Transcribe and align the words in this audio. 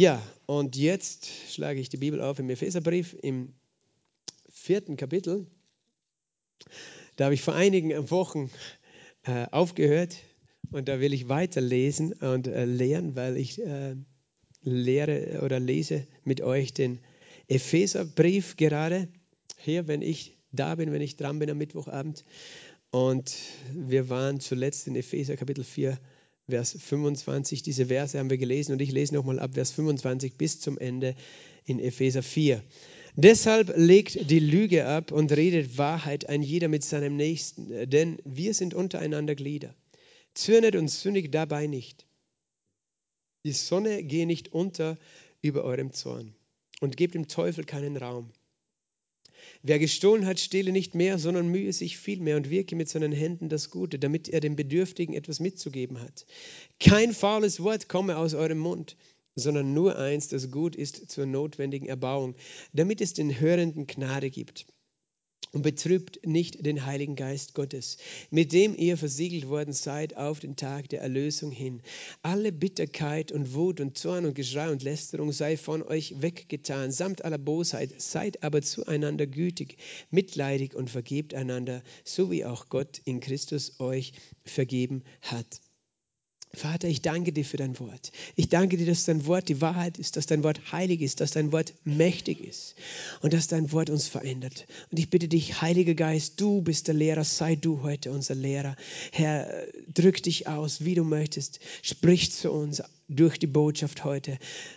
Ja, 0.00 0.22
und 0.46 0.76
jetzt 0.76 1.28
schlage 1.50 1.78
ich 1.78 1.90
die 1.90 1.98
Bibel 1.98 2.22
auf 2.22 2.38
im 2.38 2.48
Epheserbrief 2.48 3.14
im 3.20 3.52
vierten 4.48 4.96
Kapitel. 4.96 5.46
Da 7.16 7.26
habe 7.26 7.34
ich 7.34 7.42
vor 7.42 7.52
einigen 7.52 8.10
Wochen 8.10 8.50
äh, 9.24 9.44
aufgehört 9.50 10.16
und 10.70 10.88
da 10.88 11.00
will 11.00 11.12
ich 11.12 11.28
weiterlesen 11.28 12.14
und 12.14 12.46
äh, 12.46 12.64
lehren, 12.64 13.14
weil 13.14 13.36
ich 13.36 13.60
äh, 13.60 13.94
lehre 14.62 15.42
oder 15.44 15.60
lese 15.60 16.06
mit 16.24 16.40
euch 16.40 16.72
den 16.72 17.00
Epheserbrief 17.46 18.56
gerade 18.56 19.06
hier, 19.58 19.86
wenn 19.86 20.00
ich 20.00 20.38
da 20.50 20.76
bin, 20.76 20.92
wenn 20.92 21.02
ich 21.02 21.18
dran 21.18 21.38
bin 21.38 21.50
am 21.50 21.58
Mittwochabend. 21.58 22.24
Und 22.90 23.36
wir 23.74 24.08
waren 24.08 24.40
zuletzt 24.40 24.86
in 24.86 24.96
Epheser 24.96 25.36
Kapitel 25.36 25.62
4 25.62 25.98
Vers 26.50 26.76
25. 26.78 27.62
Diese 27.62 27.86
Verse 27.86 28.18
haben 28.18 28.30
wir 28.30 28.38
gelesen 28.38 28.72
und 28.72 28.82
ich 28.82 28.92
lese 28.92 29.14
nochmal 29.14 29.38
ab 29.38 29.54
Vers 29.54 29.70
25 29.72 30.34
bis 30.34 30.60
zum 30.60 30.78
Ende 30.78 31.14
in 31.64 31.78
Epheser 31.78 32.22
4. 32.22 32.62
Deshalb 33.16 33.72
legt 33.76 34.30
die 34.30 34.38
Lüge 34.38 34.86
ab 34.86 35.12
und 35.12 35.32
redet 35.32 35.78
Wahrheit 35.78 36.28
ein 36.28 36.42
jeder 36.42 36.68
mit 36.68 36.84
seinem 36.84 37.16
Nächsten, 37.16 37.90
denn 37.90 38.18
wir 38.24 38.54
sind 38.54 38.74
untereinander 38.74 39.34
Glieder. 39.34 39.74
Zürnet 40.34 40.76
und 40.76 40.88
sündigt 40.88 41.34
dabei 41.34 41.66
nicht. 41.66 42.06
Die 43.44 43.52
Sonne 43.52 44.02
gehe 44.02 44.26
nicht 44.26 44.52
unter 44.52 44.98
über 45.42 45.64
eurem 45.64 45.92
Zorn 45.92 46.34
und 46.80 46.96
gebt 46.96 47.14
dem 47.14 47.26
Teufel 47.26 47.64
keinen 47.64 47.96
Raum. 47.96 48.32
Wer 49.62 49.78
gestohlen 49.78 50.24
hat, 50.24 50.40
stehle 50.40 50.72
nicht 50.72 50.94
mehr, 50.94 51.18
sondern 51.18 51.48
mühe 51.48 51.72
sich 51.72 51.98
viel 51.98 52.20
mehr 52.20 52.36
und 52.36 52.48
wirke 52.48 52.76
mit 52.76 52.88
seinen 52.88 53.12
Händen 53.12 53.48
das 53.50 53.70
Gute, 53.70 53.98
damit 53.98 54.28
er 54.28 54.40
dem 54.40 54.56
Bedürftigen 54.56 55.14
etwas 55.14 55.38
mitzugeben 55.38 56.00
hat. 56.00 56.24
Kein 56.78 57.12
faules 57.12 57.62
Wort 57.62 57.88
komme 57.88 58.16
aus 58.16 58.32
eurem 58.32 58.58
Mund, 58.58 58.96
sondern 59.34 59.74
nur 59.74 59.98
eins, 59.98 60.28
das 60.28 60.50
gut 60.50 60.76
ist 60.76 61.10
zur 61.10 61.26
notwendigen 61.26 61.86
Erbauung, 61.86 62.34
damit 62.72 63.00
es 63.00 63.12
den 63.12 63.38
Hörenden 63.38 63.86
Gnade 63.86 64.30
gibt 64.30 64.66
und 65.52 65.62
betrübt 65.62 66.26
nicht 66.26 66.64
den 66.64 66.86
Heiligen 66.86 67.16
Geist 67.16 67.54
Gottes, 67.54 67.98
mit 68.30 68.52
dem 68.52 68.76
ihr 68.76 68.96
versiegelt 68.96 69.48
worden 69.48 69.72
seid 69.72 70.16
auf 70.16 70.40
den 70.40 70.56
Tag 70.56 70.88
der 70.88 71.00
Erlösung 71.00 71.50
hin. 71.50 71.82
Alle 72.22 72.52
Bitterkeit 72.52 73.32
und 73.32 73.54
Wut 73.54 73.80
und 73.80 73.98
Zorn 73.98 74.26
und 74.26 74.34
Geschrei 74.34 74.70
und 74.70 74.82
Lästerung 74.82 75.32
sei 75.32 75.56
von 75.56 75.82
euch 75.82 76.20
weggetan, 76.20 76.92
samt 76.92 77.24
aller 77.24 77.38
Bosheit. 77.38 78.00
Seid 78.00 78.42
aber 78.42 78.62
zueinander 78.62 79.26
gütig, 79.26 79.78
mitleidig 80.10 80.74
und 80.74 80.90
vergebt 80.90 81.34
einander, 81.34 81.82
so 82.04 82.30
wie 82.30 82.44
auch 82.44 82.68
Gott 82.68 83.00
in 83.04 83.20
Christus 83.20 83.80
euch 83.80 84.12
vergeben 84.44 85.02
hat. 85.22 85.60
Vater, 86.52 86.88
ich 86.88 87.00
danke 87.00 87.32
dir 87.32 87.44
für 87.44 87.56
dein 87.56 87.78
Wort. 87.78 88.10
Ich 88.34 88.48
danke 88.48 88.76
dir, 88.76 88.86
dass 88.86 89.04
dein 89.04 89.24
Wort 89.26 89.48
die 89.48 89.60
Wahrheit 89.60 89.98
ist, 89.98 90.16
dass 90.16 90.26
dein 90.26 90.42
Wort 90.42 90.72
heilig 90.72 91.00
ist, 91.00 91.20
dass 91.20 91.30
dein 91.30 91.52
Wort 91.52 91.74
mächtig 91.84 92.40
ist 92.40 92.74
und 93.20 93.32
dass 93.32 93.46
dein 93.46 93.70
Wort 93.70 93.88
uns 93.88 94.08
verändert. 94.08 94.66
Und 94.90 94.98
ich 94.98 95.10
bitte 95.10 95.28
dich, 95.28 95.62
Heiliger 95.62 95.94
Geist, 95.94 96.40
du 96.40 96.60
bist 96.60 96.88
der 96.88 96.94
Lehrer, 96.94 97.22
sei 97.22 97.54
du 97.54 97.82
heute 97.82 98.10
unser 98.10 98.34
Lehrer. 98.34 98.74
Herr, 99.12 99.68
drück 99.94 100.20
dich 100.24 100.48
aus, 100.48 100.84
wie 100.84 100.96
du 100.96 101.04
möchtest. 101.04 101.60
Sprich 101.82 102.32
zu 102.32 102.50
uns 102.50 102.82
durch 103.06 103.38
die 103.38 103.46
Botschaft 103.46 104.02
heute 104.02 104.36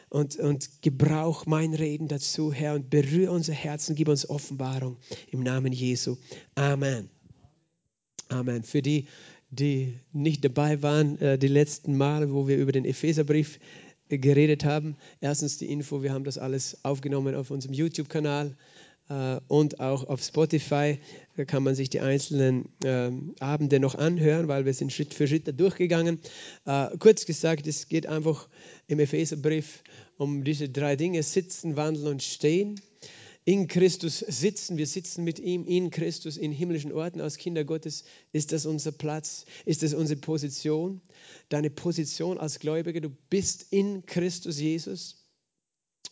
und, 0.09 0.35
und 0.35 0.83
gebrauch 0.83 1.47
mein 1.47 1.73
Reden 1.73 2.07
dazu, 2.07 2.53
Herr, 2.53 2.75
und 2.75 2.91
berühre 2.91 3.31
unser 3.31 3.53
Herzen, 3.53 3.95
gib 3.95 4.09
uns 4.09 4.29
Offenbarung 4.29 4.97
im 5.31 5.41
Namen 5.41 5.73
Jesu. 5.73 6.17
Amen. 6.53 7.09
Amen. 8.29 8.63
Für 8.63 8.81
die, 8.81 9.07
die 9.55 9.99
nicht 10.11 10.43
dabei 10.43 10.81
waren, 10.81 11.19
äh, 11.19 11.37
die 11.37 11.47
letzten 11.47 11.97
Male, 11.97 12.33
wo 12.33 12.47
wir 12.47 12.57
über 12.57 12.71
den 12.71 12.85
Epheserbrief 12.85 13.59
äh, 14.09 14.17
geredet 14.17 14.65
haben. 14.65 14.95
Erstens 15.21 15.57
die 15.57 15.71
Info, 15.71 16.03
wir 16.03 16.13
haben 16.13 16.23
das 16.23 16.37
alles 16.37 16.83
aufgenommen 16.83 17.35
auf 17.35 17.51
unserem 17.51 17.73
YouTube-Kanal 17.73 18.55
äh, 19.09 19.39
und 19.47 19.79
auch 19.79 20.07
auf 20.07 20.23
Spotify. 20.23 20.99
Da 21.35 21.45
kann 21.45 21.63
man 21.63 21.75
sich 21.75 21.89
die 21.89 21.99
einzelnen 21.99 22.69
ähm, 22.83 23.35
Abende 23.39 23.79
noch 23.79 23.95
anhören, 23.95 24.47
weil 24.47 24.65
wir 24.65 24.73
sind 24.73 24.91
Schritt 24.91 25.13
für 25.13 25.27
Schritt 25.27 25.47
da 25.47 25.51
durchgegangen. 25.51 26.19
kurz 26.99 27.25
gesagt, 27.25 27.67
es 27.67 27.87
geht 27.87 28.07
einfach 28.07 28.47
im 28.87 28.99
Epheserbrief 28.99 29.83
um 30.17 30.43
diese 30.43 30.69
drei 30.69 30.95
Dinge, 30.95 31.23
sitzen, 31.23 31.75
wandeln 31.75 32.07
und 32.07 32.23
stehen 32.23 32.79
in 33.45 33.67
Christus 33.67 34.19
sitzen. 34.19 34.77
Wir 34.77 34.87
sitzen 34.87 35.23
mit 35.23 35.39
ihm 35.39 35.65
in 35.65 35.89
Christus 35.89 36.37
in 36.37 36.51
himmlischen 36.51 36.91
Orten 36.91 37.21
als 37.21 37.37
Kinder 37.37 37.63
Gottes. 37.65 38.05
Ist 38.31 38.51
das 38.51 38.65
unser 38.65 38.91
Platz? 38.91 39.45
Ist 39.65 39.83
das 39.83 39.93
unsere 39.93 40.19
Position? 40.19 41.01
Deine 41.49 41.69
Position 41.69 42.37
als 42.37 42.59
Gläubiger, 42.59 43.01
du 43.01 43.09
bist 43.29 43.67
in 43.71 44.05
Christus 44.05 44.59
Jesus. 44.59 45.23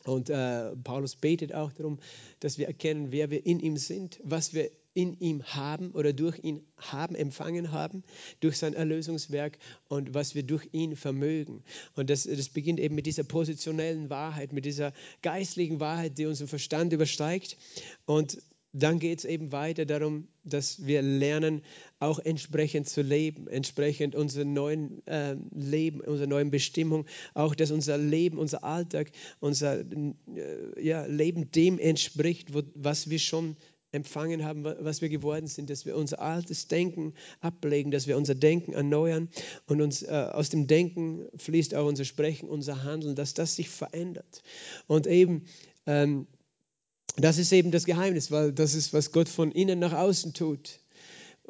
Und 0.04 0.30
äh, 0.30 0.76
Paulus 0.78 1.16
betet 1.16 1.54
auch 1.54 1.72
darum, 1.74 2.00
dass 2.40 2.58
wir 2.58 2.68
erkennen, 2.68 3.12
wer 3.12 3.30
wir 3.30 3.46
in 3.46 3.60
ihm 3.60 3.78
sind, 3.78 4.20
was 4.24 4.54
wir 4.54 4.72
in 4.94 5.14
ihm 5.20 5.44
haben 5.44 5.92
oder 5.92 6.14
durch 6.14 6.40
ihn 6.44 6.66
haben, 6.78 7.16
empfangen 7.16 7.72
haben, 7.72 8.04
durch 8.40 8.58
sein 8.58 8.74
Erlösungswerk 8.74 9.58
und 9.88 10.14
was 10.14 10.36
wir 10.36 10.44
durch 10.44 10.68
ihn 10.72 10.96
vermögen. 10.96 11.64
Und 11.96 12.10
das, 12.10 12.24
das 12.24 12.50
beginnt 12.50 12.80
eben 12.80 12.96
mit 12.96 13.06
dieser 13.06 13.24
positionellen 13.24 14.10
Wahrheit, 14.10 14.54
mit 14.54 14.66
dieser 14.66 14.94
geistlichen 15.22 15.80
Wahrheit, 15.80 16.18
die 16.18 16.26
unseren 16.26 16.48
Verstand 16.48 16.94
übersteigt. 16.94 17.58
Und 18.06 18.38
dann 18.74 19.00
geht 19.00 19.20
es 19.20 19.26
eben 19.26 19.52
weiter 19.52 19.86
darum, 19.86 20.28
dass 20.44 20.86
wir 20.86 21.02
lernen, 21.02 21.62
auch 22.00 22.20
entsprechend 22.20 22.88
zu 22.88 23.02
leben, 23.02 23.48
entsprechend 23.48 24.16
unserer 24.16 24.46
neuen 24.46 25.06
äh, 25.08 25.36
Leben, 25.54 26.00
unserer 26.00 26.28
neuen 26.28 26.52
Bestimmung, 26.52 27.06
auch 27.34 27.54
dass 27.54 27.72
unser 27.72 27.98
Leben, 27.98 28.38
unser 28.38 28.64
Alltag, 28.64 29.12
unser 29.40 29.82
äh, 29.82 30.14
ja, 30.80 31.06
Leben 31.06 31.52
dem 31.52 31.80
entspricht, 31.80 32.54
wo, 32.54 32.64
was 32.74 33.10
wir 33.10 33.20
schon 33.20 33.58
empfangen 33.92 34.44
haben, 34.44 34.64
was 34.64 35.02
wir 35.02 35.10
geworden 35.10 35.48
sind, 35.48 35.70
dass 35.70 35.86
wir 35.86 35.96
unser 35.96 36.22
altes 36.22 36.68
Denken 36.68 37.14
ablegen, 37.40 37.92
dass 37.92 38.08
wir 38.08 38.18
unser 38.18 38.36
Denken 38.36 38.74
erneuern 38.74 39.30
und 39.68 39.82
uns 39.82 40.02
äh, 40.02 40.30
aus 40.32 40.50
dem 40.50 40.68
Denken 40.68 41.28
fließt 41.38 41.76
auch 41.76 41.88
unser 41.88 42.06
Sprechen, 42.06 42.50
unser 42.50 42.84
Handeln, 42.84 43.16
dass 43.16 43.34
das 43.34 43.56
sich 43.56 43.70
verändert. 43.70 44.44
Und 44.88 45.08
eben, 45.08 45.46
ähm, 45.86 46.28
das 47.18 47.38
ist 47.38 47.52
eben 47.52 47.72
das 47.72 47.86
Geheimnis, 47.86 48.32
weil 48.32 48.54
das 48.54 48.74
ist, 48.74 48.94
was 48.94 49.12
Gott 49.12 49.28
von 49.28 49.52
innen 49.52 49.80
nach 49.80 49.94
außen 49.94 50.34
tut. 50.34 50.80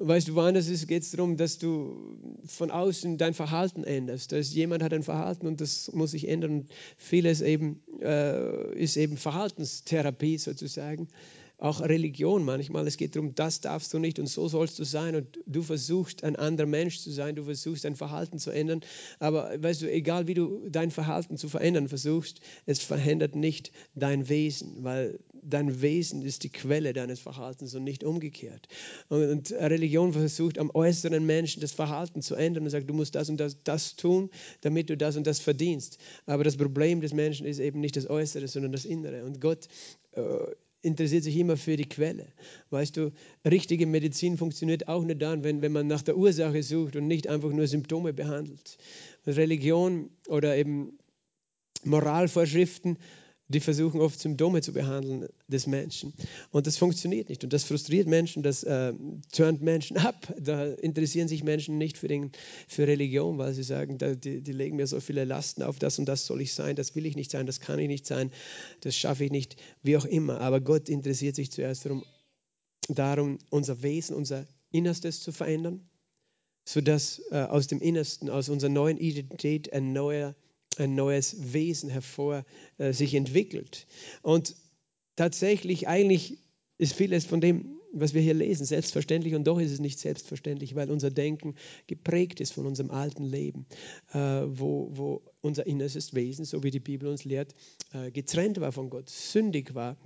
Weißt 0.03 0.29
du, 0.29 0.35
woanders 0.35 0.88
geht 0.88 1.03
es 1.03 1.12
darum, 1.12 1.38
dass 1.38 1.59
du 1.59 2.18
von 2.46 2.72
außen 2.72 3.19
dein 3.19 3.35
Verhalten 3.35 3.84
änderst. 3.84 4.31
Dass 4.31 4.52
jemand 4.52 4.81
hat 4.81 4.94
ein 4.94 5.03
Verhalten 5.03 5.46
und 5.46 5.62
das 5.62 5.91
muss 5.94 6.12
sich 6.12 6.28
ändern. 6.28 6.52
Und 6.62 6.73
vieles 6.97 7.41
eben, 7.41 7.84
äh, 8.02 8.73
ist 8.75 8.97
eben 8.97 9.18
Verhaltenstherapie 9.18 10.40
sozusagen 10.40 11.08
auch 11.61 11.79
Religion 11.79 12.44
manchmal. 12.44 12.88
Es 12.88 12.97
geht 12.97 13.16
darum, 13.16 13.35
das 13.35 13.61
darfst 13.61 13.94
du 13.94 13.99
nicht 13.99 14.17
und 14.17 14.25
so 14.25 14.47
sollst 14.47 14.79
du 14.79 14.83
sein. 14.83 15.16
Und 15.16 15.39
du 15.45 15.61
versuchst, 15.61 16.23
ein 16.23 16.35
anderer 16.35 16.67
Mensch 16.67 16.99
zu 16.99 17.11
sein, 17.11 17.35
du 17.35 17.44
versuchst, 17.44 17.85
dein 17.85 17.95
Verhalten 17.95 18.39
zu 18.39 18.49
ändern. 18.49 18.81
Aber 19.19 19.51
weißt 19.61 19.83
du, 19.83 19.91
egal 19.91 20.27
wie 20.27 20.33
du 20.33 20.67
dein 20.69 20.89
Verhalten 20.89 21.38
zu 21.38 21.49
verändern 21.49 21.88
versuchst, 21.88 22.41
es 22.66 22.79
verändert 22.79 23.35
nicht 23.35 23.72
dein 23.94 24.27
Wesen, 24.27 24.83
weil 24.83 25.19
dein 25.44 25.81
Wesen 25.83 26.23
ist 26.23 26.44
die 26.44 26.51
Quelle 26.51 26.94
deines 26.94 27.19
Verhaltens 27.19 27.75
und 27.75 27.83
nicht 27.83 28.03
umgekehrt. 28.03 28.67
Und, 29.09 29.51
Religion 29.51 30.13
versucht, 30.13 30.57
am 30.57 30.72
äußeren 30.73 31.23
Menschen 31.25 31.61
das 31.61 31.73
Verhalten 31.73 32.23
zu 32.23 32.33
ändern 32.33 32.63
und 32.63 32.72
sagt, 32.72 32.89
du 32.89 32.93
musst 32.95 33.13
das 33.13 33.29
und 33.29 33.38
das, 33.39 33.63
das 33.63 33.95
tun, 33.95 34.31
damit 34.61 34.89
du 34.89 34.97
das 34.97 35.16
und 35.16 35.28
das 35.28 35.39
verdienst. 35.39 35.99
Aber 36.25 36.43
das 36.43 36.57
Problem 36.57 37.01
des 37.01 37.13
Menschen 37.13 37.45
ist 37.45 37.59
eben 37.59 37.79
nicht 37.79 37.95
das 37.97 38.09
Äußere, 38.09 38.47
sondern 38.47 38.72
das 38.72 38.85
Innere. 38.85 39.25
Und 39.25 39.39
Gott 39.39 39.67
äh, 40.13 40.22
interessiert 40.81 41.24
sich 41.24 41.38
immer 41.38 41.58
für 41.58 41.78
die 41.78 41.88
Quelle. 41.88 42.28
Weißt 42.69 42.97
du, 42.97 43.12
richtige 43.46 43.86
Medizin 43.86 44.38
funktioniert 44.38 44.88
auch 44.88 45.03
nicht 45.03 45.22
dann, 45.22 45.44
wenn, 45.44 45.62
wenn 45.62 45.72
man 45.72 45.88
nach 45.88 46.02
der 46.02 46.18
Ursache 46.18 46.64
sucht 46.64 46.96
und 46.96 47.08
nicht 47.08 47.28
einfach 47.28 47.52
nur 47.52 47.68
Symptome 47.68 48.14
behandelt. 48.14 48.78
Religion 49.28 50.09
oder 50.28 50.58
eben 50.58 50.97
Moralvorschriften 51.84 52.97
die 53.52 53.59
versuchen 53.59 54.02
oft 54.02 54.20
Symptome 54.20 54.62
zu 54.62 54.74
behandeln 54.74 55.28
des 55.48 55.68
Menschen. 55.68 56.14
Und 56.52 56.68
das 56.68 56.78
funktioniert 56.78 57.30
nicht. 57.30 57.44
Und 57.44 57.53
das 57.53 57.64
frustriert 57.64 58.08
Menschen, 58.08 58.44
das 58.44 58.64
äh, 58.64 58.94
turnt 59.32 59.62
Menschen 59.62 59.98
ab. 59.98 60.34
Da 60.40 60.66
interessieren 60.66 61.28
sich 61.28 61.44
Menschen 61.44 61.78
nicht 61.78 61.98
für, 61.98 62.08
den, 62.08 62.32
für 62.68 62.88
Religion, 62.88 63.38
weil 63.38 63.53
sie 63.53 63.64
sagen, 63.64 63.98
da, 63.98 64.16
die, 64.16 64.42
die 64.42 64.52
legen 64.52 64.78
mir 64.78 64.88
so 64.88 65.00
viele 65.00 65.26
Lasten 65.26 65.64
auf, 65.64 65.80
das 65.80 66.00
und 66.00 66.06
das 66.06 66.26
soll 66.26 66.42
ich 66.42 66.53
sein, 66.53 66.76
das 66.76 66.96
will 66.96 67.06
ich 67.06 67.16
nicht 67.16 67.32
sein, 67.32 67.46
das 67.46 67.59
kann 67.59 67.80
ich 67.80 67.88
nicht 67.88 68.08
sein, 68.08 68.32
das 68.82 68.96
schaffe 68.96 69.26
ich 69.26 69.32
nicht, 69.32 69.58
wie 69.84 69.98
auch 69.98 70.06
immer. 70.06 70.42
Aber 70.42 70.62
Gott 70.62 70.90
interessiert 70.90 71.36
sich 71.36 71.52
zuerst 71.52 71.86
darum, 71.86 72.03
darum 72.88 73.38
unser 73.50 73.82
Wesen, 73.84 74.16
unser 74.16 74.48
Innerstes 74.72 75.22
zu 75.22 75.32
verändern, 75.32 75.88
sodass 76.66 77.22
äh, 77.32 77.42
aus 77.42 77.68
dem 77.68 77.82
Innersten, 77.82 78.30
aus 78.30 78.50
unserer 78.50 78.70
neuen 78.70 78.98
Identität 78.98 79.72
ein 79.74 79.94
neuer 79.94 80.36
ein 80.78 80.96
neues 80.96 81.53
Wesen 81.53 81.90
hervor 81.90 82.46
äh, 82.78 82.94
sich 82.94 83.14
entwickelt. 83.14 83.88
Und 84.22 84.56
tatsächlich, 85.16 85.88
eigentlich 85.88 86.40
ist 86.78 86.94
vieles 86.94 87.26
von 87.26 87.41
dem 87.41 87.82
was 87.94 88.14
wir 88.14 88.22
hier 88.22 88.34
lesen, 88.34 88.66
selbstverständlich 88.66 89.35
und 89.35 89.46
doch 89.46 89.59
ist 89.59 89.72
es 89.72 89.79
nicht 89.79 90.00
selbstverständlich, 90.00 90.76
weil 90.76 90.90
unser 90.90 91.12
Denken 91.12 91.56
geprägt 91.88 92.40
ist 92.40 92.53
von 92.53 92.66
unserem 92.66 92.91
alten 92.91 93.23
Leben, 93.23 93.66
äh, 94.14 94.18
wo, 94.18 94.90
wo 94.94 95.22
unser 95.41 95.68
innerstes 95.68 96.14
Wesen, 96.14 96.46
so 96.46 96.64
wie 96.64 96.72
die 96.72 96.79
Bibel 96.79 97.09
uns 97.09 97.26
lehrt, 97.26 97.53
äh, 97.94 98.12
getrennt 98.12 98.59
war 98.62 98.72
von 98.72 98.90
Gott, 98.90 99.09
sündig 99.09 99.76
war. 99.76 99.97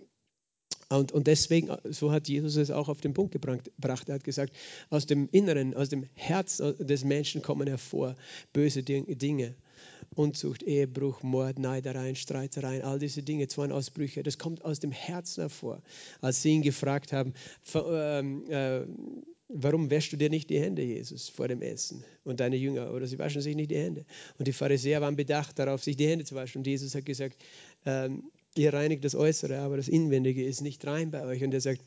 Und, 0.90 1.12
und 1.12 1.28
deswegen, 1.28 1.76
so 1.90 2.12
hat 2.12 2.28
Jesus 2.28 2.58
es 2.58 2.70
auch 2.70 2.90
auf 2.90 3.02
den 3.02 3.14
Punkt 3.14 3.32
gebracht. 3.32 4.10
Er 4.10 4.16
hat 4.16 4.24
gesagt, 4.24 4.56
aus 4.90 5.08
dem 5.08 5.28
Inneren, 5.32 5.74
aus 5.74 5.90
dem 5.90 6.06
Herzen 6.14 6.76
des 6.78 7.04
Menschen 7.04 7.42
kommen 7.42 7.68
hervor 7.68 8.16
böse 8.54 8.84
Dinge. 8.84 9.56
Unzucht, 10.16 10.64
Ehebruch, 10.64 11.24
Mord, 11.24 11.60
Neidereien, 11.60 12.16
Streitereien, 12.16 12.82
all 12.84 13.00
diese 13.00 13.24
Dinge, 13.24 13.48
Zornausbrüche, 13.48 14.24
das 14.24 14.38
kommt 14.38 14.64
aus 14.64 14.80
dem 14.80 14.92
Herzen 14.92 15.42
hervor. 15.42 15.82
Als 16.22 16.42
sie 16.42 16.52
ihn 16.52 16.62
gefragt 16.62 17.14
haben, 17.14 17.34
ähm, 17.76 18.50
äh, 18.50 18.82
warum 19.48 19.90
wäschst 19.90 20.14
du 20.14 20.18
dir 20.18 20.30
nicht 20.30 20.50
die 20.50 20.60
Hände, 20.60 20.82
Jesus, 20.82 21.30
vor 21.30 21.48
dem 21.48 21.62
Essen? 21.62 22.04
Und 22.24 22.40
deine 22.40 22.56
Jünger, 22.56 22.94
oder 22.94 23.08
sie 23.08 23.20
waschen 23.20 23.42
sich 23.42 23.56
nicht 23.56 23.72
die 23.72 23.78
Hände. 23.78 24.06
Und 24.38 24.48
die 24.48 24.54
Pharisäer 24.54 25.02
waren 25.02 25.16
bedacht 25.16 25.60
darauf, 25.60 25.84
sich 25.84 25.96
die 25.96 26.08
Hände 26.08 26.26
zu 26.26 26.36
waschen. 26.36 26.60
Und 26.60 26.68
Jesus 26.68 26.96
hat 26.96 27.06
gesagt, 27.06 27.38
ähm, 27.86 28.24
ihr 28.56 28.74
reinigt 28.74 29.04
das 29.04 29.16
Äußere, 29.16 29.60
aber 29.60 29.78
das 29.78 29.88
Inwendige 29.88 30.44
ist 30.44 30.62
nicht 30.62 30.86
rein 30.86 31.12
bei 31.12 31.26
euch. 31.26 31.44
Und 31.44 31.54
er 31.54 31.62
sagt, 31.62 31.82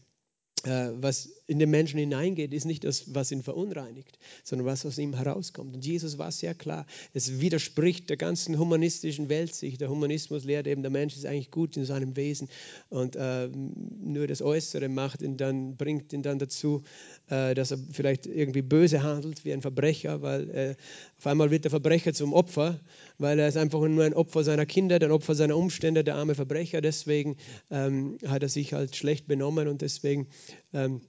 was 0.64 1.30
in 1.46 1.58
den 1.58 1.70
Menschen 1.70 1.98
hineingeht, 1.98 2.52
ist 2.52 2.66
nicht 2.66 2.84
das, 2.84 3.14
was 3.14 3.32
ihn 3.32 3.42
verunreinigt, 3.42 4.18
sondern 4.44 4.66
was 4.66 4.84
aus 4.84 4.98
ihm 4.98 5.14
herauskommt. 5.14 5.74
Und 5.74 5.84
Jesus 5.84 6.18
war 6.18 6.30
sehr 6.30 6.54
klar. 6.54 6.86
Es 7.14 7.40
widerspricht 7.40 8.10
der 8.10 8.18
ganzen 8.18 8.58
humanistischen 8.58 9.28
Weltsicht. 9.30 9.80
Der 9.80 9.88
Humanismus 9.88 10.44
lehrt 10.44 10.66
eben, 10.66 10.82
der 10.82 10.90
Mensch 10.90 11.16
ist 11.16 11.24
eigentlich 11.24 11.50
gut 11.50 11.76
in 11.76 11.84
seinem 11.84 12.16
Wesen 12.16 12.48
und 12.90 13.16
äh, 13.16 13.48
nur 13.48 14.26
das 14.26 14.42
Äußere 14.42 14.88
macht 14.88 15.22
ihn 15.22 15.36
dann, 15.36 15.76
bringt 15.76 16.12
ihn 16.12 16.22
dann 16.22 16.38
dazu, 16.38 16.82
äh, 17.28 17.54
dass 17.54 17.70
er 17.70 17.78
vielleicht 17.92 18.26
irgendwie 18.26 18.62
böse 18.62 19.02
handelt 19.02 19.44
wie 19.44 19.52
ein 19.52 19.62
Verbrecher, 19.62 20.20
weil 20.22 20.50
äh, 20.50 20.74
auf 21.18 21.26
einmal 21.26 21.50
wird 21.50 21.64
der 21.64 21.70
Verbrecher 21.70 22.12
zum 22.12 22.32
Opfer, 22.32 22.78
weil 23.18 23.38
er 23.38 23.48
ist 23.48 23.56
einfach 23.56 23.80
nur 23.80 24.04
ein 24.04 24.14
Opfer 24.14 24.44
seiner 24.44 24.66
Kinder, 24.66 24.96
ein 24.96 25.10
Opfer 25.10 25.34
seiner 25.34 25.56
Umstände, 25.56 26.04
der 26.04 26.16
arme 26.16 26.34
Verbrecher. 26.34 26.80
Deswegen 26.80 27.36
ähm, 27.70 28.18
hat 28.26 28.42
er 28.42 28.48
sich 28.48 28.72
halt 28.74 28.96
schlecht 28.96 29.26
benommen 29.26 29.68
und 29.68 29.82
deswegen 29.82 30.26
ähm, 30.72 31.00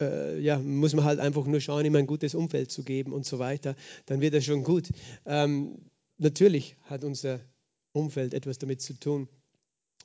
äh, 0.00 0.38
ja, 0.40 0.58
muss 0.58 0.94
man 0.94 1.04
halt 1.04 1.20
einfach 1.20 1.46
nur 1.46 1.60
schauen, 1.60 1.84
ihm 1.84 1.96
ein 1.96 2.06
gutes 2.06 2.34
Umfeld 2.34 2.70
zu 2.70 2.82
geben 2.82 3.12
und 3.12 3.26
so 3.26 3.38
weiter. 3.38 3.76
Dann 4.06 4.20
wird 4.20 4.34
er 4.34 4.40
schon 4.40 4.64
gut. 4.64 4.90
Ähm, 5.24 5.90
natürlich 6.18 6.76
hat 6.82 7.04
unser 7.04 7.40
Umfeld 7.92 8.34
etwas 8.34 8.58
damit 8.58 8.80
zu 8.80 8.94
tun, 8.94 9.28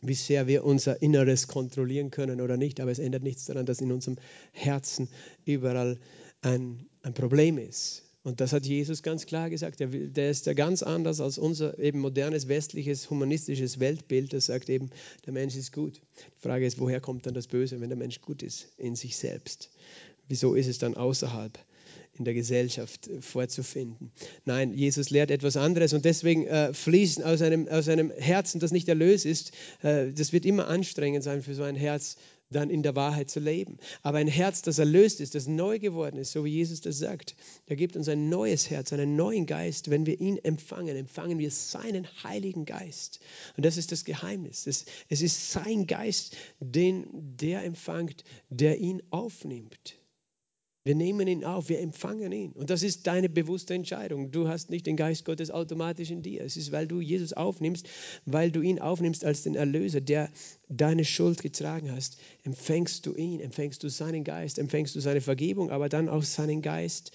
wie 0.01 0.13
sehr 0.13 0.47
wir 0.47 0.63
unser 0.63 1.01
Inneres 1.01 1.47
kontrollieren 1.47 2.09
können 2.11 2.41
oder 2.41 2.57
nicht. 2.57 2.79
Aber 2.79 2.91
es 2.91 2.99
ändert 2.99 3.23
nichts 3.23 3.45
daran, 3.45 3.65
dass 3.65 3.81
in 3.81 3.91
unserem 3.91 4.17
Herzen 4.51 5.09
überall 5.45 5.99
ein, 6.41 6.89
ein 7.03 7.13
Problem 7.13 7.57
ist. 7.57 8.03
Und 8.23 8.39
das 8.39 8.53
hat 8.53 8.65
Jesus 8.65 9.01
ganz 9.01 9.25
klar 9.25 9.49
gesagt. 9.49 9.79
Der, 9.79 10.29
ist 10.29 10.45
ja 10.45 10.53
ganz 10.53 10.83
anders 10.83 11.19
als 11.21 11.39
unser 11.39 11.79
eben 11.79 11.99
modernes 11.99 12.47
westliches 12.47 13.09
humanistisches 13.09 13.79
Weltbild. 13.79 14.33
Das 14.33 14.45
sagt 14.45 14.69
eben, 14.69 14.91
der 15.25 15.33
Mensch 15.33 15.55
ist 15.55 15.73
gut. 15.73 15.95
Die 15.95 16.41
Frage 16.41 16.65
ist, 16.65 16.79
woher 16.79 17.01
kommt 17.01 17.25
dann 17.25 17.33
das 17.33 17.47
Böse, 17.47 17.81
wenn 17.81 17.89
der 17.89 17.97
Mensch 17.97 18.21
gut 18.21 18.43
ist 18.43 18.67
in 18.77 18.95
sich 18.95 19.17
selbst? 19.17 19.71
Wieso 20.27 20.53
ist 20.53 20.67
es 20.67 20.77
dann 20.77 20.95
außerhalb 20.95 21.57
in 22.17 22.25
der 22.25 22.33
Gesellschaft 22.33 23.09
vorzufinden? 23.19 24.11
Nein, 24.45 24.73
Jesus 24.73 25.09
lehrt 25.09 25.31
etwas 25.31 25.57
anderes 25.57 25.93
und 25.93 26.05
deswegen 26.05 26.47
äh, 26.47 26.73
fließen 26.73 27.23
aus 27.23 27.41
einem, 27.41 27.67
aus 27.67 27.87
einem 27.87 28.11
Herzen, 28.11 28.59
das 28.59 28.71
nicht 28.71 28.87
erlöst 28.87 29.25
ist, 29.25 29.51
äh, 29.81 30.11
das 30.11 30.33
wird 30.33 30.45
immer 30.45 30.67
anstrengend 30.67 31.23
sein 31.23 31.41
für 31.41 31.55
so 31.55 31.63
ein 31.63 31.75
Herz, 31.75 32.17
dann 32.51 32.69
in 32.69 32.83
der 32.83 32.95
Wahrheit 32.95 33.29
zu 33.29 33.39
leben. 33.39 33.77
Aber 34.03 34.17
ein 34.17 34.27
Herz, 34.27 34.61
das 34.61 34.77
erlöst 34.77 35.21
ist, 35.21 35.35
das 35.35 35.47
neu 35.47 35.79
geworden 35.79 36.17
ist, 36.17 36.33
so 36.33 36.45
wie 36.45 36.51
Jesus 36.51 36.81
das 36.81 36.99
sagt, 36.99 37.35
der 37.69 37.77
gibt 37.77 37.95
uns 37.95 38.07
ein 38.09 38.29
neues 38.29 38.69
Herz, 38.69 38.93
einen 38.93 39.15
neuen 39.15 39.45
Geist. 39.45 39.89
Wenn 39.89 40.05
wir 40.05 40.19
ihn 40.19 40.37
empfangen, 40.37 40.95
empfangen 40.95 41.39
wir 41.39 41.49
seinen 41.49 42.07
Heiligen 42.23 42.65
Geist. 42.65 43.19
Und 43.57 43.65
das 43.65 43.77
ist 43.77 43.91
das 43.91 44.05
Geheimnis. 44.05 44.67
Es, 44.67 44.85
es 45.09 45.21
ist 45.21 45.51
sein 45.51 45.87
Geist, 45.87 46.35
den 46.59 47.05
der 47.37 47.63
empfängt, 47.63 48.23
der 48.49 48.79
ihn 48.79 49.01
aufnimmt. 49.09 50.00
Wir 50.83 50.95
nehmen 50.95 51.27
ihn 51.27 51.43
auf, 51.43 51.69
wir 51.69 51.79
empfangen 51.79 52.31
ihn. 52.31 52.53
Und 52.53 52.71
das 52.71 52.81
ist 52.81 53.05
deine 53.05 53.29
bewusste 53.29 53.75
Entscheidung. 53.75 54.31
Du 54.31 54.47
hast 54.47 54.71
nicht 54.71 54.87
den 54.87 54.97
Geist 54.97 55.25
Gottes 55.25 55.51
automatisch 55.51 56.09
in 56.09 56.23
dir. 56.23 56.43
Es 56.43 56.57
ist, 56.57 56.71
weil 56.71 56.87
du 56.87 56.99
Jesus 56.99 57.33
aufnimmst, 57.33 57.87
weil 58.25 58.51
du 58.51 58.61
ihn 58.61 58.79
aufnimmst 58.79 59.23
als 59.23 59.43
den 59.43 59.53
Erlöser, 59.53 60.01
der 60.01 60.31
deine 60.69 61.05
Schuld 61.05 61.43
getragen 61.43 61.91
hast. 61.91 62.17
Empfängst 62.43 63.05
du 63.05 63.13
ihn, 63.13 63.41
empfängst 63.41 63.83
du 63.83 63.89
seinen 63.89 64.23
Geist, 64.23 64.57
empfängst 64.57 64.95
du 64.95 65.01
seine 65.01 65.21
Vergebung, 65.21 65.69
aber 65.69 65.87
dann 65.87 66.09
auch 66.09 66.23
seinen 66.23 66.63
Geist, 66.63 67.11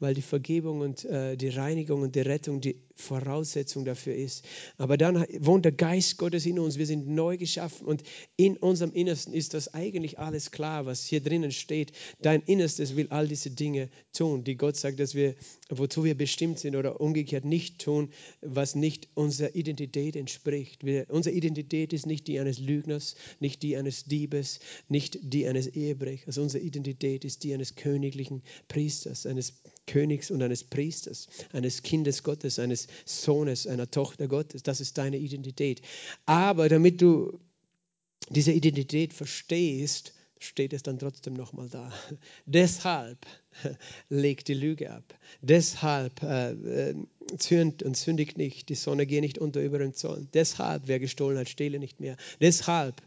weil 0.00 0.14
die 0.14 0.22
Vergebung 0.22 0.80
und 0.80 1.04
äh, 1.04 1.36
die 1.36 1.48
Reinigung 1.48 2.02
und 2.02 2.14
die 2.14 2.20
Rettung 2.20 2.60
die 2.60 2.76
Voraussetzung 2.96 3.84
dafür 3.84 4.14
ist. 4.14 4.44
Aber 4.78 4.96
dann 4.96 5.26
wohnt 5.38 5.64
der 5.64 5.72
Geist 5.72 6.16
Gottes 6.16 6.46
in 6.46 6.58
uns. 6.58 6.78
Wir 6.78 6.86
sind 6.86 7.08
neu 7.08 7.36
geschaffen 7.36 7.86
und 7.86 8.02
in 8.36 8.56
unserem 8.56 8.92
Innersten 8.92 9.34
ist 9.34 9.54
das 9.54 9.74
eigentlich 9.74 10.18
alles 10.18 10.50
klar, 10.50 10.86
was 10.86 11.04
hier 11.04 11.20
drinnen 11.20 11.52
steht. 11.52 11.92
Dein 12.22 12.42
Innerstes 12.42 12.96
will 12.96 13.08
all 13.10 13.28
diese 13.28 13.50
Dinge 13.50 13.90
tun, 14.12 14.44
die 14.44 14.56
Gott 14.56 14.76
sagt, 14.76 14.98
dass 14.98 15.14
wir, 15.14 15.34
wozu 15.68 16.04
wir 16.04 16.16
bestimmt 16.16 16.58
sind 16.58 16.74
oder 16.74 17.00
umgekehrt 17.00 17.44
nicht 17.44 17.80
tun, 17.80 18.10
was 18.40 18.74
nicht 18.74 19.08
unserer 19.14 19.54
Identität 19.54 20.16
entspricht. 20.16 20.84
Wir, 20.84 21.06
unsere 21.08 21.34
Identität 21.34 21.92
ist 21.92 22.06
nicht 22.06 22.26
die 22.26 22.40
eines 22.40 22.58
Lügners, 22.58 23.16
nicht 23.40 23.62
die 23.62 23.76
eines 23.76 24.04
Diebes, 24.04 24.60
nicht 24.88 25.18
die 25.22 25.46
eines 25.46 25.66
Ehebrechers. 25.66 26.28
Also 26.28 26.42
unsere 26.42 26.64
Identität 26.64 27.24
ist 27.24 27.44
die 27.44 27.52
eines 27.52 27.76
königlichen 27.76 28.42
Priesters, 28.68 29.26
eines 29.26 29.54
Königs 29.86 30.30
und 30.30 30.42
eines 30.42 30.64
Priesters, 30.64 31.28
eines 31.52 31.82
Kindes 31.82 32.22
Gottes, 32.22 32.58
eines 32.58 32.88
Sohnes, 33.04 33.66
einer 33.66 33.90
Tochter 33.90 34.28
Gottes. 34.28 34.62
Das 34.62 34.80
ist 34.80 34.98
deine 34.98 35.16
Identität. 35.16 35.82
Aber 36.26 36.68
damit 36.68 37.00
du 37.00 37.38
diese 38.28 38.52
Identität 38.52 39.12
verstehst, 39.12 40.12
steht 40.38 40.72
es 40.72 40.82
dann 40.82 40.98
trotzdem 40.98 41.34
nochmal 41.34 41.68
da. 41.68 41.92
Deshalb 42.46 43.26
leg 44.08 44.44
die 44.44 44.54
Lüge 44.54 44.90
ab. 44.90 45.14
Deshalb 45.40 46.22
äh, 46.22 46.94
zürnt 47.38 47.82
und 47.82 47.96
sündigt 47.96 48.36
nicht. 48.36 48.68
Die 48.68 48.74
Sonne 48.74 49.06
geht 49.06 49.22
nicht 49.22 49.38
unter 49.38 49.62
über 49.62 49.78
den 49.78 49.94
Zorn. 49.94 50.28
Deshalb, 50.34 50.82
wer 50.86 51.00
gestohlen 51.00 51.38
hat, 51.38 51.48
stehle 51.48 51.78
nicht 51.78 52.00
mehr. 52.00 52.16
Deshalb 52.40 53.00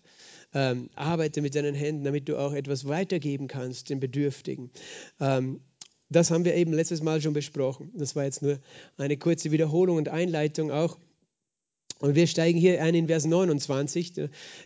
ähm, 0.54 0.90
arbeite 0.96 1.42
mit 1.42 1.56
deinen 1.56 1.76
Händen, 1.76 2.04
damit 2.04 2.28
du 2.28 2.38
auch 2.38 2.54
etwas 2.54 2.88
weitergeben 2.88 3.48
kannst 3.48 3.90
den 3.90 4.00
Bedürftigen. 4.00 4.72
Ähm, 5.20 5.62
das 6.10 6.32
haben 6.32 6.46
wir 6.46 6.56
eben 6.56 6.74
letztes 6.74 7.02
Mal 7.02 7.22
schon 7.22 7.34
besprochen. 7.34 7.92
Das 7.94 8.16
war 8.16 8.24
jetzt 8.24 8.42
nur 8.42 8.60
eine 8.98 9.18
kurze 9.18 9.52
Wiederholung 9.52 9.98
und 9.98 10.10
Einleitung 10.10 10.72
auch. 10.72 10.98
Und 12.00 12.16
wir 12.16 12.28
steigen 12.28 12.58
hier 12.58 12.82
ein 12.82 12.96
in 12.96 13.08
Vers 13.08 13.26
29, 13.26 14.14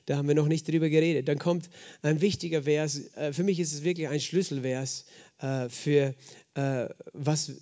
da 0.05 0.17
haben 0.17 0.27
wir 0.27 0.35
noch 0.35 0.47
nicht 0.47 0.67
drüber 0.67 0.89
geredet. 0.89 1.27
Dann 1.27 1.39
kommt 1.39 1.69
ein 2.03 2.21
wichtiger 2.21 2.63
Vers, 2.63 3.11
äh, 3.15 3.33
für 3.33 3.43
mich 3.43 3.59
ist 3.59 3.73
es 3.73 3.83
wirklich 3.83 4.07
ein 4.07 4.19
Schlüsselvers 4.19 5.05
äh, 5.39 5.67
für 5.67 6.13
äh, 6.53 6.89
was, 7.13 7.53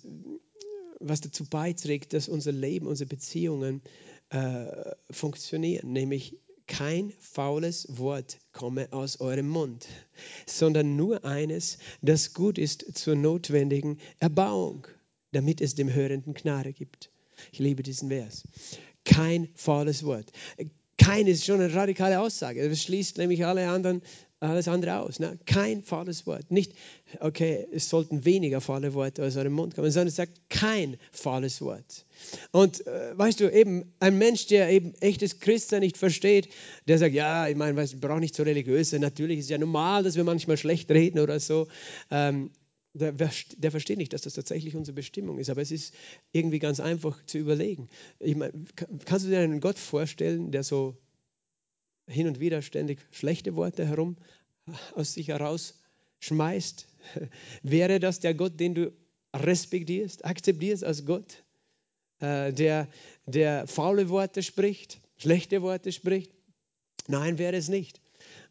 was 1.00 1.22
dazu 1.22 1.46
beiträgt, 1.46 2.12
dass 2.12 2.28
unser 2.28 2.52
Leben, 2.52 2.86
unsere 2.86 3.08
Beziehungen 3.08 3.82
funktionieren, 5.10 5.92
nämlich 5.92 6.38
kein 6.66 7.12
faules 7.18 7.86
Wort 7.98 8.38
komme 8.52 8.92
aus 8.92 9.20
eurem 9.20 9.48
Mund, 9.48 9.86
sondern 10.46 10.96
nur 10.96 11.24
eines, 11.24 11.78
das 12.00 12.34
gut 12.34 12.58
ist 12.58 12.96
zur 12.96 13.14
notwendigen 13.14 13.98
Erbauung, 14.18 14.86
damit 15.32 15.60
es 15.60 15.74
dem 15.74 15.92
Hörenden 15.92 16.34
Gnade 16.34 16.72
gibt. 16.72 17.10
Ich 17.52 17.58
liebe 17.58 17.82
diesen 17.82 18.08
Vers. 18.08 18.44
Kein 19.04 19.48
faules 19.54 20.04
Wort. 20.04 20.30
Kein 20.98 21.26
ist 21.26 21.44
schon 21.44 21.60
eine 21.60 21.74
radikale 21.74 22.20
Aussage. 22.20 22.68
Das 22.68 22.82
schließt 22.82 23.18
nämlich 23.18 23.44
alle 23.44 23.68
anderen 23.68 24.02
alles 24.42 24.68
andere 24.68 25.00
aus. 25.00 25.20
Ne? 25.20 25.38
Kein 25.46 25.82
faules 25.82 26.26
Wort. 26.26 26.50
Nicht, 26.50 26.72
okay, 27.20 27.66
es 27.72 27.88
sollten 27.88 28.24
weniger 28.24 28.60
faule 28.60 28.94
Worte 28.94 29.24
aus 29.24 29.36
eurem 29.36 29.52
Mund 29.52 29.74
kommen, 29.74 29.90
sondern 29.90 30.08
es 30.08 30.16
sagt 30.16 30.40
kein 30.48 30.96
faules 31.12 31.60
Wort. 31.60 32.06
Und 32.50 32.86
äh, 32.86 33.16
weißt 33.16 33.40
du, 33.40 33.52
eben 33.52 33.92
ein 34.00 34.18
Mensch, 34.18 34.46
der 34.46 34.70
eben 34.70 34.94
echtes 35.00 35.40
Christsein 35.40 35.80
nicht 35.80 35.96
versteht, 35.96 36.48
der 36.88 36.98
sagt, 36.98 37.14
ja, 37.14 37.48
ich 37.48 37.56
meine, 37.56 37.82
ich 37.82 38.00
brauche 38.00 38.20
nicht 38.20 38.34
so 38.34 38.42
religiös 38.42 38.90
sein. 38.90 39.00
Natürlich 39.00 39.38
ist 39.38 39.44
es 39.46 39.50
ja 39.50 39.58
normal, 39.58 40.02
dass 40.02 40.16
wir 40.16 40.24
manchmal 40.24 40.56
schlecht 40.56 40.90
reden 40.90 41.20
oder 41.20 41.38
so. 41.40 41.68
Ähm, 42.10 42.50
der, 42.94 43.12
der, 43.12 43.70
versteht 43.70 43.96
nicht, 43.96 44.12
dass 44.12 44.22
das 44.22 44.34
tatsächlich 44.34 44.76
unsere 44.76 44.94
Bestimmung 44.94 45.38
ist. 45.38 45.48
Aber 45.48 45.62
es 45.62 45.70
ist 45.70 45.94
irgendwie 46.32 46.58
ganz 46.58 46.78
einfach 46.78 47.24
zu 47.24 47.38
überlegen. 47.38 47.88
Ich 48.18 48.36
meine, 48.36 48.52
kannst 49.06 49.24
du 49.24 49.30
dir 49.30 49.38
einen 49.38 49.60
Gott 49.60 49.78
vorstellen, 49.78 50.50
der 50.50 50.62
so 50.62 50.96
hin 52.12 52.26
und 52.26 52.40
wieder 52.40 52.62
ständig 52.62 53.00
schlechte 53.10 53.56
Worte 53.56 53.86
herum 53.86 54.16
aus 54.94 55.14
sich 55.14 55.28
heraus 55.28 55.74
schmeißt, 56.20 56.86
wäre 57.62 57.98
das 57.98 58.20
der 58.20 58.34
Gott, 58.34 58.60
den 58.60 58.74
du 58.74 58.92
respektierst, 59.34 60.24
akzeptierst 60.24 60.84
als 60.84 61.04
Gott, 61.04 61.42
äh, 62.20 62.52
der, 62.52 62.88
der 63.26 63.66
faule 63.66 64.08
Worte 64.08 64.42
spricht, 64.42 65.00
schlechte 65.16 65.62
Worte 65.62 65.90
spricht? 65.90 66.32
Nein, 67.08 67.38
wäre 67.38 67.56
es 67.56 67.68
nicht. 67.68 68.00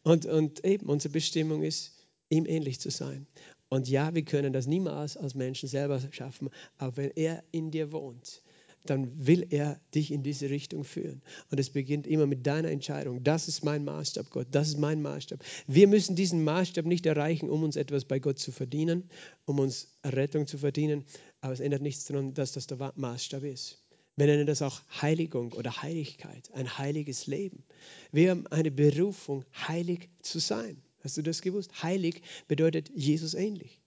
Und, 0.02 0.26
und 0.26 0.64
eben, 0.64 0.86
unsere 0.86 1.12
Bestimmung 1.12 1.62
ist 1.62 2.06
ihm 2.28 2.46
ähnlich 2.46 2.80
zu 2.80 2.90
sein. 2.90 3.26
Und 3.68 3.88
ja, 3.88 4.14
wir 4.14 4.24
können 4.24 4.52
das 4.52 4.66
niemals 4.66 5.16
als 5.16 5.34
Menschen 5.34 5.68
selber 5.68 6.00
schaffen, 6.10 6.50
aber 6.76 6.98
wenn 6.98 7.10
er 7.12 7.42
in 7.52 7.70
dir 7.70 7.90
wohnt, 7.92 8.42
dann 8.84 9.26
will 9.26 9.46
er 9.50 9.80
dich 9.94 10.10
in 10.10 10.22
diese 10.22 10.50
Richtung 10.50 10.84
führen. 10.84 11.22
Und 11.50 11.58
es 11.58 11.70
beginnt 11.70 12.06
immer 12.06 12.26
mit 12.26 12.46
deiner 12.46 12.70
Entscheidung. 12.70 13.22
Das 13.22 13.48
ist 13.48 13.64
mein 13.64 13.84
Maßstab, 13.84 14.30
Gott. 14.30 14.48
Das 14.50 14.68
ist 14.68 14.78
mein 14.78 15.02
Maßstab. 15.02 15.40
Wir 15.66 15.86
müssen 15.88 16.16
diesen 16.16 16.44
Maßstab 16.44 16.84
nicht 16.84 17.06
erreichen, 17.06 17.48
um 17.48 17.62
uns 17.62 17.76
etwas 17.76 18.04
bei 18.04 18.18
Gott 18.18 18.38
zu 18.38 18.52
verdienen, 18.52 19.08
um 19.44 19.58
uns 19.58 19.96
Rettung 20.04 20.46
zu 20.46 20.58
verdienen. 20.58 21.04
Aber 21.40 21.52
es 21.52 21.60
ändert 21.60 21.82
nichts 21.82 22.04
daran, 22.04 22.34
dass 22.34 22.52
das 22.52 22.66
der 22.66 22.92
Maßstab 22.96 23.44
ist. 23.44 23.82
Wir 24.16 24.26
nennen 24.26 24.46
das 24.46 24.60
auch 24.60 24.82
Heiligung 25.00 25.52
oder 25.52 25.82
Heiligkeit, 25.82 26.50
ein 26.52 26.76
heiliges 26.76 27.26
Leben. 27.26 27.64
Wir 28.10 28.30
haben 28.30 28.46
eine 28.48 28.70
Berufung, 28.70 29.44
heilig 29.68 30.10
zu 30.20 30.38
sein. 30.38 30.82
Hast 31.02 31.16
du 31.16 31.22
das 31.22 31.40
gewusst? 31.40 31.82
Heilig 31.82 32.22
bedeutet 32.46 32.90
Jesus 32.94 33.34
ähnlich. 33.34 33.80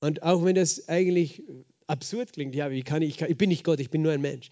Und 0.00 0.22
auch 0.22 0.44
wenn 0.44 0.54
das 0.54 0.88
eigentlich 0.88 1.42
absurd 1.86 2.32
klingt, 2.32 2.54
ja, 2.54 2.70
wie 2.70 2.82
kann 2.82 3.02
ich, 3.02 3.20
ich 3.20 3.36
bin 3.36 3.48
nicht 3.48 3.64
Gott, 3.64 3.80
ich 3.80 3.90
bin 3.90 4.02
nur 4.02 4.12
ein 4.12 4.20
Mensch, 4.20 4.48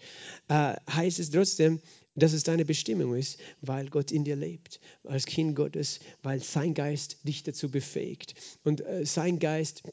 äh, 0.47 0.75
heißt 0.91 1.19
es 1.19 1.31
trotzdem, 1.31 1.79
dass 2.15 2.33
es 2.33 2.43
deine 2.43 2.65
Bestimmung 2.65 3.15
ist, 3.15 3.39
weil 3.61 3.89
Gott 3.89 4.11
in 4.11 4.23
dir 4.23 4.35
lebt, 4.35 4.79
als 5.03 5.25
Kind 5.25 5.55
Gottes, 5.55 5.99
weil 6.21 6.41
sein 6.41 6.73
Geist 6.73 7.27
dich 7.27 7.43
dazu 7.43 7.71
befähigt 7.71 8.35
und 8.63 8.81
äh, 8.81 9.05
sein 9.05 9.39
Geist 9.39 9.83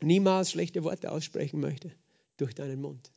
niemals 0.00 0.50
schlechte 0.50 0.84
Worte 0.84 1.12
aussprechen 1.12 1.60
möchte 1.60 1.92
durch 2.36 2.54
deinen 2.54 2.80
Mund. 2.80 3.10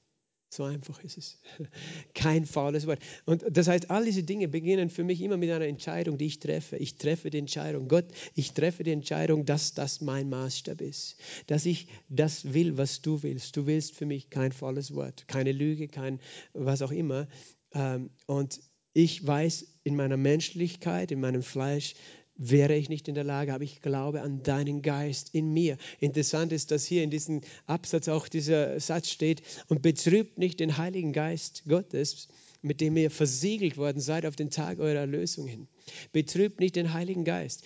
So 0.54 0.66
einfach 0.66 1.02
ist 1.02 1.18
es. 1.18 1.40
Kein 2.14 2.46
faules 2.46 2.86
Wort. 2.86 3.00
Und 3.26 3.46
das 3.50 3.70
heißt, 3.70 3.90
all 3.90 4.04
diese 4.04 4.24
Dinge 4.24 4.50
beginnen 4.50 4.90
für 4.90 5.06
mich 5.06 5.22
immer 5.22 5.38
mit 5.38 5.50
einer 5.50 5.66
Entscheidung, 5.66 6.18
die 6.18 6.26
ich 6.26 6.40
treffe. 6.40 6.76
Ich 6.76 6.98
treffe 6.98 7.30
die 7.30 7.38
Entscheidung, 7.38 7.88
Gott, 7.88 8.06
ich 8.36 8.52
treffe 8.52 8.84
die 8.84 8.92
Entscheidung, 8.92 9.46
dass 9.46 9.74
das 9.74 10.02
mein 10.02 10.30
Maßstab 10.30 10.82
ist. 10.82 11.16
Dass 11.48 11.66
ich 11.66 11.88
das 12.10 12.54
will, 12.54 12.78
was 12.78 13.02
du 13.02 13.24
willst. 13.24 13.56
Du 13.56 13.66
willst 13.66 13.96
für 13.96 14.06
mich 14.06 14.30
kein 14.30 14.52
faules 14.52 14.94
Wort, 14.94 15.26
keine 15.30 15.54
Lüge, 15.54 15.88
kein 15.88 16.20
was 16.52 16.82
auch 16.82 16.92
immer. 16.92 17.30
Ähm, 17.74 18.10
und 18.26 18.60
ich 18.92 19.26
weiß 19.26 19.80
in 19.86 19.96
meiner 19.96 20.18
Menschlichkeit, 20.18 21.14
in 21.14 21.22
meinem 21.22 21.44
Fleisch, 21.44 21.96
wäre 22.42 22.76
ich 22.76 22.90
nicht 22.90 23.08
in 23.08 23.16
der 23.16 23.24
Lage, 23.24 23.54
aber 23.54 23.64
ich 23.64 23.82
glaube 23.82 24.22
an 24.22 24.42
deinen 24.42 24.82
Geist 24.82 25.36
in 25.36 25.54
mir. 25.54 25.78
Interessant 26.00 26.52
ist, 26.52 26.72
dass 26.72 26.86
hier 26.86 27.04
in 27.04 27.12
diesem 27.12 27.42
Absatz 27.68 28.08
auch 28.08 28.28
dieser 28.28 28.80
Satz 28.80 29.10
steht, 29.10 29.44
und 29.68 29.82
betrübt 29.82 30.38
nicht 30.40 30.60
den 30.60 30.78
Heiligen 30.78 31.14
Geist 31.14 31.64
Gottes, 31.68 32.28
mit 32.64 32.82
dem 32.82 32.98
ihr 32.98 33.12
versiegelt 33.12 33.78
worden 33.78 34.02
seid 34.02 34.26
auf 34.26 34.36
den 34.36 34.50
Tag 34.50 34.80
eurer 34.80 35.02
Erlösung 35.02 35.48
hin. 35.48 35.68
Betrübt 36.12 36.60
nicht 36.60 36.76
den 36.76 36.94
Heiligen 36.94 37.26
Geist. 37.26 37.64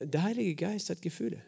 Der 0.00 0.22
Heilige 0.22 0.54
Geist 0.54 0.90
hat 0.90 1.02
Gefühle. 1.02 1.42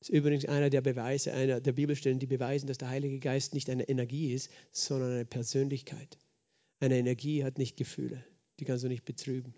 Das 0.00 0.08
ist 0.08 0.14
übrigens 0.14 0.44
einer 0.46 0.68
der 0.68 0.80
Beweise, 0.80 1.32
einer 1.32 1.60
der 1.60 1.72
Bibelstellen, 1.72 2.18
die 2.18 2.26
beweisen, 2.26 2.66
dass 2.66 2.78
der 2.78 2.88
Heilige 2.88 3.20
Geist 3.20 3.54
nicht 3.54 3.70
eine 3.70 3.88
Energie 3.88 4.32
ist, 4.32 4.50
sondern 4.70 5.12
eine 5.12 5.24
Persönlichkeit. 5.24 6.18
Eine 6.80 6.98
Energie 6.98 7.44
hat 7.44 7.56
nicht 7.56 7.76
Gefühle. 7.76 8.24
Die 8.58 8.64
kannst 8.64 8.84
du 8.84 8.88
nicht 8.88 9.04
betrüben. 9.04 9.54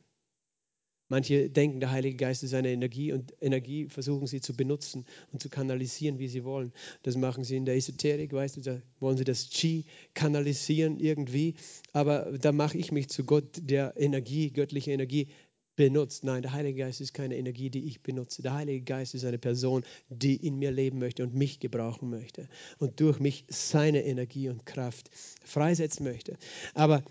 Manche 1.09 1.51
denken, 1.51 1.81
der 1.81 1.91
Heilige 1.91 2.17
Geist 2.17 2.43
ist 2.43 2.55
eine 2.55 2.71
Energie 2.71 3.13
und 3.13 3.35
Energie 3.41 3.89
versuchen 3.89 4.27
sie 4.27 4.41
zu 4.41 4.57
benutzen 4.57 5.05
und 5.33 5.43
zu 5.43 5.51
kanalisieren, 5.51 6.19
wie 6.19 6.29
sie 6.29 6.45
wollen. 6.45 6.73
Das 7.03 7.17
machen 7.17 7.45
sie 7.45 7.57
in 7.57 7.67
der 7.67 7.77
Esoterik, 7.77 8.33
weißt 8.33 8.57
du, 8.57 8.61
da 8.63 8.83
wollen 9.01 9.19
sie 9.19 9.25
das 9.25 9.51
Chi 9.51 9.85
kanalisieren 10.15 10.99
irgendwie. 10.99 11.55
Aber 11.93 12.37
da 12.39 12.53
mache 12.53 12.79
ich 12.79 12.91
mich 12.91 13.09
zu 13.09 13.25
Gott, 13.25 13.61
der 13.61 13.95
Energie, 13.97 14.51
göttliche 14.51 14.93
Energie 14.93 15.29
benutzt. 15.77 16.25
Nein, 16.25 16.43
der 16.43 16.53
Heilige 16.53 16.81
Geist 16.81 17.01
ist 17.01 17.13
keine 17.13 17.37
Energie, 17.37 17.71
die 17.71 17.85
ich 17.85 18.03
benutze. 18.03 18.43
Der 18.43 18.55
Heilige 18.55 18.85
Geist 18.85 19.15
ist 19.15 19.25
eine 19.25 19.39
Person, 19.39 19.85
die 20.09 20.37
in 20.37 20.59
mir 20.59 20.71
leben 20.71 20.99
möchte 20.99 21.23
und 21.23 21.35
mich 21.35 21.61
gebrauchen 21.61 22.11
möchte 22.11 22.49
und 22.79 23.01
durch 23.01 23.19
mich 23.19 23.45
seine 23.49 24.05
Energie 24.05 24.49
und 24.49 24.67
Kraft 24.67 25.11
freisetzen 25.45 26.05
möchte. 26.05 26.37
Aber 26.75 27.03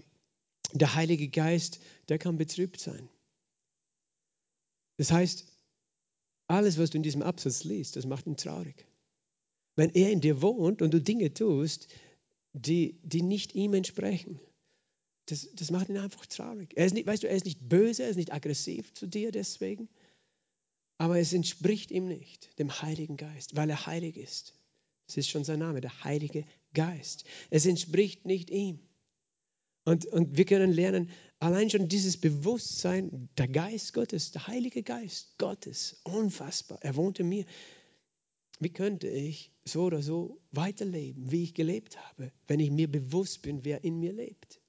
der 0.73 0.95
Heilige 0.95 1.27
Geist, 1.27 1.79
der 2.09 2.17
kann 2.17 2.37
betrübt 2.37 2.79
sein. 2.79 3.09
Das 4.97 5.11
heißt, 5.11 5.45
alles, 6.47 6.77
was 6.77 6.91
du 6.91 6.97
in 6.97 7.03
diesem 7.03 7.21
Absatz 7.21 7.63
liest, 7.63 7.95
das 7.95 8.05
macht 8.05 8.27
ihn 8.27 8.37
traurig. 8.37 8.85
Wenn 9.75 9.89
er 9.91 10.11
in 10.11 10.21
dir 10.21 10.41
wohnt 10.41 10.81
und 10.81 10.93
du 10.93 11.01
Dinge 11.01 11.33
tust, 11.33 11.87
die, 12.53 12.99
die 13.03 13.23
nicht 13.23 13.55
ihm 13.55 13.73
entsprechen, 13.73 14.39
das, 15.27 15.49
das 15.53 15.71
macht 15.71 15.89
ihn 15.89 15.97
einfach 15.97 16.25
traurig. 16.25 16.73
Er 16.75 16.85
ist 16.85 16.93
nicht, 16.93 17.07
weißt 17.07 17.23
du, 17.23 17.27
er 17.27 17.35
ist 17.35 17.45
nicht 17.45 17.67
böse, 17.67 18.03
er 18.03 18.09
ist 18.09 18.17
nicht 18.17 18.33
aggressiv 18.33 18.93
zu 18.93 19.07
dir 19.07 19.31
deswegen, 19.31 19.89
aber 20.97 21.17
es 21.17 21.33
entspricht 21.33 21.91
ihm 21.91 22.07
nicht, 22.07 22.57
dem 22.59 22.81
Heiligen 22.81 23.17
Geist, 23.17 23.55
weil 23.55 23.69
er 23.69 23.85
heilig 23.85 24.17
ist. 24.17 24.53
Das 25.07 25.17
ist 25.17 25.29
schon 25.29 25.43
sein 25.43 25.59
Name, 25.59 25.81
der 25.81 26.03
Heilige 26.03 26.45
Geist. 26.73 27.25
Es 27.49 27.65
entspricht 27.65 28.25
nicht 28.25 28.49
ihm. 28.49 28.79
Und, 29.85 30.05
und 30.05 30.37
wir 30.37 30.45
können 30.45 30.71
lernen, 30.71 31.09
allein 31.39 31.69
schon 31.69 31.89
dieses 31.89 32.17
Bewusstsein, 32.17 33.29
der 33.37 33.49
Geist 33.49 33.93
Gottes, 33.93 34.31
der 34.31 34.47
Heilige 34.47 34.81
Geist 34.81 35.37
Gottes, 35.37 35.99
unfassbar, 36.03 36.79
er 36.81 36.95
wohnt 36.95 37.19
in 37.19 37.27
mir. 37.27 37.45
Wie 38.59 38.69
könnte 38.69 39.09
ich 39.09 39.51
so 39.65 39.83
oder 39.83 40.01
so 40.01 40.39
weiterleben, 40.51 41.31
wie 41.31 41.43
ich 41.43 41.53
gelebt 41.53 41.97
habe, 41.97 42.31
wenn 42.47 42.59
ich 42.61 42.71
mir 42.71 42.89
bewusst 42.89 43.41
bin, 43.41 43.65
wer 43.65 43.83
in 43.83 43.99
mir 43.99 44.13
lebt? 44.13 44.61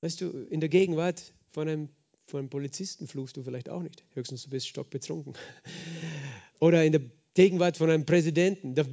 Weißt 0.00 0.20
du, 0.20 0.30
in 0.30 0.60
der 0.60 0.68
Gegenwart 0.68 1.32
von 1.50 1.68
einem, 1.68 1.88
von 2.26 2.40
einem 2.40 2.50
Polizisten 2.50 3.08
fluchst 3.08 3.36
du 3.36 3.42
vielleicht 3.42 3.68
auch 3.68 3.82
nicht. 3.82 4.04
Höchstens 4.12 4.44
du 4.44 4.50
bist 4.50 4.68
stockbetrunken. 4.68 5.34
Oder 6.60 6.84
in 6.84 6.92
der 6.92 7.02
Gegenwart 7.34 7.78
von 7.78 7.90
einem 7.90 8.04
Präsidenten, 8.04 8.74
da 8.74 8.84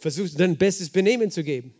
versuchst 0.00 0.34
du 0.34 0.38
dein 0.38 0.58
bestes 0.58 0.90
Benehmen 0.90 1.30
zu 1.30 1.44
geben. 1.44 1.74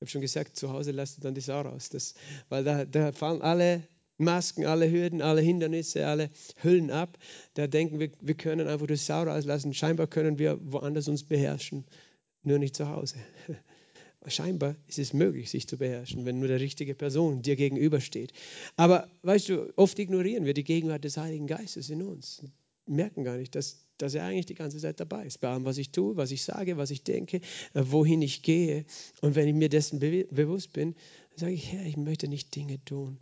Ich 0.00 0.04
habe 0.04 0.12
schon 0.12 0.22
gesagt, 0.22 0.56
zu 0.56 0.72
Hause 0.72 0.92
lasst 0.92 1.18
du 1.18 1.20
dann 1.20 1.34
die 1.34 1.42
Sau 1.42 1.60
raus. 1.60 1.90
Das, 1.90 2.14
weil 2.48 2.64
da, 2.64 2.86
da 2.86 3.12
fallen 3.12 3.42
alle 3.42 3.82
Masken, 4.16 4.64
alle 4.64 4.90
Hürden, 4.90 5.20
alle 5.20 5.42
Hindernisse, 5.42 6.06
alle 6.06 6.30
Hüllen 6.62 6.90
ab. 6.90 7.18
Da 7.52 7.66
denken 7.66 8.00
wir, 8.00 8.10
wir 8.18 8.34
können 8.34 8.66
einfach 8.66 8.86
die 8.86 8.96
Sau 8.96 9.24
rauslassen. 9.24 9.74
Scheinbar 9.74 10.06
können 10.06 10.38
wir 10.38 10.58
woanders 10.62 11.06
uns 11.06 11.22
beherrschen, 11.22 11.84
nur 12.42 12.58
nicht 12.58 12.76
zu 12.76 12.88
Hause. 12.88 13.16
Scheinbar 14.26 14.74
ist 14.86 14.98
es 14.98 15.12
möglich, 15.12 15.50
sich 15.50 15.68
zu 15.68 15.76
beherrschen, 15.76 16.24
wenn 16.24 16.38
nur 16.38 16.48
die 16.48 16.54
richtige 16.54 16.94
Person 16.94 17.42
dir 17.42 17.56
gegenübersteht. 17.56 18.32
Aber 18.76 19.06
weißt 19.20 19.50
du, 19.50 19.70
oft 19.76 19.98
ignorieren 19.98 20.46
wir 20.46 20.54
die 20.54 20.64
Gegenwart 20.64 21.04
des 21.04 21.18
Heiligen 21.18 21.46
Geistes 21.46 21.90
in 21.90 22.02
uns. 22.02 22.42
Merken 22.86 23.22
gar 23.22 23.36
nicht, 23.36 23.54
dass 23.54 23.84
dass 24.02 24.14
er 24.14 24.24
eigentlich 24.24 24.46
die 24.46 24.54
ganze 24.54 24.78
Zeit 24.78 25.00
dabei 25.00 25.26
ist. 25.26 25.40
Bei 25.40 25.48
allem, 25.48 25.64
was 25.64 25.78
ich 25.78 25.90
tue, 25.90 26.16
was 26.16 26.30
ich 26.30 26.42
sage, 26.42 26.76
was 26.76 26.90
ich 26.90 27.02
denke, 27.02 27.38
äh, 27.74 27.82
wohin 27.84 28.22
ich 28.22 28.42
gehe. 28.42 28.84
Und 29.20 29.34
wenn 29.34 29.48
ich 29.48 29.54
mir 29.54 29.68
dessen 29.68 29.98
be 29.98 30.26
bewusst 30.30 30.72
bin, 30.72 30.94
sage 31.36 31.52
ich, 31.52 31.72
Herr, 31.72 31.84
ich 31.84 31.96
möchte 31.96 32.28
nicht 32.28 32.54
Dinge 32.54 32.82
tun, 32.84 33.18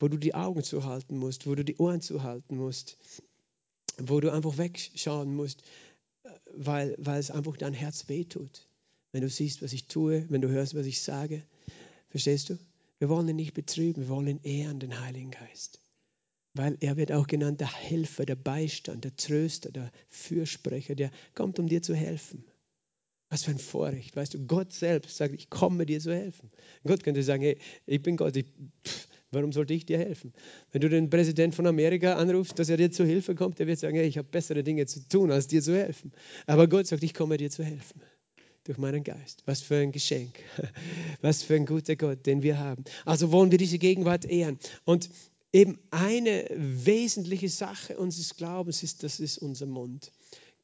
wo 0.00 0.08
du 0.08 0.16
die 0.16 0.34
Augen 0.34 0.62
zuhalten 0.62 1.18
musst, 1.18 1.46
wo 1.46 1.54
du 1.54 1.64
die 1.64 1.76
Ohren 1.76 2.00
zuhalten 2.00 2.56
musst, 2.56 2.98
wo 3.98 4.20
du 4.20 4.32
einfach 4.32 4.58
wegschauen 4.58 5.34
musst, 5.34 5.62
äh, 6.24 6.30
weil, 6.54 6.94
weil 6.98 7.20
es 7.20 7.30
einfach 7.30 7.56
dein 7.56 7.74
Herz 7.74 8.08
wehtut. 8.08 8.68
Wenn 9.12 9.22
du 9.22 9.28
siehst, 9.30 9.62
was 9.62 9.72
ich 9.72 9.86
tue, 9.86 10.26
wenn 10.28 10.40
du 10.40 10.48
hörst, 10.48 10.74
was 10.74 10.86
ich 10.86 11.02
sage. 11.02 11.42
Verstehst 12.10 12.50
du? 12.50 12.58
Wir 12.98 13.08
wollen 13.08 13.28
ihn 13.28 13.36
nicht 13.36 13.54
betrüben, 13.54 14.02
wir 14.02 14.08
wollen 14.08 14.42
ehren, 14.42 14.80
den 14.80 15.00
Heiligen 15.00 15.30
Geist 15.30 15.80
weil 16.56 16.76
er 16.80 16.96
wird 16.96 17.12
auch 17.12 17.26
genannt 17.26 17.60
der 17.60 17.72
Helfer, 17.72 18.24
der 18.24 18.36
Beistand, 18.36 19.04
der 19.04 19.16
Tröster, 19.16 19.70
der 19.70 19.90
Fürsprecher, 20.08 20.94
der 20.94 21.10
kommt, 21.34 21.58
um 21.58 21.68
dir 21.68 21.82
zu 21.82 21.94
helfen. 21.94 22.44
Was 23.28 23.44
für 23.44 23.50
ein 23.50 23.58
Vorrecht, 23.58 24.14
weißt 24.14 24.34
du, 24.34 24.46
Gott 24.46 24.72
selbst 24.72 25.16
sagt, 25.16 25.34
ich 25.34 25.50
komme 25.50 25.84
dir 25.84 25.98
zu 25.98 26.14
helfen. 26.14 26.50
Gott 26.84 27.02
könnte 27.02 27.22
sagen, 27.22 27.42
hey, 27.42 27.58
ich 27.84 28.00
bin 28.00 28.16
Gott, 28.16 28.36
ich, 28.36 28.46
pff, 28.86 29.08
warum 29.32 29.52
sollte 29.52 29.74
ich 29.74 29.84
dir 29.84 29.98
helfen? 29.98 30.32
Wenn 30.70 30.80
du 30.80 30.88
den 30.88 31.10
Präsident 31.10 31.54
von 31.54 31.66
Amerika 31.66 32.14
anrufst, 32.14 32.58
dass 32.58 32.68
er 32.68 32.76
dir 32.76 32.92
zu 32.92 33.04
Hilfe 33.04 33.34
kommt, 33.34 33.58
der 33.58 33.66
wird 33.66 33.80
sagen, 33.80 33.96
hey, 33.96 34.06
ich 34.06 34.18
habe 34.18 34.28
bessere 34.28 34.62
Dinge 34.62 34.86
zu 34.86 35.00
tun, 35.08 35.32
als 35.32 35.48
dir 35.48 35.60
zu 35.60 35.76
helfen. 35.76 36.12
Aber 36.46 36.68
Gott 36.68 36.86
sagt, 36.86 37.02
ich 37.02 37.14
komme 37.14 37.36
dir 37.36 37.50
zu 37.50 37.64
helfen 37.64 38.00
durch 38.64 38.78
meinen 38.78 39.04
Geist. 39.04 39.42
Was 39.46 39.60
für 39.60 39.76
ein 39.76 39.92
Geschenk. 39.92 40.38
Was 41.20 41.42
für 41.42 41.54
ein 41.54 41.66
guter 41.66 41.96
Gott, 41.96 42.26
den 42.26 42.42
wir 42.42 42.58
haben. 42.58 42.84
Also 43.04 43.32
wollen 43.32 43.50
wir 43.50 43.58
diese 43.58 43.78
Gegenwart 43.78 44.24
ehren. 44.24 44.58
Und 44.84 45.08
eben 45.56 45.78
eine 45.90 46.44
wesentliche 46.54 47.48
Sache 47.48 47.96
unseres 47.96 48.36
Glaubens 48.36 48.82
ist, 48.82 49.02
das 49.02 49.20
ist 49.20 49.38
unser 49.38 49.64
Mund. 49.64 50.12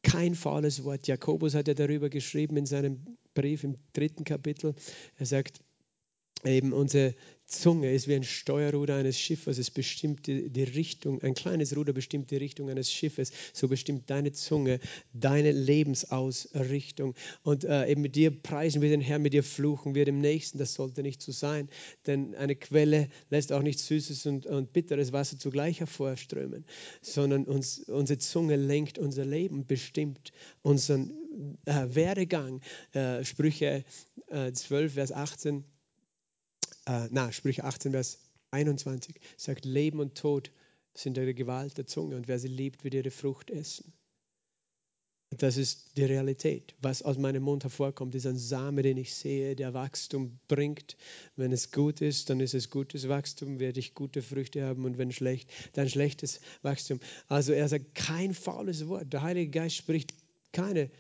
Kein 0.02 0.34
faules 0.34 0.84
Wort. 0.84 1.06
Jakobus 1.06 1.54
hat 1.54 1.66
ja 1.66 1.72
darüber 1.72 2.10
geschrieben 2.10 2.58
in 2.58 2.66
seinem 2.66 3.16
Brief 3.32 3.64
im 3.64 3.76
dritten 3.94 4.24
Kapitel. 4.24 4.74
Er 5.16 5.24
sagt, 5.24 5.60
eben 6.44 6.72
unsere 6.72 7.14
Zunge 7.52 7.92
ist 7.92 8.08
wie 8.08 8.14
ein 8.14 8.24
Steuerruder 8.24 8.96
eines 8.96 9.18
Schiffes. 9.18 9.58
Es 9.58 9.70
bestimmt 9.70 10.26
die, 10.26 10.48
die, 10.48 10.62
Richtung, 10.62 11.20
ein 11.22 11.34
kleines 11.34 11.76
Ruder 11.76 11.92
bestimmt 11.92 12.30
die 12.30 12.36
Richtung 12.36 12.70
eines 12.70 12.90
Schiffes. 12.90 13.30
So 13.52 13.68
bestimmt 13.68 14.08
deine 14.08 14.32
Zunge 14.32 14.80
deine 15.12 15.52
Lebensausrichtung. 15.52 17.14
Und 17.42 17.64
äh, 17.64 17.88
eben 17.88 18.00
mit 18.00 18.16
dir 18.16 18.30
preisen 18.30 18.80
wir 18.80 18.88
den 18.88 19.00
Herrn, 19.00 19.22
mit 19.22 19.34
dir 19.34 19.42
fluchen 19.42 19.94
wir 19.94 20.04
dem 20.04 20.20
Nächsten. 20.20 20.58
Das 20.58 20.74
sollte 20.74 21.02
nicht 21.02 21.20
so 21.20 21.30
sein. 21.30 21.68
Denn 22.06 22.34
eine 22.34 22.56
Quelle 22.56 23.08
lässt 23.28 23.52
auch 23.52 23.62
nicht 23.62 23.78
süßes 23.78 24.24
und, 24.26 24.46
und 24.46 24.72
bitteres 24.72 25.12
Wasser 25.12 25.38
zugleich 25.38 25.80
hervorströmen, 25.80 26.64
sondern 27.02 27.44
uns, 27.44 27.80
unsere 27.80 28.18
Zunge 28.18 28.56
lenkt 28.56 28.98
unser 28.98 29.26
Leben, 29.26 29.66
bestimmt 29.66 30.32
unseren 30.62 31.12
äh, 31.66 31.94
Werdegang. 31.94 32.60
Äh, 32.92 33.24
Sprüche 33.24 33.84
12, 34.30 34.70
äh, 34.70 34.88
Vers 34.88 35.12
18 35.12 35.64
äh, 36.86 37.08
na, 37.10 37.32
Sprüche 37.32 37.64
18, 37.64 37.92
Vers 37.92 38.18
21 38.50 39.20
sagt, 39.36 39.64
Leben 39.64 40.00
und 40.00 40.16
Tod 40.16 40.50
sind 40.94 41.16
der 41.16 41.32
Gewalt 41.32 41.78
der 41.78 41.86
Zunge 41.86 42.16
und 42.16 42.28
wer 42.28 42.38
sie 42.38 42.48
liebt, 42.48 42.84
wird 42.84 42.94
ihre 42.94 43.10
Frucht 43.10 43.50
essen. 43.50 43.92
Das 45.38 45.56
ist 45.56 45.96
die 45.96 46.04
Realität. 46.04 46.74
Was 46.82 47.02
aus 47.02 47.16
meinem 47.16 47.42
Mund 47.42 47.64
hervorkommt, 47.64 48.14
ist 48.14 48.26
ein 48.26 48.36
Same, 48.36 48.82
den 48.82 48.98
ich 48.98 49.14
sehe, 49.14 49.56
der 49.56 49.72
Wachstum 49.72 50.38
bringt. 50.46 50.96
Wenn 51.36 51.52
es 51.52 51.72
gut 51.72 52.02
ist, 52.02 52.28
dann 52.28 52.40
ist 52.40 52.52
es 52.52 52.68
gutes 52.68 53.08
Wachstum, 53.08 53.58
werde 53.58 53.80
ich 53.80 53.94
gute 53.94 54.20
Früchte 54.20 54.62
haben 54.62 54.84
und 54.84 54.98
wenn 54.98 55.10
schlecht, 55.10 55.50
dann 55.72 55.88
schlechtes 55.88 56.40
Wachstum. 56.60 57.00
Also 57.28 57.54
er 57.54 57.68
sagt 57.68 57.94
kein 57.94 58.34
faules 58.34 58.88
Wort. 58.88 59.10
Der 59.10 59.22
Heilige 59.22 59.50
Geist 59.50 59.76
spricht 59.76 60.12
keine 60.52 60.90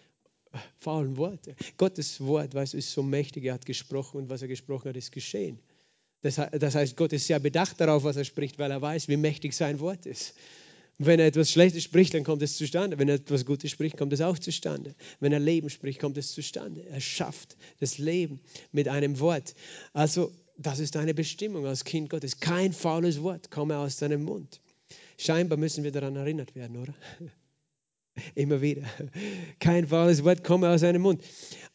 faulen 0.78 1.18
Worte. 1.18 1.54
Gottes 1.76 2.20
Wort, 2.20 2.54
weißt 2.54 2.72
du, 2.72 2.78
ist 2.78 2.92
so 2.92 3.02
mächtig, 3.02 3.44
er 3.44 3.54
hat 3.54 3.66
gesprochen 3.66 4.16
und 4.18 4.30
was 4.30 4.40
er 4.40 4.48
gesprochen 4.48 4.88
hat, 4.88 4.96
ist 4.96 5.12
geschehen. 5.12 5.58
Das, 6.22 6.38
heißt, 6.38 6.96
Gott 6.96 7.12
ist 7.12 7.26
sehr 7.26 7.40
bedacht 7.40 7.80
darauf, 7.80 8.04
was 8.04 8.16
er 8.16 8.24
spricht, 8.24 8.58
weil 8.58 8.70
er 8.70 8.80
weiß, 8.80 9.08
wie 9.08 9.16
mächtig 9.16 9.54
sein 9.54 9.80
Wort 9.80 10.06
ist. 10.06 10.34
Wenn 10.98 11.18
er 11.18 11.26
etwas 11.26 11.50
Schlechtes 11.50 11.82
spricht, 11.82 12.14
dann 12.14 12.22
kommt 12.22 12.42
es 12.42 12.56
zustande. 12.56 12.98
Wenn 12.98 13.08
er 13.08 13.16
etwas 13.16 13.44
Gutes 13.44 13.70
spricht, 13.72 13.96
kommt 13.96 14.12
es 14.12 14.20
auch 14.20 14.38
zustande. 14.38 14.94
Wenn 15.18 15.32
er 15.32 15.40
Leben 15.40 15.68
spricht, 15.68 15.98
kommt 16.00 16.16
es 16.16 16.32
zustande. 16.32 16.84
Er 16.86 17.00
schafft 17.00 17.56
das 17.80 17.98
Leben 17.98 18.40
mit 18.70 18.86
einem 18.86 19.18
Wort. 19.18 19.54
Also, 19.92 20.30
das 20.58 20.78
ist 20.78 20.96
eine 20.96 21.14
Bestimmung 21.14 21.66
als 21.66 21.84
Kind 21.84 22.10
Gottes. 22.10 22.38
Kein 22.38 22.72
faules 22.72 23.22
Wort 23.22 23.50
komme 23.50 23.78
aus 23.78 23.96
deinem 23.96 24.22
Mund. 24.22 24.60
Scheinbar 25.18 25.58
müssen 25.58 25.82
wir 25.82 25.90
daran 25.90 26.14
erinnert 26.14 26.54
werden, 26.54 26.76
oder? 26.76 26.94
Immer 28.34 28.60
wieder. 28.60 28.82
Kein 29.58 29.88
faules 29.88 30.24
Wort 30.24 30.44
komme 30.44 30.68
aus 30.68 30.80
seinem 30.80 31.02
Mund. 31.02 31.22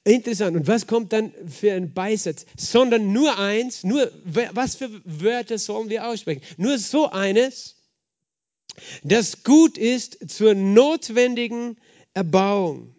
Interessant. 0.04 0.56
Und 0.56 0.68
was 0.68 0.88
kommt 0.88 1.12
dann 1.12 1.34
für 1.48 1.74
ein 1.74 1.94
Beisatz? 1.94 2.46
Sondern 2.56 3.12
nur 3.12 3.38
eins, 3.38 3.84
nur 3.84 4.12
was 4.24 4.76
für 4.76 4.90
Wörter 5.04 5.58
sollen 5.58 5.90
wir 5.90 6.08
aussprechen? 6.08 6.42
Nur 6.58 6.78
so 6.78 7.10
eines, 7.10 7.76
das 9.04 9.44
gut 9.44 9.78
ist 9.78 10.30
zur 10.30 10.54
notwendigen 10.54 11.78
Erbauung. 12.14 12.96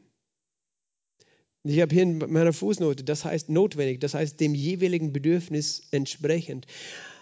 Ich 1.64 1.80
habe 1.80 1.95
hier 1.95 2.02
in 2.02 2.18
meiner 2.18 2.52
Fußnote, 2.52 3.04
das 3.04 3.25
heißt 3.25 3.49
notwendig, 3.50 4.00
das 4.00 4.14
heißt 4.14 4.40
dem 4.40 4.54
jeweiligen 4.54 5.12
Bedürfnis 5.12 5.83
entsprechend. 5.90 6.66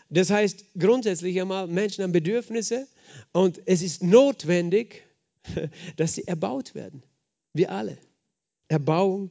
Das 0.08 0.30
heißt 0.30 0.66
grundsätzlich 0.78 1.40
einmal, 1.40 1.66
Menschen 1.66 2.04
haben 2.04 2.12
Bedürfnisse 2.12 2.86
und 3.32 3.60
es 3.66 3.82
ist 3.82 4.02
notwendig, 4.02 5.05
dass 5.96 6.14
sie 6.14 6.26
erbaut 6.26 6.74
werden. 6.74 7.02
Wir 7.52 7.70
alle. 7.70 7.98
Erbauung 8.68 9.30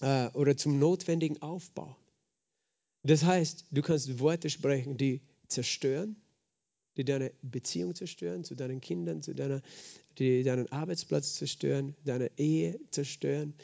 äh, 0.00 0.28
oder 0.28 0.56
zum 0.56 0.78
notwendigen 0.78 1.40
Aufbau. 1.42 1.96
Das 3.02 3.24
heißt, 3.24 3.66
du 3.70 3.82
kannst 3.82 4.18
Worte 4.20 4.50
sprechen, 4.50 4.96
die 4.96 5.22
zerstören, 5.48 6.16
die 6.96 7.04
deine 7.04 7.32
Beziehung 7.42 7.94
zerstören 7.94 8.44
zu 8.44 8.54
deinen 8.54 8.80
Kindern, 8.80 9.22
zu 9.22 9.34
deiner, 9.34 9.62
die 10.18 10.42
deinen 10.42 10.70
Arbeitsplatz 10.70 11.34
zerstören, 11.34 11.94
deine 12.04 12.30
Ehe 12.36 12.78
zerstören. 12.90 13.54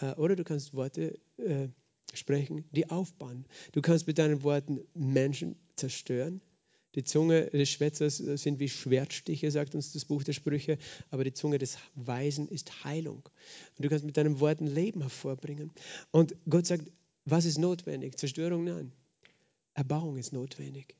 Äh, 0.00 0.12
oder 0.14 0.36
du 0.36 0.44
kannst 0.44 0.74
Worte 0.74 1.18
äh, 1.38 1.68
sprechen, 2.12 2.64
die 2.72 2.90
aufbauen. 2.90 3.46
Du 3.72 3.80
kannst 3.80 4.06
mit 4.06 4.18
deinen 4.18 4.42
Worten 4.42 4.80
Menschen 4.94 5.56
zerstören 5.76 6.42
die 6.94 7.04
Zunge 7.04 7.46
des 7.46 7.70
Schwätzers 7.70 8.18
sind 8.18 8.58
wie 8.58 8.68
Schwertstiche, 8.68 9.50
sagt 9.50 9.74
uns 9.74 9.92
das 9.92 10.04
Buch 10.04 10.24
der 10.24 10.34
Sprüche, 10.34 10.78
aber 11.10 11.24
die 11.24 11.32
Zunge 11.32 11.58
des 11.58 11.78
Weisen 11.94 12.48
ist 12.48 12.84
Heilung. 12.84 13.28
Und 13.76 13.84
du 13.84 13.88
kannst 13.88 14.04
mit 14.04 14.16
deinen 14.16 14.40
Worten 14.40 14.66
Leben 14.66 15.00
hervorbringen. 15.00 15.72
Und 16.10 16.34
Gott 16.48 16.66
sagt, 16.66 16.90
was 17.24 17.44
ist 17.44 17.58
notwendig? 17.58 18.18
Zerstörung? 18.18 18.64
Nein. 18.64 18.92
Erbauung 19.74 20.18
ist 20.18 20.32
notwendig. 20.32 20.96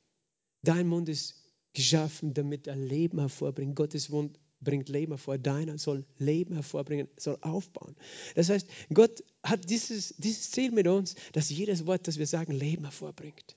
Dein 0.63 0.87
Mund 0.87 1.09
ist 1.09 1.35
geschaffen, 1.75 2.33
damit 2.33 2.67
er 2.67 2.77
Leben 2.77 3.19
hervorbringt. 3.19 3.77
Gottes 3.77 4.09
Mund 4.09 4.39
bringt 4.61 4.89
Leben 4.89 5.13
hervor. 5.13 5.37
Deiner 5.37 5.77
soll 5.77 6.07
Leben 6.19 6.55
hervorbringen, 6.55 7.09
soll 7.19 7.37
aufbauen. 7.41 7.97
Das 8.35 8.49
heißt, 8.49 8.67
Gott 8.95 9.23
hat 9.43 9.69
dieses, 9.69 10.15
dieses 10.17 10.53
Ziel 10.53 10.71
mit 10.71 10.87
uns, 10.87 11.17
dass 11.33 11.51
jedes 11.51 11.87
Wort, 11.87 12.07
das 12.09 12.19
wir 12.19 12.27
sagen, 12.27 12.53
Leben 12.53 12.85
hervorbringt 12.85 13.57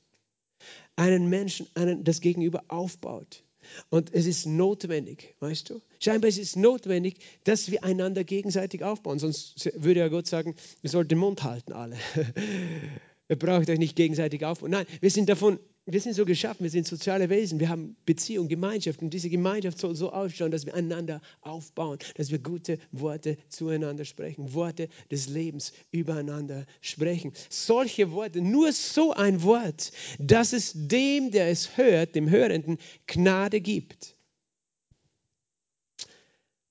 einen 0.95 1.29
Menschen, 1.29 1.67
einen, 1.75 2.03
das 2.03 2.21
Gegenüber 2.21 2.63
aufbaut. 2.67 3.43
Und 3.89 4.13
es 4.13 4.25
ist 4.25 4.45
notwendig, 4.45 5.35
weißt 5.39 5.71
du? 5.71 5.81
Scheinbar 5.99 6.29
ist 6.29 6.37
es 6.37 6.55
notwendig, 6.55 7.17
dass 7.45 7.71
wir 7.71 7.83
einander 7.83 8.23
gegenseitig 8.23 8.83
aufbauen. 8.83 9.19
Sonst 9.19 9.71
würde 9.75 10.01
ja 10.01 10.07
Gott 10.07 10.27
sagen, 10.27 10.55
wir 10.81 10.89
sollten 10.89 11.09
den 11.09 11.17
Mund 11.17 11.43
halten 11.43 11.73
alle. 11.73 11.97
Ihr 13.29 13.37
braucht 13.37 13.69
euch 13.69 13.79
nicht 13.79 13.95
gegenseitig 13.95 14.45
aufbauen. 14.45 14.71
Nein, 14.71 14.85
wir 15.01 15.09
sind 15.09 15.29
davon 15.29 15.59
wir 15.87 16.01
sind 16.01 16.15
so 16.15 16.25
geschaffen, 16.25 16.63
wir 16.63 16.71
sind 16.71 16.87
soziale 16.87 17.29
Wesen, 17.29 17.59
wir 17.59 17.69
haben 17.69 17.95
Beziehung, 18.07 18.47
Gemeinschaft 18.47 19.03
und 19.03 19.11
diese 19.11 19.29
Gemeinschaft 19.29 19.77
soll 19.77 19.95
so 19.95 20.11
ausschauen, 20.11 20.49
dass 20.49 20.65
wir 20.65 20.73
einander 20.73 21.21
aufbauen, 21.41 21.99
dass 22.15 22.31
wir 22.31 22.39
gute 22.39 22.79
Worte 22.91 23.37
zueinander 23.49 24.03
sprechen, 24.03 24.55
Worte 24.55 24.89
des 25.11 25.29
Lebens 25.29 25.73
übereinander 25.91 26.65
sprechen. 26.81 27.33
Solche 27.49 28.11
Worte, 28.11 28.41
nur 28.41 28.71
so 28.71 29.13
ein 29.13 29.43
Wort, 29.43 29.91
dass 30.17 30.53
es 30.53 30.71
dem, 30.73 31.29
der 31.29 31.49
es 31.49 31.77
hört, 31.77 32.15
dem 32.15 32.31
Hörenden, 32.31 32.79
Gnade 33.05 33.61
gibt. 33.61 34.15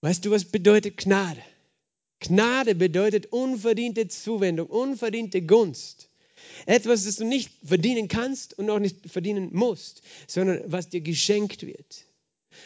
Weißt 0.01 0.25
du, 0.25 0.33
was 0.33 0.45
bedeutet 0.45 0.97
Gnade? 0.97 1.41
Gnade 2.19 2.75
bedeutet 2.75 3.27
unverdiente 3.27 4.09
Zuwendung, 4.09 4.67
unverdiente 4.67 5.41
Gunst. 5.41 6.09
Etwas, 6.67 7.05
das 7.05 7.17
du 7.17 7.25
nicht 7.25 7.51
verdienen 7.65 8.09
kannst 8.09 8.59
und 8.59 8.71
auch 8.71 8.79
nicht 8.79 9.11
verdienen 9.11 9.51
musst, 9.53 10.03
sondern 10.27 10.63
was 10.67 10.89
dir 10.89 11.01
geschenkt 11.01 11.67
wird. 11.67 12.05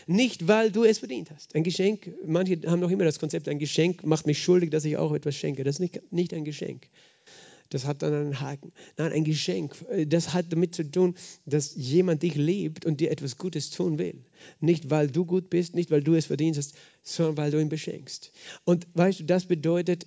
Nicht, 0.06 0.46
weil 0.48 0.70
du 0.70 0.84
es 0.84 0.98
verdient 0.98 1.30
hast. 1.30 1.54
Ein 1.54 1.64
Geschenk, 1.64 2.12
manche 2.24 2.60
haben 2.66 2.80
noch 2.80 2.90
immer 2.90 3.04
das 3.04 3.18
Konzept, 3.18 3.48
ein 3.48 3.58
Geschenk 3.58 4.04
macht 4.04 4.26
mich 4.26 4.42
schuldig, 4.42 4.70
dass 4.70 4.84
ich 4.84 4.96
auch 4.96 5.12
etwas 5.14 5.34
schenke. 5.34 5.64
Das 5.64 5.76
ist 5.76 5.80
nicht, 5.80 6.12
nicht 6.12 6.34
ein 6.34 6.44
Geschenk. 6.44 6.88
Das 7.70 7.84
hat 7.84 8.02
dann 8.02 8.14
einen 8.14 8.40
Haken. 8.40 8.72
Nein, 8.96 9.12
ein 9.12 9.24
Geschenk, 9.24 9.74
das 10.06 10.32
hat 10.32 10.46
damit 10.50 10.74
zu 10.74 10.90
tun, 10.90 11.14
dass 11.44 11.74
jemand 11.76 12.22
dich 12.22 12.34
liebt 12.34 12.86
und 12.86 13.00
dir 13.00 13.10
etwas 13.10 13.36
Gutes 13.36 13.70
tun 13.70 13.98
will. 13.98 14.24
Nicht, 14.60 14.88
weil 14.88 15.08
du 15.08 15.26
gut 15.26 15.50
bist, 15.50 15.74
nicht, 15.74 15.90
weil 15.90 16.02
du 16.02 16.14
es 16.14 16.26
verdient 16.26 16.56
hast, 16.56 16.74
sondern 17.02 17.36
weil 17.36 17.50
du 17.50 17.60
ihn 17.60 17.68
beschenkst. 17.68 18.32
Und 18.64 18.86
weißt 18.94 19.20
du, 19.20 19.24
das 19.24 19.44
bedeutet, 19.46 20.06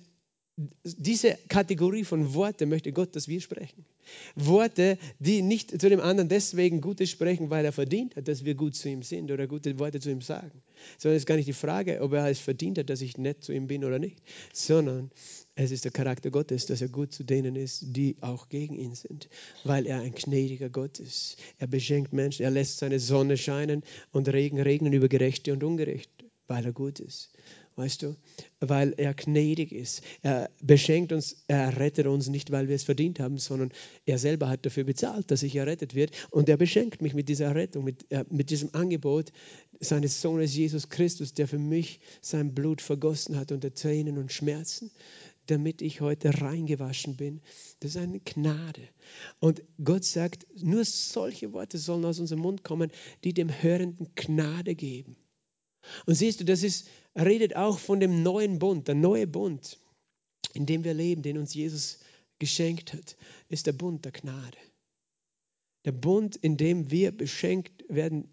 diese 0.84 1.38
Kategorie 1.48 2.04
von 2.04 2.34
Worte 2.34 2.66
möchte 2.66 2.92
Gott, 2.92 3.16
dass 3.16 3.26
wir 3.26 3.40
sprechen. 3.40 3.86
Worte, 4.34 4.98
die 5.18 5.40
nicht 5.40 5.80
zu 5.80 5.88
dem 5.88 6.00
anderen 6.00 6.28
deswegen 6.28 6.82
Gutes 6.82 7.10
sprechen, 7.10 7.48
weil 7.48 7.64
er 7.64 7.72
verdient 7.72 8.16
hat, 8.16 8.28
dass 8.28 8.44
wir 8.44 8.54
gut 8.54 8.74
zu 8.74 8.90
ihm 8.90 9.02
sind 9.02 9.30
oder 9.30 9.46
gute 9.46 9.78
Worte 9.78 10.00
zu 10.00 10.10
ihm 10.10 10.20
sagen. 10.20 10.62
Sondern 10.98 11.16
es 11.16 11.22
ist 11.22 11.26
gar 11.26 11.36
nicht 11.36 11.48
die 11.48 11.54
Frage, 11.54 12.00
ob 12.02 12.12
er 12.12 12.28
es 12.28 12.38
verdient 12.38 12.78
hat, 12.78 12.90
dass 12.90 13.00
ich 13.00 13.16
nett 13.16 13.42
zu 13.42 13.52
ihm 13.52 13.66
bin 13.66 13.84
oder 13.84 13.98
nicht, 13.98 14.18
sondern 14.52 15.10
es 15.54 15.70
ist 15.70 15.84
der 15.84 15.92
Charakter 15.92 16.30
Gottes, 16.30 16.66
dass 16.66 16.82
er 16.82 16.88
gut 16.88 17.12
zu 17.12 17.24
denen 17.24 17.56
ist, 17.56 17.96
die 17.96 18.16
auch 18.20 18.48
gegen 18.50 18.74
ihn 18.74 18.94
sind, 18.94 19.30
weil 19.64 19.86
er 19.86 20.00
ein 20.00 20.12
gnädiger 20.12 20.68
Gott 20.68 21.00
ist. 21.00 21.36
Er 21.58 21.66
beschenkt 21.66 22.12
Menschen, 22.12 22.42
er 22.42 22.50
lässt 22.50 22.78
seine 22.78 23.00
Sonne 23.00 23.38
scheinen 23.38 23.82
und 24.10 24.28
Regen 24.28 24.60
regnen 24.60 24.92
über 24.92 25.08
Gerechte 25.08 25.52
und 25.52 25.64
Ungerechte, 25.64 26.26
weil 26.46 26.64
er 26.64 26.72
gut 26.72 27.00
ist 27.00 27.30
weißt 27.76 28.02
du, 28.02 28.16
weil 28.60 28.94
er 28.96 29.14
gnädig 29.14 29.72
ist. 29.72 30.02
Er 30.22 30.50
beschenkt 30.60 31.12
uns, 31.12 31.44
er 31.48 31.78
rettet 31.78 32.06
uns 32.06 32.28
nicht, 32.28 32.50
weil 32.50 32.68
wir 32.68 32.76
es 32.76 32.84
verdient 32.84 33.20
haben, 33.20 33.38
sondern 33.38 33.72
er 34.06 34.18
selber 34.18 34.48
hat 34.48 34.66
dafür 34.66 34.84
bezahlt, 34.84 35.30
dass 35.30 35.42
ich 35.42 35.56
errettet 35.56 35.94
werde. 35.94 36.12
Und 36.30 36.48
er 36.48 36.56
beschenkt 36.56 37.02
mich 37.02 37.14
mit 37.14 37.28
dieser 37.28 37.54
Rettung, 37.54 37.84
mit, 37.84 38.10
äh, 38.10 38.24
mit 38.30 38.50
diesem 38.50 38.74
Angebot 38.74 39.32
seines 39.80 40.20
Sohnes 40.20 40.54
Jesus 40.54 40.88
Christus, 40.88 41.34
der 41.34 41.48
für 41.48 41.58
mich 41.58 42.00
sein 42.20 42.54
Blut 42.54 42.80
vergossen 42.80 43.36
hat 43.36 43.52
unter 43.52 43.72
Tränen 43.74 44.18
und 44.18 44.32
Schmerzen, 44.32 44.90
damit 45.46 45.82
ich 45.82 46.00
heute 46.00 46.40
reingewaschen 46.40 47.16
bin. 47.16 47.40
Das 47.80 47.92
ist 47.92 47.96
eine 47.96 48.20
Gnade. 48.20 48.82
Und 49.40 49.62
Gott 49.82 50.04
sagt, 50.04 50.46
nur 50.62 50.84
solche 50.84 51.52
Worte 51.52 51.78
sollen 51.78 52.04
aus 52.04 52.20
unserem 52.20 52.42
Mund 52.42 52.62
kommen, 52.62 52.90
die 53.24 53.34
dem 53.34 53.50
Hörenden 53.50 54.08
Gnade 54.14 54.74
geben. 54.74 55.16
Und 56.06 56.14
siehst 56.14 56.40
du, 56.40 56.44
das 56.44 56.62
ist, 56.62 56.88
redet 57.16 57.56
auch 57.56 57.78
von 57.78 58.00
dem 58.00 58.22
neuen 58.22 58.58
Bund. 58.58 58.88
Der 58.88 58.94
neue 58.94 59.26
Bund, 59.26 59.78
in 60.54 60.66
dem 60.66 60.84
wir 60.84 60.94
leben, 60.94 61.22
den 61.22 61.38
uns 61.38 61.54
Jesus 61.54 61.98
geschenkt 62.38 62.92
hat, 62.92 63.16
ist 63.48 63.66
der 63.66 63.72
Bund 63.72 64.04
der 64.04 64.12
Gnade. 64.12 64.58
Der 65.84 65.92
Bund, 65.92 66.36
in 66.36 66.56
dem 66.56 66.90
wir 66.90 67.10
beschenkt 67.12 67.84
werden 67.88 68.28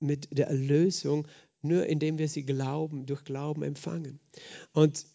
mit 0.00 0.28
der 0.30 0.48
Erlösung, 0.48 1.26
nur 1.60 1.86
indem 1.86 2.18
wir 2.18 2.28
sie 2.28 2.44
glauben, 2.44 3.06
durch 3.06 3.24
Glauben 3.24 3.62
empfangen. 3.62 4.20
Und 4.72 5.06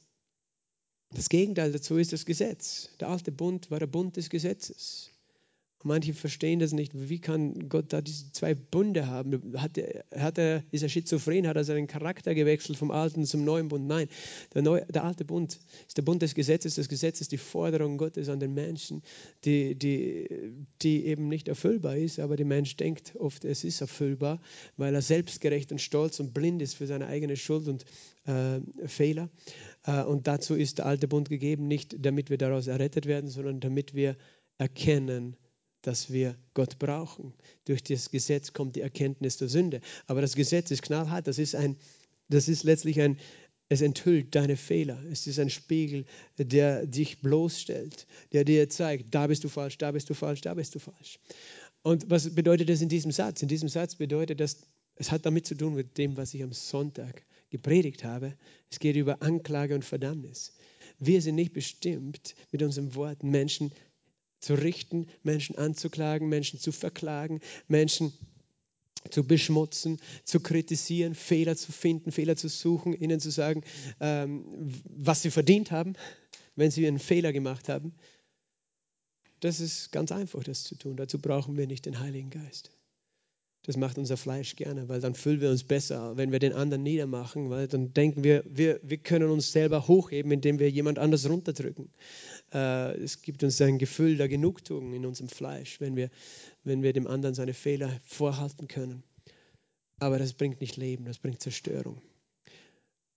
das 1.12 1.30
Gegenteil 1.30 1.72
dazu 1.72 1.98
ist 1.98 2.12
das 2.12 2.26
Gesetz. 2.26 2.90
Der 3.00 3.10
alte 3.10 3.32
Bund 3.32 3.72
war 3.72 3.80
der 3.80 3.88
Bund 3.88 4.18
des 4.18 4.30
Gesetzes. 4.30 5.13
Manche 5.84 6.14
verstehen 6.14 6.60
das 6.60 6.72
nicht. 6.72 6.92
Wie 6.94 7.20
kann 7.20 7.70
Gott 7.70 7.92
da 7.92 8.02
diese 8.02 8.32
zwei 8.32 8.56
Bunde 8.56 9.08
haben? 9.08 9.54
Hat 9.58 9.78
hat 10.16 10.38
er, 10.38 10.64
ist 10.72 10.84
er 10.84 10.90
schizophren? 10.90 11.48
Hat 11.48 11.56
er 11.56 11.64
seinen 11.64 11.88
Charakter 11.88 12.34
gewechselt 12.34 12.78
vom 12.78 12.92
alten 12.92 13.26
zum 13.26 13.44
neuen 13.44 13.68
Bund? 13.68 13.88
Nein, 13.88 14.08
der, 14.54 14.62
neue, 14.62 14.86
der 14.86 15.04
alte 15.04 15.26
Bund 15.26 15.60
ist 15.88 15.98
der 15.98 16.04
Bund 16.04 16.22
des 16.22 16.36
Gesetzes. 16.36 16.76
Das 16.76 16.88
Gesetz 16.88 17.22
ist 17.22 17.32
die 17.32 17.38
Forderung 17.38 17.98
Gottes 17.98 18.30
an 18.30 18.40
den 18.40 18.54
Menschen, 18.54 19.02
die, 19.46 19.76
die, 19.76 20.28
die 20.82 21.06
eben 21.06 21.28
nicht 21.28 21.48
erfüllbar 21.48 21.98
ist. 21.98 22.20
Aber 22.20 22.36
der 22.36 22.46
Mensch 22.46 22.76
denkt 22.78 23.16
oft, 23.18 23.46
es 23.46 23.64
ist 23.64 23.82
erfüllbar, 23.82 24.42
weil 24.78 24.96
er 24.96 25.02
selbstgerecht 25.02 25.72
und 25.72 25.80
stolz 25.80 26.20
und 26.20 26.34
blind 26.34 26.62
ist 26.62 26.76
für 26.76 26.88
seine 26.88 27.08
eigene 27.08 27.36
Schuld 27.36 27.68
und 27.68 27.86
äh, 28.26 28.62
Fehler. 28.88 29.30
Äh, 29.86 30.04
und 30.04 30.28
dazu 30.28 30.56
ist 30.56 30.78
der 30.78 30.86
alte 30.86 31.08
Bund 31.08 31.30
gegeben, 31.30 31.68
nicht 31.68 31.96
damit 32.00 32.30
wir 32.30 32.38
daraus 32.38 32.68
errettet 32.68 33.06
werden, 33.06 33.30
sondern 33.30 33.60
damit 33.60 33.94
wir 33.94 34.16
erkennen, 34.58 35.36
dass 35.84 36.12
wir 36.12 36.36
Gott 36.54 36.80
brauchen. 36.80 37.34
Durch 37.66 37.84
das 37.84 38.10
Gesetz 38.10 38.54
kommt 38.54 38.76
die 38.76 38.82
Erkenntnis 38.82 39.38
der 39.38 39.50
Sünde. 39.50 39.82
Aber 40.08 40.22
das 40.22 40.36
Gesetz 40.36 40.72
ist 40.72 40.82
knallhart. 40.82 41.28
Das 41.28 41.38
ist, 41.38 41.56
ein, 41.56 41.78
das 42.30 42.48
ist 42.48 42.64
letztlich 42.64 43.00
ein, 43.00 43.20
es 43.70 43.82
enthüllt 43.82 44.34
deine 44.34 44.58
Fehler. 44.58 45.02
Es 45.12 45.28
ist 45.28 45.40
ein 45.40 45.50
Spiegel, 45.50 46.06
der 46.38 46.86
dich 46.86 47.22
bloßstellt, 47.22 48.08
der 48.32 48.46
dir 48.46 48.70
zeigt, 48.70 49.14
da 49.14 49.28
bist 49.28 49.44
du 49.44 49.50
falsch, 49.50 49.78
da 49.78 49.92
bist 49.92 50.10
du 50.10 50.14
falsch, 50.14 50.42
da 50.42 50.54
bist 50.54 50.74
du 50.74 50.80
falsch. 50.80 51.20
Und 51.82 52.10
was 52.10 52.34
bedeutet 52.34 52.70
das 52.70 52.82
in 52.82 52.90
diesem 52.90 53.12
Satz? 53.12 53.42
In 53.42 53.50
diesem 53.50 53.68
Satz 53.70 53.96
bedeutet 53.96 54.40
das, 54.40 54.58
es 54.96 55.12
hat 55.12 55.26
damit 55.26 55.46
zu 55.46 55.56
tun 55.56 55.76
mit 55.76 55.98
dem, 55.98 56.16
was 56.18 56.34
ich 56.34 56.44
am 56.44 56.54
Sonntag 56.54 57.24
gepredigt 57.50 58.04
habe. 58.04 58.36
Es 58.72 58.80
geht 58.80 58.96
über 58.96 59.22
Anklage 59.22 59.76
und 59.76 59.84
Verdammnis. 59.84 60.54
Wir 61.00 61.22
sind 61.22 61.36
nicht 61.36 61.54
bestimmt, 61.54 62.36
mit 62.52 62.64
unseren 62.64 62.96
Worten 62.96 63.30
Menschen 63.30 63.72
zu 64.44 64.56
richten, 64.56 65.08
Menschen 65.24 65.58
anzuklagen, 65.58 66.28
Menschen 66.28 66.60
zu 66.60 66.72
verklagen, 66.72 67.40
Menschen 67.68 68.14
zu 69.10 69.26
beschmutzen, 69.26 70.00
zu 70.24 70.40
kritisieren, 70.40 71.16
Fehler 71.16 71.56
zu 71.56 71.72
finden, 71.72 72.12
Fehler 72.12 72.36
zu 72.36 72.50
suchen, 72.50 72.94
ihnen 72.94 73.20
zu 73.20 73.32
sagen, 73.32 73.64
ähm, 74.00 74.46
was 74.86 75.22
sie 75.22 75.32
verdient 75.32 75.72
haben, 75.72 75.94
wenn 76.56 76.72
sie 76.72 76.88
einen 76.88 77.00
Fehler 77.00 77.34
gemacht 77.34 77.70
haben. 77.70 77.94
Das 79.40 79.60
ist 79.60 79.92
ganz 79.92 80.12
einfach, 80.12 80.44
das 80.44 80.64
zu 80.64 80.76
tun. 80.76 80.96
Dazu 80.96 81.20
brauchen 81.20 81.58
wir 81.58 81.68
nicht 81.68 81.86
den 81.86 82.00
Heiligen 82.00 82.30
Geist. 82.30 82.72
Das 83.66 83.78
macht 83.78 83.98
unser 83.98 84.18
Fleisch 84.18 84.58
gerne, 84.58 84.90
weil 84.90 85.00
dann 85.00 85.16
fühlen 85.16 85.40
wir 85.40 85.50
uns 85.50 85.64
besser, 85.64 86.18
wenn 86.18 86.34
wir 86.34 86.40
den 86.40 86.52
anderen 86.52 86.84
niedermachen, 86.84 87.50
weil 87.50 87.70
dann 87.70 87.94
denken 87.94 88.22
wir, 88.24 88.44
wir, 88.46 88.82
wir 88.84 88.98
können 88.98 89.30
uns 89.30 89.54
selber 89.54 89.88
hochheben, 89.88 90.34
indem 90.34 90.60
wir 90.60 90.70
jemand 90.70 91.00
anders 91.00 91.30
runterdrücken. 91.30 91.90
Äh, 92.54 92.98
es 92.98 93.22
gibt 93.22 93.44
uns 93.44 93.60
ein 93.62 93.80
Gefühl 93.80 94.18
der 94.18 94.30
Genugtuung 94.30 94.94
in 94.94 95.06
unserem 95.06 95.30
Fleisch, 95.30 95.82
wenn 95.82 95.96
wir, 95.96 96.10
wenn 96.64 96.84
wir 96.84 96.94
dem 96.94 97.08
anderen 97.08 97.36
seine 97.36 97.54
Fehler 97.54 98.00
vorhalten 98.06 98.68
können. 98.68 99.04
Aber 100.00 100.20
das 100.20 100.34
bringt 100.34 100.62
nicht 100.62 100.78
Leben, 100.78 101.06
das 101.06 101.18
bringt 101.18 101.42
Zerstörung. 101.42 102.02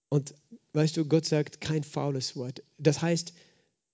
Und 0.08 0.34
weißt 0.72 0.96
du, 0.96 1.04
Gott 1.04 1.26
sagt 1.26 1.60
kein 1.60 1.82
faules 1.82 2.36
Wort. 2.36 2.62
Das 2.78 3.02
heißt, 3.02 3.34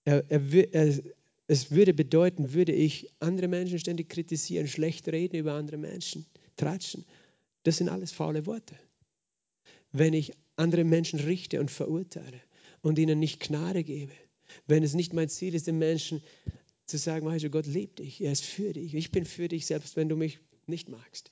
er, 0.05 0.25
er, 0.31 0.75
er, 0.75 1.03
es 1.47 1.71
würde 1.71 1.95
bedeuten, 1.95 2.53
würde 2.53 2.73
ich 2.73 3.11
andere 3.21 3.49
Menschen 3.49 3.79
ständig 3.79 4.11
kritisieren, 4.11 4.69
schlecht 4.69 5.09
reden 5.09 5.37
über 5.37 5.55
andere 5.55 5.79
Menschen, 5.79 6.27
tratschen. 6.57 7.05
Das 7.63 7.79
sind 7.79 7.89
alles 7.89 8.13
faule 8.13 8.47
Worte. 8.47 8.75
Wenn 9.93 10.13
ich 10.13 10.33
andere 10.57 10.85
Menschen 10.85 11.21
richte 11.21 11.61
und 11.61 11.71
verurteile 11.71 12.41
und 12.83 12.99
ihnen 12.99 13.19
nicht 13.19 13.41
Gnade 13.41 13.85
gebe, 13.85 14.13
wenn 14.67 14.83
es 14.83 14.95
nicht 14.95 15.13
mein 15.13 15.29
Ziel 15.29 15.55
ist, 15.55 15.67
den 15.67 15.79
Menschen 15.79 16.23
zu 16.87 16.99
sagen, 16.99 17.27
du, 17.27 17.51
Gott 17.51 17.67
liebt 17.67 17.99
dich, 17.99 18.21
er 18.21 18.33
ist 18.33 18.45
für 18.45 18.73
dich, 18.73 18.95
ich 18.95 19.11
bin 19.11 19.25
für 19.25 19.49
dich, 19.49 19.67
selbst 19.67 19.97
wenn 19.97 20.09
du 20.09 20.17
mich 20.17 20.41
nicht 20.67 20.89
magst. 20.89 21.31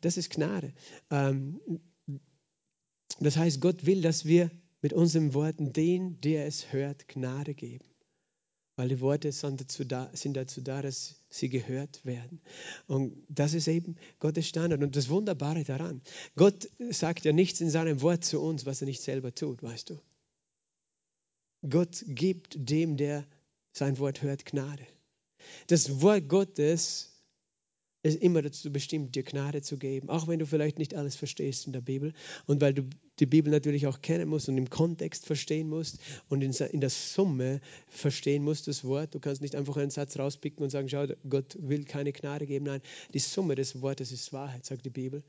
Das 0.00 0.16
ist 0.16 0.30
Gnade. 0.30 0.72
Ähm, 1.10 1.60
das 3.18 3.36
heißt, 3.36 3.60
Gott 3.60 3.86
will, 3.86 4.02
dass 4.02 4.24
wir 4.24 4.50
mit 4.82 4.92
unseren 4.92 5.34
Worten 5.34 5.72
den, 5.72 6.20
der 6.20 6.46
es 6.46 6.72
hört, 6.72 7.08
Gnade 7.08 7.54
geben 7.54 7.90
weil 8.80 8.88
die 8.88 9.00
Worte 9.02 9.30
sind 9.30 9.60
dazu, 9.60 9.84
da, 9.84 10.10
sind 10.14 10.38
dazu 10.38 10.62
da, 10.62 10.80
dass 10.80 11.16
sie 11.28 11.50
gehört 11.50 12.06
werden. 12.06 12.40
Und 12.86 13.12
das 13.28 13.52
ist 13.52 13.68
eben 13.68 13.96
Gottes 14.20 14.48
Standard. 14.48 14.82
Und 14.82 14.96
das 14.96 15.10
Wunderbare 15.10 15.64
daran, 15.64 16.00
Gott 16.34 16.66
sagt 16.88 17.26
ja 17.26 17.32
nichts 17.32 17.60
in 17.60 17.68
seinem 17.68 18.00
Wort 18.00 18.24
zu 18.24 18.40
uns, 18.40 18.64
was 18.64 18.80
er 18.80 18.86
nicht 18.86 19.02
selber 19.02 19.34
tut, 19.34 19.62
weißt 19.62 19.90
du. 19.90 20.00
Gott 21.68 22.04
gibt 22.06 22.56
dem, 22.58 22.96
der 22.96 23.26
sein 23.72 23.98
Wort 23.98 24.22
hört, 24.22 24.44
Gnade. 24.46 24.86
Das 25.66 26.00
Wort 26.00 26.28
Gottes 26.28 27.10
ist 28.02 28.22
immer 28.22 28.40
dazu 28.40 28.72
bestimmt, 28.72 29.14
dir 29.14 29.22
Gnade 29.22 29.60
zu 29.60 29.76
geben, 29.76 30.08
auch 30.08 30.26
wenn 30.26 30.38
du 30.38 30.46
vielleicht 30.46 30.78
nicht 30.78 30.94
alles 30.94 31.16
verstehst 31.16 31.66
in 31.66 31.72
der 31.72 31.82
Bibel 31.82 32.14
und 32.46 32.60
weil 32.60 32.72
du 32.72 32.88
die 33.18 33.26
Bibel 33.26 33.50
natürlich 33.52 33.86
auch 33.86 34.00
kennen 34.00 34.28
musst 34.28 34.48
und 34.48 34.56
im 34.56 34.70
Kontext 34.70 35.26
verstehen 35.26 35.68
musst 35.68 35.98
und 36.30 36.42
in, 36.42 36.80
der 36.80 36.90
Summe 36.90 37.60
verstehen 37.88 38.42
musst 38.42 38.68
das 38.68 38.84
Wort. 38.84 39.14
Du 39.14 39.20
kannst 39.20 39.42
nicht 39.42 39.54
einfach 39.54 39.76
einen 39.76 39.90
Satz 39.90 40.18
rauspicken 40.18 40.62
und 40.62 40.70
sagen, 40.70 40.88
schau, 40.88 41.06
Gott 41.28 41.58
will 41.60 41.84
keine 41.84 42.12
Gnade 42.12 42.46
geben. 42.46 42.64
Nein, 42.64 42.80
die 43.12 43.18
Summe 43.18 43.54
des 43.54 43.82
Wortes 43.82 44.12
ist 44.12 44.32
Wahrheit, 44.32 44.64
sagt 44.64 44.86
die 44.86 44.90
Bibel. 44.90 45.22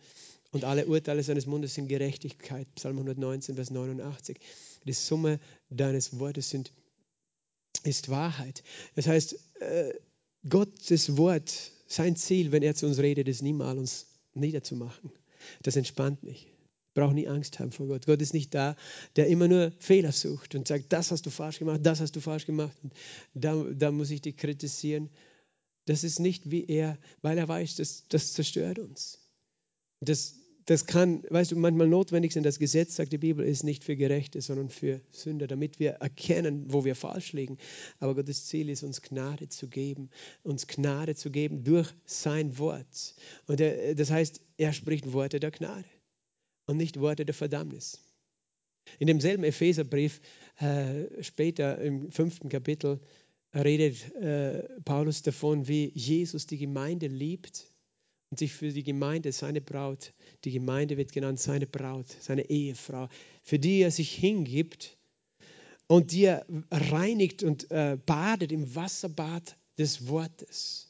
Und 0.52 0.64
alle 0.64 0.86
Urteile 0.86 1.24
seines 1.24 1.46
Mundes 1.46 1.74
sind 1.74 1.88
Gerechtigkeit. 1.88 2.68
Psalm 2.76 2.98
119, 2.98 3.56
Vers 3.56 3.72
89. 3.72 4.38
Die 4.86 4.94
Summe 4.94 5.40
deines 5.70 6.20
Wortes 6.20 6.50
sind, 6.50 6.72
ist 7.84 8.10
Wahrheit. 8.10 8.64
Das 8.96 9.08
heißt, 9.08 9.38
äh, 9.62 9.94
Gottes 10.48 11.18
Wort 11.18 11.72
sein 11.88 12.16
Ziel, 12.16 12.52
wenn 12.52 12.64
er 12.64 12.76
zu 12.76 12.88
uns 12.88 13.00
redet, 13.00 13.28
ist 13.28 13.42
niemals 13.42 13.78
uns 13.78 14.08
niederzumachen. 14.34 15.12
Das 15.62 15.76
entspannt 15.76 16.24
mich. 16.24 16.48
Ich 16.48 16.94
brauche 16.94 17.14
nie 17.14 17.28
Angst 17.28 17.60
haben 17.60 17.72
vor 17.72 17.88
Gott. 17.88 18.06
Gott 18.06 18.22
ist 18.22 18.34
nicht 18.34 18.54
da, 18.54 18.76
der 19.16 19.28
immer 19.28 19.48
nur 19.48 19.72
Fehler 19.80 20.12
sucht 20.12 20.56
und 20.56 20.68
sagt, 20.68 20.92
das 20.92 21.12
hast 21.12 21.26
du 21.26 21.30
falsch 21.30 21.60
gemacht, 21.60 21.80
das 21.84 22.02
hast 22.02 22.16
du 22.16 22.20
falsch 22.20 22.46
gemacht. 22.46 22.78
Und 22.84 22.94
da, 23.34 23.56
da 23.72 23.92
muss 23.92 24.12
ich 24.12 24.22
dich 24.22 24.36
kritisieren. 24.36 25.10
Das 25.86 26.04
ist 26.04 26.20
nicht 26.20 26.52
wie 26.52 26.66
er, 26.66 26.98
weil 27.22 27.38
er 27.38 27.48
weiß, 27.48 27.78
dass 27.78 28.08
das 28.10 28.34
zerstört 28.34 28.80
uns. 28.80 29.20
Das, 30.02 30.36
das 30.72 30.86
kann, 30.86 31.24
weißt 31.30 31.52
du, 31.52 31.58
manchmal 31.58 31.88
notwendig 31.88 32.32
sein. 32.32 32.44
Das 32.44 32.58
Gesetz, 32.58 32.96
sagt 32.96 33.12
die 33.12 33.18
Bibel, 33.18 33.46
ist 33.46 33.64
nicht 33.64 33.84
für 33.84 33.98
Gerechte, 33.98 34.42
sondern 34.42 34.70
für 34.70 35.02
Sünder, 35.12 35.48
damit 35.48 35.80
wir 35.80 35.92
erkennen, 35.92 36.64
wo 36.68 36.86
wir 36.86 36.96
falsch 36.96 37.34
liegen. 37.34 37.58
Aber 38.00 38.16
Gottes 38.16 38.46
Ziel 38.46 38.70
ist, 38.70 38.84
uns 38.84 39.02
Gnade 39.02 39.50
zu 39.50 39.68
geben, 39.68 40.10
uns 40.44 40.68
Gnade 40.68 41.16
zu 41.16 41.30
geben 41.30 41.66
durch 41.66 41.90
sein 42.06 42.58
Wort. 42.58 43.16
Und 43.48 43.60
er, 43.60 43.96
das 43.96 44.12
heißt, 44.12 44.40
er 44.58 44.72
spricht 44.72 45.12
Worte 45.12 45.42
der 45.42 45.52
Gnade 45.52 45.90
und 46.68 46.78
nicht 46.78 47.00
Worte 47.02 47.26
der 47.26 47.36
Verdammnis. 47.36 48.00
In 48.98 49.08
demselben 49.08 49.44
Epheserbrief, 49.44 50.22
äh, 50.60 51.22
später 51.22 51.80
im 51.80 52.12
fünften 52.12 52.48
Kapitel, 52.48 53.02
redet 53.54 54.16
äh, 54.16 54.64
Paulus 54.86 55.22
davon, 55.22 55.68
wie 55.68 55.92
Jesus 55.94 56.48
die 56.48 56.58
Gemeinde 56.58 57.08
liebt 57.08 57.71
und 58.32 58.40
sich 58.40 58.54
für 58.54 58.72
die 58.72 58.84
Gemeinde, 58.84 59.34
seine 59.34 59.60
Braut, 59.60 60.14
die 60.46 60.52
Gemeinde 60.52 60.96
wird 60.96 61.12
genannt 61.12 61.40
seine 61.40 61.68
Braut, 61.68 62.08
seine 62.22 62.50
Ehefrau, 62.50 63.10
für 63.44 63.60
die 63.60 63.82
er 63.82 63.92
sich 63.92 64.16
hingibt 64.16 64.98
und 65.88 66.14
die 66.14 66.24
er 66.24 66.46
reinigt 66.72 67.44
und 67.44 67.70
äh, 67.72 67.98
badet 68.06 68.54
im 68.54 68.74
Wasserbad 68.74 69.58
des 69.78 70.08
Wortes, 70.08 70.88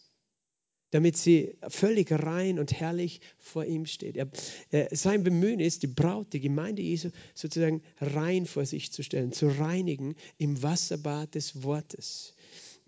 damit 0.92 1.18
sie 1.18 1.58
völlig 1.68 2.12
rein 2.12 2.60
und 2.60 2.74
herrlich 2.80 3.22
vor 3.40 3.66
ihm 3.66 3.88
steht. 3.88 4.18
Er, 4.18 4.30
äh, 4.70 4.96
sein 4.96 5.24
Bemühen 5.24 5.60
ist, 5.60 5.82
die 5.82 5.88
Braut, 5.88 6.34
die 6.34 6.42
Gemeinde 6.42 6.84
Jesu 6.84 7.10
sozusagen 7.34 7.82
rein 8.00 8.46
vor 8.46 8.68
sich 8.68 8.92
zu 8.92 9.02
stellen, 9.02 9.32
zu 9.32 9.48
reinigen 9.48 10.14
im 10.38 10.62
Wasserbad 10.62 11.34
des 11.34 11.64
Wortes 11.64 12.36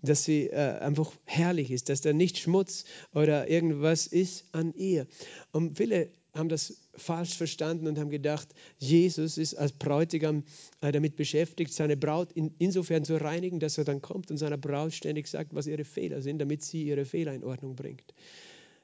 dass 0.06 0.24
sie 0.24 0.48
äh, 0.48 0.78
einfach 0.78 1.12
herrlich 1.24 1.70
ist, 1.70 1.88
dass 1.88 2.00
da 2.00 2.12
nicht 2.12 2.38
Schmutz 2.38 2.84
oder 3.12 3.48
irgendwas 3.48 4.06
ist 4.06 4.44
an 4.52 4.72
ihr. 4.74 5.06
Und 5.52 5.76
viele 5.76 6.10
haben 6.34 6.48
das 6.48 6.80
falsch 6.96 7.34
verstanden 7.36 7.86
und 7.86 7.98
haben 7.98 8.10
gedacht, 8.10 8.48
Jesus 8.78 9.38
ist 9.38 9.54
als 9.54 9.72
Bräutigam 9.72 10.42
äh, 10.80 10.90
damit 10.90 11.16
beschäftigt, 11.16 11.72
seine 11.72 11.96
Braut 11.96 12.32
in, 12.32 12.54
insofern 12.58 13.04
zu 13.04 13.20
reinigen, 13.20 13.60
dass 13.60 13.78
er 13.78 13.84
dann 13.84 14.02
kommt 14.02 14.30
und 14.30 14.36
seiner 14.36 14.58
Braut 14.58 14.92
ständig 14.92 15.28
sagt, 15.28 15.54
was 15.54 15.66
ihre 15.66 15.84
Fehler 15.84 16.22
sind, 16.22 16.38
damit 16.38 16.62
sie 16.64 16.84
ihre 16.84 17.04
Fehler 17.04 17.34
in 17.34 17.44
Ordnung 17.44 17.76
bringt. 17.76 18.14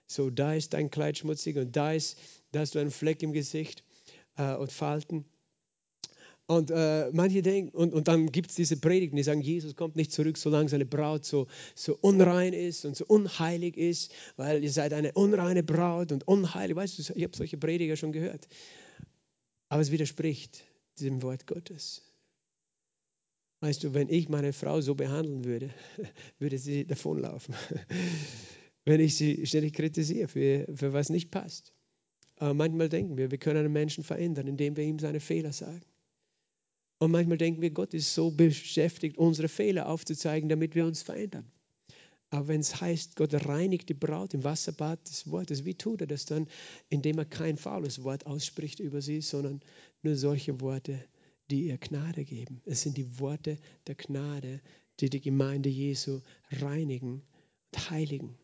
So, 0.07 0.31
da 0.31 0.55
ist 0.55 0.75
dein 0.75 0.91
Kleid 0.91 1.19
schmutzig 1.19 1.57
und 1.57 1.77
da, 1.77 1.93
ist, 1.93 2.19
da 2.53 2.61
hast 2.61 2.75
du 2.75 2.79
einen 2.79 2.91
Fleck 2.91 3.23
im 3.23 3.33
Gesicht 3.33 3.85
äh, 4.37 4.55
und 4.55 4.73
Falten. 4.73 5.25
Und 6.51 6.73
äh, 6.73 7.09
manche 7.13 7.43
denken, 7.43 7.77
und, 7.77 7.95
und 7.95 8.09
dann 8.09 8.27
gibt 8.33 8.51
es 8.51 8.57
diese 8.57 8.77
Predigten, 8.77 9.15
die 9.15 9.23
sagen, 9.23 9.41
Jesus 9.41 9.77
kommt 9.77 9.95
nicht 9.95 10.11
zurück, 10.11 10.37
solange 10.37 10.69
seine 10.69 10.85
Braut 10.85 11.25
so, 11.25 11.47
so 11.77 11.97
unrein 12.01 12.55
ist 12.55 12.85
und 12.85 12.97
so 12.97 13.05
unheilig 13.07 13.77
ist, 13.77 14.11
weil 14.37 14.65
ihr 14.65 14.73
seid 14.73 14.93
eine 14.93 15.13
unreine 15.13 15.63
Braut 15.63 16.11
und 16.11 16.27
unheilig. 16.27 16.75
Weißt 16.75 16.99
du, 16.99 17.13
ich 17.15 17.23
habe 17.23 17.37
solche 17.37 17.57
Prediger 17.57 17.95
schon 17.95 18.11
gehört. 18.11 18.49
Aber 19.69 19.81
es 19.81 19.93
widerspricht 19.93 20.65
diesem 20.99 21.23
Wort 21.23 21.47
Gottes. 21.47 22.03
Weißt 23.61 23.85
du, 23.85 23.95
wenn 23.95 24.09
ich 24.09 24.29
meine 24.29 24.53
Frau 24.53 24.81
so 24.81 24.97
behandeln 24.97 25.45
würde, 25.45 25.71
würde 26.41 26.59
sie 26.59 26.85
davonlaufen. 26.85 27.55
wenn 28.85 28.99
ich 28.99 29.15
sie 29.15 29.47
ständig 29.47 29.75
kritisiere 29.75 30.27
für, 30.27 30.67
für 30.75 30.93
was 30.93 31.11
nicht 31.11 31.31
passt. 31.31 31.73
Aber 32.39 32.55
manchmal 32.55 32.89
denken 32.89 33.17
wir, 33.17 33.31
wir 33.31 33.39
können 33.39 33.61
einen 33.61 33.73
Menschen 33.73 34.03
verändern, 34.03 34.49
indem 34.49 34.77
wir 34.77 34.83
ihm 34.83 34.99
seine 34.99 35.21
Fehler 35.21 35.53
sagen. 35.53 35.83
Und 37.01 37.13
manchmal 37.13 37.39
denken 37.39 37.63
wir, 37.63 37.71
Gott 37.71 37.95
ist 37.95 38.15
so 38.15 38.31
beschäftigt, 38.31 39.17
unsere 39.17 39.49
Fehler 39.49 39.89
aufzuzeigen, 39.89 40.51
damit 40.51 40.75
wir 40.75 40.85
uns 40.85 41.03
verändern. 41.03 41.51
Aber 42.29 42.47
wenn 42.47 42.61
es 42.61 42.79
heißt, 42.79 43.17
Gott 43.17 43.33
reinigt 43.33 43.89
die 43.89 43.95
Braut 43.95 44.35
im 44.35 44.45
Wasserbad 44.45 45.09
des 45.09 45.31
Wortes, 45.31 45.65
wie 45.65 45.75
tut 45.75 46.03
er 46.03 46.07
das 46.07 46.27
dann? 46.27 46.47
Indem 46.91 47.17
er 47.17 47.25
kein 47.25 47.57
faules 47.57 48.05
Wort 48.05 48.27
ausspricht 48.27 48.81
über 48.81 49.01
sie, 49.01 49.23
sondern 49.23 49.63
nur 50.03 50.15
solche 50.15 50.61
Worte, 50.61 51.03
die 51.51 51.69
ihr 51.69 51.79
Gnade 51.79 52.23
geben. 52.23 52.61
Es 52.67 52.83
sind 52.83 52.99
die 52.99 53.19
Worte 53.19 53.57
der 53.87 53.95
Gnade, 53.95 54.61
die 55.01 55.09
die 55.09 55.23
Gemeinde 55.23 55.71
Jesu 55.71 56.21
reinigen 56.51 57.23
und 57.73 57.91
heiligen. 57.91 58.37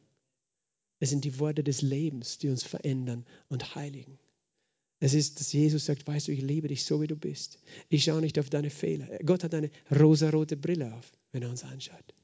Es 0.98 1.10
sind 1.10 1.26
die 1.26 1.38
Worte 1.38 1.62
des 1.62 1.82
Lebens, 1.82 2.38
die 2.38 2.48
uns 2.48 2.64
verändern 2.64 3.26
und 3.50 3.74
heiligen. 3.74 4.18
Es 4.98 5.12
ist, 5.12 5.40
dass 5.40 5.52
Jesus 5.52 5.84
sagt, 5.84 6.06
weißt 6.06 6.28
du, 6.28 6.32
ich 6.32 6.40
liebe 6.40 6.68
dich 6.68 6.84
so, 6.84 7.02
wie 7.02 7.06
du 7.06 7.16
bist. 7.16 7.58
Ich 7.88 8.04
schaue 8.04 8.20
nicht 8.20 8.38
auf 8.38 8.48
deine 8.48 8.70
Fehler. 8.70 9.06
Gott 9.24 9.44
hat 9.44 9.54
eine 9.54 9.70
rosarote 9.90 10.56
Brille 10.56 10.94
auf, 10.94 11.12
wenn 11.32 11.42
er 11.42 11.50
uns 11.50 11.64
anschaut. 11.64 12.14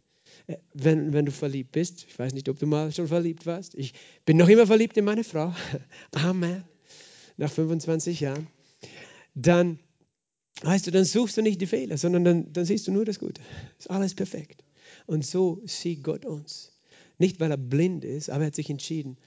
Äh, 0.46 0.56
wenn, 0.72 1.12
wenn 1.12 1.26
du 1.26 1.32
verliebt 1.32 1.72
bist, 1.72 2.06
ich 2.08 2.18
weiß 2.18 2.32
nicht, 2.32 2.48
ob 2.48 2.58
du 2.58 2.66
mal 2.66 2.90
schon 2.92 3.08
verliebt 3.08 3.44
warst, 3.44 3.74
ich 3.74 3.92
bin 4.24 4.38
noch 4.38 4.48
immer 4.48 4.66
verliebt 4.66 4.96
in 4.96 5.04
meine 5.04 5.24
Frau. 5.24 5.54
Amen. 6.12 6.64
Nach 7.36 7.52
25 7.52 8.20
Jahren. 8.20 8.46
Dann, 9.34 9.78
weißt 10.62 10.86
du, 10.86 10.90
dann 10.90 11.04
suchst 11.04 11.36
du 11.36 11.42
nicht 11.42 11.60
die 11.60 11.66
Fehler, 11.66 11.98
sondern 11.98 12.24
dann, 12.24 12.52
dann 12.52 12.64
siehst 12.64 12.86
du 12.86 12.92
nur 12.92 13.04
das 13.04 13.18
Gute. 13.18 13.42
Ist 13.78 13.90
alles 13.90 14.14
perfekt. 14.14 14.64
Und 15.06 15.26
so 15.26 15.60
sieht 15.64 16.02
Gott 16.02 16.24
uns. 16.24 16.72
Nicht, 17.18 17.40
weil 17.40 17.50
er 17.50 17.56
blind 17.56 18.04
ist, 18.04 18.30
aber 18.30 18.44
er 18.44 18.46
hat 18.48 18.54
sich 18.54 18.70
entschieden, 18.70 19.18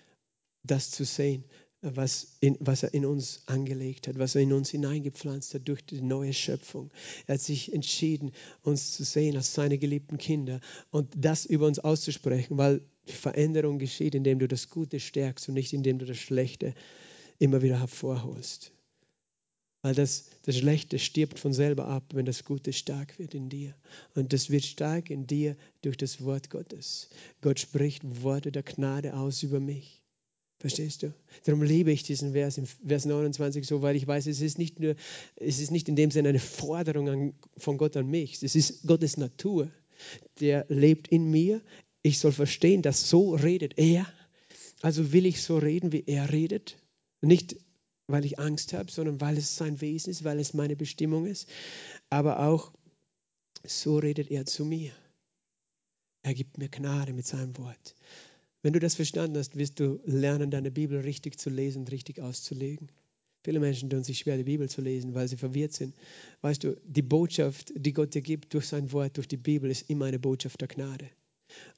das 0.63 0.91
zu 0.91 1.05
sehen, 1.05 1.45
was, 1.93 2.37
in, 2.39 2.57
was 2.59 2.83
er 2.83 2.93
in 2.93 3.05
uns 3.05 3.43
angelegt 3.45 4.07
hat, 4.07 4.17
was 4.17 4.35
er 4.35 4.41
in 4.41 4.53
uns 4.53 4.69
hineingepflanzt 4.69 5.53
hat 5.53 5.67
durch 5.67 5.85
die 5.85 6.01
neue 6.01 6.33
Schöpfung. 6.33 6.91
Er 7.27 7.35
hat 7.35 7.41
sich 7.41 7.73
entschieden, 7.73 8.31
uns 8.63 8.93
zu 8.93 9.03
sehen 9.03 9.35
als 9.35 9.53
seine 9.53 9.77
geliebten 9.77 10.17
Kinder 10.17 10.59
und 10.89 11.09
das 11.15 11.45
über 11.45 11.67
uns 11.67 11.79
auszusprechen, 11.79 12.57
weil 12.57 12.81
Veränderung 13.05 13.77
geschieht, 13.77 14.15
indem 14.15 14.39
du 14.39 14.47
das 14.47 14.69
Gute 14.69 14.99
stärkst 14.99 15.47
und 15.47 15.53
nicht 15.53 15.73
indem 15.73 15.99
du 15.99 16.05
das 16.05 16.17
Schlechte 16.17 16.73
immer 17.37 17.61
wieder 17.61 17.79
hervorholst. 17.79 18.71
Weil 19.83 19.93
das, 19.93 20.25
das 20.43 20.57
Schlechte 20.57 20.97
stirbt 20.97 21.37
von 21.37 21.53
selber 21.53 21.87
ab, 21.87 22.05
wenn 22.15 22.25
das 22.25 22.43
Gute 22.43 22.73
stark 22.73 23.19
wird 23.19 23.35
in 23.35 23.49
dir. 23.49 23.75
Und 24.15 24.33
das 24.33 24.49
wird 24.49 24.63
stark 24.63 25.11
in 25.11 25.27
dir 25.27 25.55
durch 25.83 25.95
das 25.95 26.23
Wort 26.23 26.49
Gottes. 26.49 27.09
Gott 27.41 27.59
spricht 27.59 28.23
Worte 28.23 28.51
der 28.51 28.63
Gnade 28.63 29.15
aus 29.15 29.43
über 29.43 29.59
mich. 29.59 30.01
Verstehst 30.65 31.03
du? 31.03 31.13
Darum 31.43 31.61
liebe 31.61 31.91
ich 31.91 32.01
diesen 32.01 32.31
Vers, 32.31 32.59
Vers 32.83 33.05
29 33.05 33.67
so, 33.67 33.83
weil 33.83 33.95
ich 33.95 34.07
weiß, 34.07 34.25
es 34.25 34.41
ist 34.41 34.57
nicht 34.57 34.79
nur, 34.79 34.95
es 35.35 35.59
ist 35.59 35.69
nicht 35.69 35.87
in 35.87 35.95
dem 35.95 36.09
Sinne 36.09 36.29
eine 36.29 36.39
Forderung 36.39 37.07
an, 37.07 37.33
von 37.55 37.77
Gott 37.77 37.95
an 37.95 38.09
mich. 38.09 38.41
Es 38.41 38.55
ist 38.55 38.81
Gottes 38.87 39.17
Natur. 39.17 39.69
Der 40.39 40.65
lebt 40.67 41.07
in 41.09 41.29
mir. 41.29 41.61
Ich 42.01 42.17
soll 42.17 42.31
verstehen, 42.31 42.81
dass 42.81 43.11
so 43.11 43.35
redet 43.35 43.77
er. 43.77 44.07
Also 44.81 45.13
will 45.13 45.27
ich 45.27 45.43
so 45.43 45.59
reden, 45.59 45.91
wie 45.91 46.03
er 46.07 46.31
redet. 46.31 46.77
Nicht 47.21 47.57
weil 48.07 48.25
ich 48.25 48.39
Angst 48.39 48.73
habe, 48.73 48.91
sondern 48.91 49.21
weil 49.21 49.37
es 49.37 49.55
sein 49.55 49.81
Wesen 49.81 50.09
ist, 50.09 50.23
weil 50.23 50.39
es 50.39 50.55
meine 50.55 50.75
Bestimmung 50.75 51.27
ist. 51.27 51.47
Aber 52.09 52.39
auch 52.39 52.71
so 53.63 53.99
redet 53.99 54.31
er 54.31 54.47
zu 54.47 54.65
mir. 54.65 54.93
Er 56.23 56.33
gibt 56.33 56.57
mir 56.57 56.69
Gnade 56.69 57.13
mit 57.13 57.27
seinem 57.27 57.55
Wort. 57.59 57.93
Wenn 58.65 58.73
du 58.73 58.79
das 58.79 58.95
verstanden 58.95 59.37
hast, 59.37 59.55
wirst 59.59 59.79
du 59.79 59.99
lernen, 60.05 60.49
deine 60.49 60.71
Bibel 60.71 60.99
richtig 61.01 61.39
zu 61.39 61.51
lesen 61.51 61.81
und 61.81 61.91
richtig 61.91 62.19
auszulegen. 62.19 62.89
Viele 63.43 63.59
Menschen 63.59 63.91
tun 63.91 64.03
sich 64.03 64.17
schwer, 64.17 64.37
die 64.37 64.43
Bibel 64.43 64.67
zu 64.67 64.81
lesen, 64.81 65.13
weil 65.13 65.27
sie 65.27 65.37
verwirrt 65.37 65.73
sind. 65.73 65.93
Weißt 66.41 66.63
du, 66.63 66.75
die 66.83 67.03
Botschaft, 67.03 67.71
die 67.75 67.93
Gott 67.93 68.15
dir 68.15 68.23
gibt 68.23 68.55
durch 68.55 68.65
sein 68.65 68.91
Wort, 68.91 69.17
durch 69.17 69.27
die 69.27 69.37
Bibel, 69.37 69.69
ist 69.69 69.87
immer 69.87 70.05
eine 70.05 70.17
Botschaft 70.17 70.61
der 70.61 70.67
Gnade. 70.67 71.07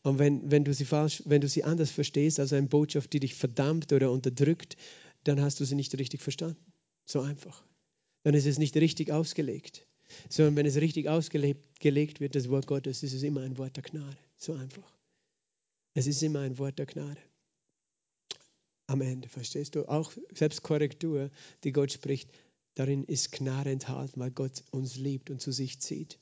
Und 0.03 0.17
wenn, 0.17 0.49
wenn, 0.49 0.63
du 0.63 0.73
sie 0.73 0.85
falsch, 0.85 1.23
wenn 1.25 1.41
du 1.41 1.49
sie 1.49 1.65
anders 1.65 1.91
verstehst, 1.91 2.39
als 2.39 2.53
eine 2.53 2.67
Botschaft, 2.67 3.11
die 3.11 3.19
dich 3.19 3.35
verdammt 3.35 3.91
oder 3.91 4.09
unterdrückt, 4.09 4.77
dann 5.25 5.41
hast 5.41 5.59
du 5.59 5.65
sie 5.65 5.75
nicht 5.75 5.93
richtig 5.97 6.21
verstanden. 6.21 6.71
So 7.03 7.19
einfach. 7.19 7.65
Dann 8.23 8.33
ist 8.33 8.45
es 8.45 8.59
nicht 8.59 8.77
richtig 8.77 9.11
ausgelegt. 9.11 9.85
Sondern 10.29 10.55
wenn 10.55 10.65
es 10.65 10.77
richtig 10.77 11.09
ausgelegt 11.09 12.21
wird, 12.21 12.35
das 12.35 12.47
Wort 12.47 12.65
Gottes, 12.65 13.03
ist 13.03 13.11
es 13.11 13.23
immer 13.23 13.41
ein 13.41 13.57
Wort 13.57 13.75
der 13.75 13.83
Gnade. 13.83 14.17
So 14.37 14.53
einfach. 14.53 14.96
Es 15.97 16.05
ist 16.05 16.21
immer 16.21 16.41
ein 16.41 16.59
Wort 16.59 16.77
der 16.77 16.85
Gnade. 16.85 17.17
Am 18.85 19.01
Ende, 19.01 19.27
verstehst 19.29 19.73
du? 19.73 19.89
Auch 19.89 20.11
Selbstkorrektur, 20.31 21.31
die 21.63 21.71
Gott 21.71 21.91
spricht, 21.91 22.29
darin 22.75 23.03
ist 23.03 23.31
Gnade 23.31 23.71
enthalten, 23.71 24.19
weil 24.19 24.29
Gott 24.29 24.63
uns 24.69 24.95
liebt 24.95 25.31
und 25.31 25.41
zu 25.41 25.51
sich 25.51 25.81
zieht. 25.81 26.19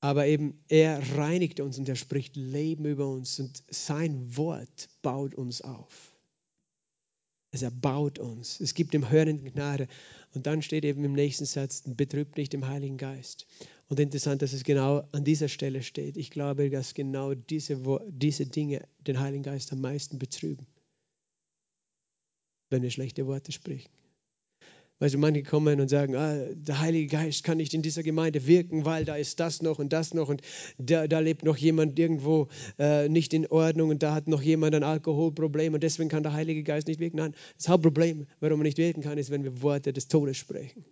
Aber 0.00 0.28
eben, 0.28 0.62
er 0.68 1.02
reinigt 1.16 1.58
uns 1.58 1.76
und 1.76 1.88
er 1.88 1.96
spricht 1.96 2.36
Leben 2.36 2.84
über 2.84 3.08
uns 3.08 3.40
und 3.40 3.64
sein 3.68 4.36
Wort 4.36 4.88
baut 5.02 5.34
uns 5.34 5.60
auf. 5.60 6.09
Es 7.52 7.62
erbaut 7.62 8.18
uns. 8.18 8.60
Es 8.60 8.74
gibt 8.74 8.94
dem 8.94 9.10
Hörenden 9.10 9.52
Gnade. 9.52 9.88
Und 10.34 10.46
dann 10.46 10.62
steht 10.62 10.84
eben 10.84 11.04
im 11.04 11.12
nächsten 11.12 11.46
Satz, 11.46 11.82
betrübt 11.84 12.36
nicht 12.36 12.52
den 12.52 12.68
Heiligen 12.68 12.96
Geist. 12.96 13.46
Und 13.88 13.98
interessant, 13.98 14.40
dass 14.42 14.52
es 14.52 14.62
genau 14.62 15.08
an 15.10 15.24
dieser 15.24 15.48
Stelle 15.48 15.82
steht. 15.82 16.16
Ich 16.16 16.30
glaube, 16.30 16.70
dass 16.70 16.94
genau 16.94 17.34
diese, 17.34 17.82
diese 18.08 18.46
Dinge 18.46 18.86
den 19.06 19.18
Heiligen 19.18 19.42
Geist 19.42 19.72
am 19.72 19.80
meisten 19.80 20.18
betrüben, 20.18 20.66
wenn 22.70 22.82
wir 22.82 22.90
schlechte 22.90 23.26
Worte 23.26 23.50
sprechen. 23.50 23.90
Weißt 25.00 25.14
du, 25.14 25.18
manche 25.18 25.42
kommen 25.42 25.80
und 25.80 25.88
sagen, 25.88 26.14
ah, 26.14 26.44
der 26.52 26.78
Heilige 26.78 27.06
Geist 27.06 27.42
kann 27.42 27.56
nicht 27.56 27.72
in 27.72 27.80
dieser 27.80 28.02
Gemeinde 28.02 28.46
wirken, 28.46 28.84
weil 28.84 29.06
da 29.06 29.16
ist 29.16 29.40
das 29.40 29.62
noch 29.62 29.78
und 29.78 29.94
das 29.94 30.12
noch 30.12 30.28
und 30.28 30.42
da, 30.76 31.08
da 31.08 31.20
lebt 31.20 31.42
noch 31.42 31.56
jemand 31.56 31.98
irgendwo 31.98 32.48
äh, 32.78 33.08
nicht 33.08 33.32
in 33.32 33.46
Ordnung 33.46 33.88
und 33.88 34.02
da 34.02 34.14
hat 34.14 34.28
noch 34.28 34.42
jemand 34.42 34.74
ein 34.74 34.82
Alkoholproblem 34.82 35.72
und 35.72 35.82
deswegen 35.82 36.10
kann 36.10 36.22
der 36.22 36.34
Heilige 36.34 36.62
Geist 36.62 36.86
nicht 36.86 37.00
wirken. 37.00 37.16
Nein, 37.16 37.34
das 37.56 37.70
Hauptproblem, 37.70 38.26
warum 38.40 38.60
er 38.60 38.64
nicht 38.64 38.76
wirken 38.76 39.00
kann, 39.00 39.16
ist, 39.16 39.30
wenn 39.30 39.42
wir 39.42 39.62
Worte 39.62 39.94
des 39.94 40.08
Todes 40.08 40.36
sprechen. 40.36 40.84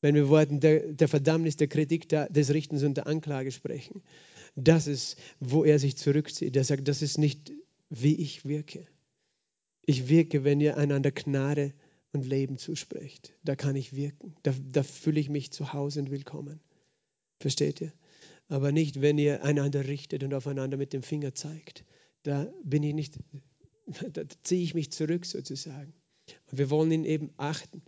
Wenn 0.00 0.14
wir 0.14 0.30
Worte 0.30 0.58
der, 0.58 0.94
der 0.94 1.08
Verdammnis, 1.08 1.58
der 1.58 1.68
Kritik, 1.68 2.08
der, 2.08 2.30
des 2.30 2.48
Richtens 2.48 2.82
und 2.82 2.96
der 2.96 3.06
Anklage 3.06 3.52
sprechen. 3.52 4.02
Das 4.56 4.86
ist, 4.86 5.18
wo 5.38 5.64
er 5.64 5.78
sich 5.78 5.98
zurückzieht. 5.98 6.56
Er 6.56 6.64
sagt, 6.64 6.88
das 6.88 7.02
ist 7.02 7.18
nicht, 7.18 7.52
wie 7.90 8.14
ich 8.14 8.46
wirke. 8.46 8.86
Ich 9.84 10.08
wirke, 10.08 10.44
wenn 10.44 10.62
ihr 10.62 10.78
einander 10.78 11.10
Gnade 11.10 11.74
und 12.14 12.26
Leben 12.26 12.56
zuspricht. 12.56 13.34
Da 13.42 13.56
kann 13.56 13.76
ich 13.76 13.94
wirken. 13.94 14.36
Da, 14.42 14.54
da 14.70 14.82
fühle 14.82 15.20
ich 15.20 15.28
mich 15.28 15.50
zu 15.50 15.72
Hause 15.72 16.00
und 16.00 16.10
willkommen. 16.10 16.60
Versteht 17.40 17.80
ihr? 17.80 17.92
Aber 18.48 18.72
nicht, 18.72 19.00
wenn 19.00 19.18
ihr 19.18 19.42
einander 19.44 19.86
richtet 19.86 20.22
und 20.22 20.32
aufeinander 20.34 20.76
mit 20.76 20.92
dem 20.92 21.02
Finger 21.02 21.34
zeigt. 21.34 21.84
Da 22.22 22.52
bin 22.62 22.82
ich 22.82 22.94
nicht, 22.94 23.18
da 24.12 24.22
ziehe 24.42 24.62
ich 24.62 24.74
mich 24.74 24.92
zurück 24.92 25.26
sozusagen. 25.26 25.92
Und 26.50 26.58
wir 26.58 26.70
wollen 26.70 26.92
ihn 26.92 27.04
eben 27.04 27.30
achten. 27.36 27.82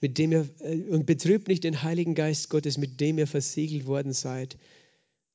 Mit 0.00 0.16
dem 0.16 0.32
ihr, 0.32 0.48
äh, 0.60 0.84
und 0.84 1.04
betrübt 1.04 1.48
nicht 1.48 1.64
den 1.64 1.82
Heiligen 1.82 2.14
Geist 2.14 2.48
Gottes, 2.48 2.78
mit 2.78 3.00
dem 3.00 3.18
ihr 3.18 3.26
versiegelt 3.26 3.86
worden 3.86 4.12
seid 4.12 4.56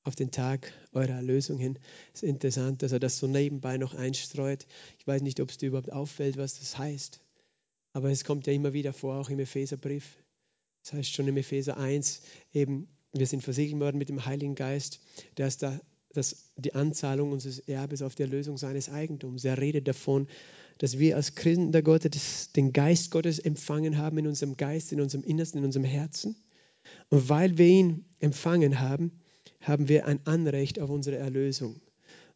auf 0.03 0.15
den 0.15 0.31
Tag 0.31 0.71
eurer 0.93 1.15
Erlösung 1.15 1.57
hin. 1.57 1.79
Es 2.13 2.23
ist 2.23 2.29
interessant, 2.29 2.83
dass 2.83 2.91
er 2.91 2.99
das 2.99 3.17
so 3.17 3.27
nebenbei 3.27 3.77
noch 3.77 3.95
einstreut. 3.95 4.65
Ich 4.99 5.05
weiß 5.05 5.21
nicht, 5.23 5.39
ob 5.41 5.49
es 5.49 5.57
dir 5.57 5.67
überhaupt 5.67 5.91
auffällt, 5.91 6.37
was 6.37 6.59
das 6.59 6.77
heißt. 6.77 7.21
Aber 7.95 8.11
es 8.11 8.25
kommt 8.25 8.45
ja 8.45 8.51
immer 8.51 8.73
wieder 8.73 8.91
vor, 8.91 9.15
auch 9.15 9.29
im 9.29 9.39
Epheserbrief. 9.39 10.17
Das 10.83 10.91
heißt 10.91 11.13
schon 11.13 11.29
im 11.29 11.37
Epheser 11.37 11.77
1, 11.77 12.23
eben, 12.51 12.89
wir 13.13 13.25
sind 13.25 13.41
versiegelt 13.41 13.79
worden 13.79 13.97
mit 13.97 14.09
dem 14.09 14.25
Heiligen 14.25 14.55
Geist, 14.55 14.99
der 15.37 15.47
ist 15.47 15.63
da 15.63 15.79
das, 16.11 16.51
die 16.57 16.75
Anzahlung 16.75 17.31
unseres 17.31 17.59
Erbes 17.59 18.01
auf 18.01 18.13
die 18.15 18.23
Erlösung 18.23 18.57
seines 18.57 18.89
Eigentums. 18.89 19.45
Er 19.45 19.61
redet 19.61 19.87
davon, 19.87 20.27
dass 20.77 20.99
wir 20.99 21.15
als 21.15 21.35
Kinder 21.35 21.81
Gottes 21.81 22.51
den 22.51 22.73
Geist 22.73 23.11
Gottes 23.11 23.39
empfangen 23.39 23.97
haben 23.97 24.17
in 24.17 24.27
unserem 24.27 24.57
Geist, 24.57 24.91
in 24.91 24.99
unserem 24.99 25.23
Innersten, 25.23 25.59
in 25.59 25.65
unserem 25.65 25.85
Herzen. 25.85 26.35
Und 27.07 27.29
weil 27.29 27.57
wir 27.57 27.65
ihn 27.65 28.05
empfangen 28.19 28.81
haben, 28.81 29.21
haben 29.61 29.87
wir 29.87 30.05
ein 30.05 30.19
Anrecht 30.27 30.81
auf 30.81 30.89
unsere 30.89 31.15
Erlösung. 31.15 31.79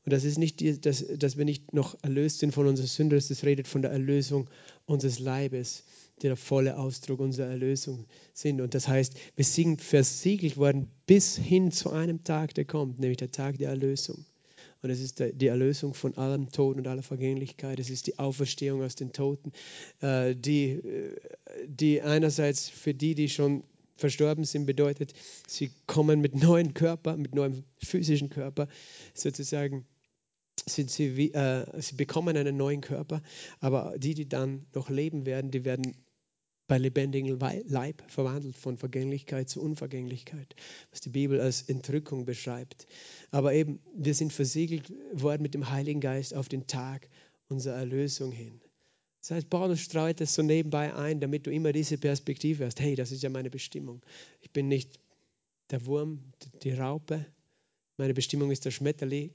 Und 0.10 0.14
das 0.14 0.24
ist 0.24 0.40
nicht, 0.40 0.60
die, 0.60 0.82
dass, 0.82 1.06
dass 1.20 1.38
wir 1.38 1.46
nicht 1.46 1.72
noch 1.72 1.96
erlöst 2.02 2.40
sind 2.40 2.52
von 2.52 2.66
unserer 2.66 2.88
Sünde, 2.88 3.16
das 3.16 3.44
redet 3.44 3.68
von 3.68 3.84
der 3.84 3.92
Erlösung 3.92 4.50
unseres 4.88 5.20
Leibes. 5.20 5.84
der 6.24 6.36
volle 6.36 6.80
Ausdruck 6.80 7.20
unserer 7.20 7.46
Erlösung 7.46 8.08
sind. 8.34 8.60
Und 8.60 8.74
das 8.74 8.88
heißt, 8.88 9.14
wir 9.36 9.46
sind 9.46 9.84
versiegelt 9.84 10.58
worden 10.58 10.88
bis 11.06 11.38
hin 11.38 11.72
zu 11.72 11.92
einem 11.92 12.24
Tag, 12.24 12.56
der 12.56 12.66
kommt, 12.66 12.98
nämlich 12.98 13.18
der 13.18 13.30
Tag 13.30 13.60
der 13.60 13.70
Erlösung. 13.70 14.26
Und 14.82 14.90
es 14.90 15.00
ist 15.00 15.20
die 15.20 15.46
Erlösung 15.46 15.94
von 15.94 16.18
allem 16.18 16.52
Tod 16.52 16.78
und 16.78 16.88
aller 16.88 17.04
Vergänglichkeit. 17.04 17.80
Es 17.80 17.92
ist 17.92 18.08
die 18.08 18.18
Auferstehung 18.18 18.82
aus 18.82 18.96
den 18.96 19.14
Toten, 19.14 19.52
äh, 20.02 20.36
die, 20.36 20.72
äh, 20.72 21.18
die 21.68 22.02
einerseits 22.02 22.68
für 22.68 22.96
die, 22.96 23.14
die 23.14 23.30
schon 23.30 23.64
verstorben 23.96 24.44
sind, 24.44 24.66
bedeutet, 24.66 25.14
sie 25.48 25.70
kommen 25.86 26.20
mit 26.20 26.34
neuen 26.34 26.74
Körper, 26.74 27.16
mit 27.16 27.36
neuem 27.36 27.64
physischen 27.78 28.32
Körper, 28.32 28.68
sozusagen 29.14 29.86
sind 30.68 30.90
sie, 30.92 31.18
wie, 31.18 31.32
äh, 31.34 31.66
sie 31.82 31.96
bekommen 31.96 32.38
einen 32.38 32.58
neuen 32.58 32.82
Körper, 32.82 33.22
aber 33.60 33.96
die, 33.98 34.14
die 34.14 34.28
dann 34.28 34.66
noch 34.74 34.90
leben 34.90 35.26
werden, 35.26 35.52
die 35.52 35.66
werden 35.66 35.96
bei 36.70 36.78
lebendigem 36.78 37.38
Leib 37.66 38.04
verwandelt 38.10 38.56
von 38.56 38.78
Vergänglichkeit 38.78 39.50
zu 39.50 39.62
Unvergänglichkeit, 39.62 40.56
was 40.92 41.02
die 41.02 41.10
Bibel 41.10 41.42
als 41.42 41.64
Entrückung 41.64 42.26
beschreibt. 42.26 42.88
Aber 43.32 43.54
eben, 43.54 43.80
wir 43.96 44.14
sind 44.14 44.32
versiegelt 44.32 44.94
worden 45.12 45.42
mit 45.42 45.56
dem 45.56 45.72
Heiligen 45.72 46.00
Geist 46.00 46.36
auf 46.36 46.48
den 46.48 46.68
Tag 46.68 47.10
unserer 47.50 47.76
Erlösung 47.76 48.32
hin. 48.32 48.62
Das 49.22 49.32
heißt, 49.32 49.50
Paulus 49.50 49.82
streut 49.82 50.22
es 50.22 50.34
so 50.34 50.44
nebenbei 50.44 50.94
ein, 50.94 51.20
damit 51.20 51.48
du 51.48 51.52
immer 51.52 51.74
diese 51.74 51.98
Perspektive 51.98 52.66
hast. 52.66 52.80
Hey, 52.80 52.96
das 52.96 53.12
ist 53.12 53.24
ja 53.24 53.30
meine 53.30 53.50
Bestimmung. 53.50 54.02
Ich 54.42 54.52
bin 54.52 54.68
nicht 54.68 55.00
der 55.72 55.86
Wurm, 55.86 56.20
die 56.64 56.72
Raupe. 56.72 57.26
Meine 57.98 58.14
Bestimmung 58.14 58.52
ist 58.52 58.64
der 58.64 58.72
Schmetterling. 58.72 59.32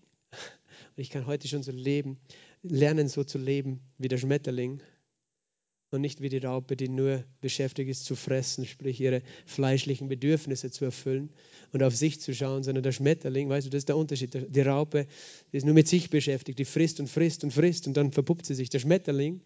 Und 0.96 1.02
ich 1.02 1.10
kann 1.10 1.26
heute 1.26 1.48
schon 1.48 1.62
so 1.62 1.72
leben, 1.72 2.18
lernen 2.62 3.08
so 3.08 3.24
zu 3.24 3.38
leben 3.38 3.80
wie 3.98 4.08
der 4.08 4.18
Schmetterling 4.18 4.80
und 5.90 6.00
nicht 6.00 6.20
wie 6.20 6.28
die 6.28 6.38
Raupe, 6.38 6.76
die 6.76 6.88
nur 6.88 7.24
beschäftigt 7.40 7.88
ist 7.88 8.04
zu 8.04 8.16
fressen, 8.16 8.66
sprich 8.66 9.00
ihre 9.00 9.22
fleischlichen 9.46 10.08
Bedürfnisse 10.08 10.70
zu 10.70 10.84
erfüllen 10.84 11.30
und 11.72 11.82
auf 11.82 11.94
sich 11.94 12.20
zu 12.20 12.34
schauen, 12.34 12.62
sondern 12.62 12.82
der 12.82 12.92
Schmetterling, 12.92 13.48
weißt 13.48 13.66
du, 13.66 13.70
das 13.70 13.78
ist 13.78 13.88
der 13.88 13.96
Unterschied. 13.96 14.46
Die 14.48 14.60
Raupe 14.60 15.06
die 15.52 15.56
ist 15.56 15.64
nur 15.64 15.74
mit 15.74 15.88
sich 15.88 16.10
beschäftigt, 16.10 16.58
die 16.58 16.64
frisst 16.64 17.00
und 17.00 17.08
frisst 17.08 17.44
und 17.44 17.52
frisst 17.52 17.86
und 17.86 17.96
dann 17.96 18.12
verpuppt 18.12 18.46
sie 18.46 18.54
sich. 18.54 18.70
Der 18.70 18.80
Schmetterling, 18.80 19.40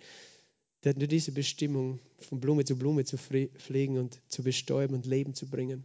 der 0.82 0.90
hat 0.90 0.98
nur 0.98 1.08
diese 1.08 1.32
Bestimmung, 1.32 2.00
von 2.18 2.40
Blume 2.40 2.64
zu 2.64 2.76
Blume 2.76 3.04
zu 3.04 3.16
fliegen 3.18 3.98
und 3.98 4.20
zu 4.28 4.42
bestäuben 4.42 4.94
und 4.94 5.06
Leben 5.06 5.34
zu 5.34 5.48
bringen. 5.48 5.84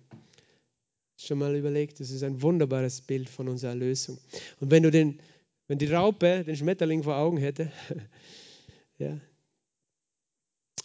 Schon 1.18 1.40
mal 1.40 1.56
überlegt, 1.56 2.00
das 2.00 2.10
ist 2.10 2.24
ein 2.24 2.42
wunderbares 2.42 3.02
Bild 3.02 3.30
von 3.30 3.48
unserer 3.48 3.72
Erlösung. 3.72 4.18
Und 4.60 4.72
wenn 4.72 4.84
du 4.84 4.92
den, 4.92 5.20
wenn 5.74 5.80
die 5.80 5.92
Raupe 5.92 6.44
den 6.44 6.56
Schmetterling 6.56 7.02
vor 7.02 7.18
Augen 7.18 7.38
hätte, 7.38 7.72
ja, 9.00 9.20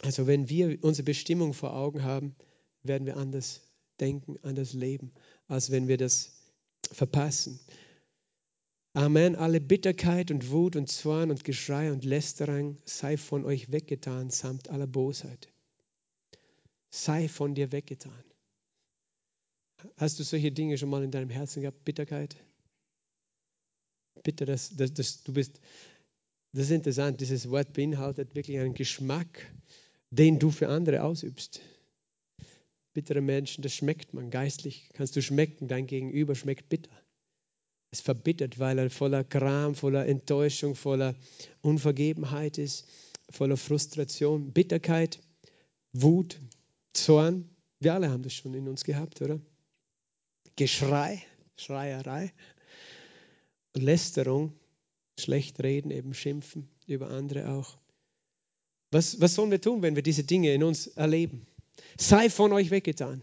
also 0.01 0.25
wenn 0.25 0.49
wir 0.49 0.83
unsere 0.83 1.03
Bestimmung 1.03 1.53
vor 1.53 1.75
Augen 1.75 2.01
haben, 2.01 2.35
werden 2.81 3.05
wir 3.05 3.15
anders 3.15 3.61
denken, 3.99 4.39
anders 4.41 4.73
leben, 4.73 5.13
als 5.45 5.69
wenn 5.69 5.87
wir 5.87 5.97
das 5.97 6.41
verpassen. 6.91 7.59
Amen. 8.93 9.35
Alle 9.35 9.61
Bitterkeit 9.61 10.31
und 10.31 10.49
Wut 10.49 10.75
und 10.75 10.89
Zorn 10.89 11.29
und 11.29 11.43
Geschrei 11.43 11.91
und 11.91 12.03
Lästerung 12.03 12.79
sei 12.83 13.15
von 13.15 13.45
euch 13.45 13.71
weggetan, 13.71 14.31
samt 14.31 14.69
aller 14.69 14.87
Bosheit. 14.87 15.53
Sei 16.89 17.27
von 17.27 17.53
dir 17.53 17.71
weggetan. 17.71 18.23
Hast 19.97 20.17
du 20.17 20.23
solche 20.23 20.51
Dinge 20.51 20.79
schon 20.79 20.89
mal 20.89 21.03
in 21.03 21.11
deinem 21.11 21.29
Herzen 21.29 21.61
gehabt? 21.61 21.85
Bitterkeit? 21.85 22.35
Bitte, 24.23 24.45
dass, 24.45 24.75
dass, 24.75 24.93
dass 24.93 25.23
du 25.23 25.33
bist. 25.33 25.59
Das 26.53 26.65
ist 26.65 26.71
interessant. 26.71 27.21
Dieses 27.21 27.49
Wort 27.49 27.73
beinhaltet 27.73 28.35
wirklich 28.35 28.57
einen 28.59 28.73
Geschmack 28.73 29.45
den 30.11 30.39
du 30.39 30.51
für 30.51 30.69
andere 30.69 31.03
ausübst. 31.03 31.61
Bittere 32.93 33.21
Menschen, 33.21 33.61
das 33.61 33.73
schmeckt 33.73 34.13
man 34.13 34.29
geistlich. 34.31 34.89
Kannst 34.93 35.15
du 35.15 35.21
schmecken, 35.21 35.67
dein 35.67 35.87
Gegenüber 35.87 36.35
schmeckt 36.35 36.69
bitter. 36.69 36.91
Es 37.91 38.01
verbittert, 38.01 38.59
weil 38.59 38.77
er 38.77 38.89
voller 38.89 39.23
Gram, 39.23 39.75
voller 39.75 40.05
Enttäuschung, 40.05 40.75
voller 40.75 41.15
Unvergebenheit 41.61 42.57
ist, 42.57 42.87
voller 43.29 43.57
Frustration, 43.57 44.51
Bitterkeit, 44.51 45.19
Wut, 45.93 46.39
Zorn. 46.93 47.49
Wir 47.79 47.93
alle 47.93 48.09
haben 48.09 48.23
das 48.23 48.33
schon 48.33 48.53
in 48.53 48.67
uns 48.67 48.83
gehabt, 48.83 49.21
oder? 49.21 49.39
Geschrei, 50.55 51.23
Schreierei 51.57 52.33
Lästerung, 53.75 54.53
schlecht 55.19 55.61
reden, 55.61 55.91
eben 55.91 56.13
schimpfen 56.13 56.69
über 56.87 57.09
andere 57.09 57.49
auch. 57.49 57.77
Was, 58.91 59.21
was 59.21 59.35
sollen 59.35 59.51
wir 59.51 59.61
tun, 59.61 59.81
wenn 59.81 59.95
wir 59.95 60.03
diese 60.03 60.23
Dinge 60.23 60.53
in 60.53 60.63
uns 60.63 60.87
erleben? 60.87 61.45
Sei 61.97 62.29
von 62.29 62.51
euch 62.53 62.71
weggetan. 62.71 63.21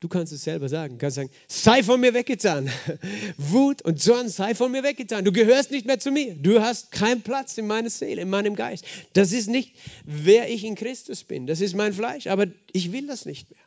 Du 0.00 0.08
kannst 0.08 0.32
es 0.32 0.44
selber 0.44 0.70
sagen. 0.70 0.94
Du 0.94 0.98
kannst 0.98 1.16
sagen, 1.16 1.30
sei 1.46 1.82
von 1.82 2.00
mir 2.00 2.14
weggetan. 2.14 2.70
Wut 3.36 3.82
und 3.82 4.00
Zorn, 4.00 4.30
sei 4.30 4.54
von 4.54 4.72
mir 4.72 4.82
weggetan. 4.82 5.26
Du 5.26 5.32
gehörst 5.32 5.70
nicht 5.70 5.84
mehr 5.84 5.98
zu 5.98 6.10
mir. 6.10 6.34
Du 6.34 6.62
hast 6.62 6.90
keinen 6.90 7.20
Platz 7.20 7.58
in 7.58 7.66
meiner 7.66 7.90
Seele, 7.90 8.22
in 8.22 8.30
meinem 8.30 8.56
Geist. 8.56 8.86
Das 9.12 9.32
ist 9.32 9.48
nicht, 9.48 9.76
wer 10.04 10.50
ich 10.50 10.64
in 10.64 10.74
Christus 10.74 11.22
bin. 11.22 11.46
Das 11.46 11.60
ist 11.60 11.74
mein 11.74 11.92
Fleisch. 11.92 12.28
Aber 12.28 12.46
ich 12.72 12.92
will 12.92 13.06
das 13.06 13.26
nicht 13.26 13.50
mehr. 13.50 13.60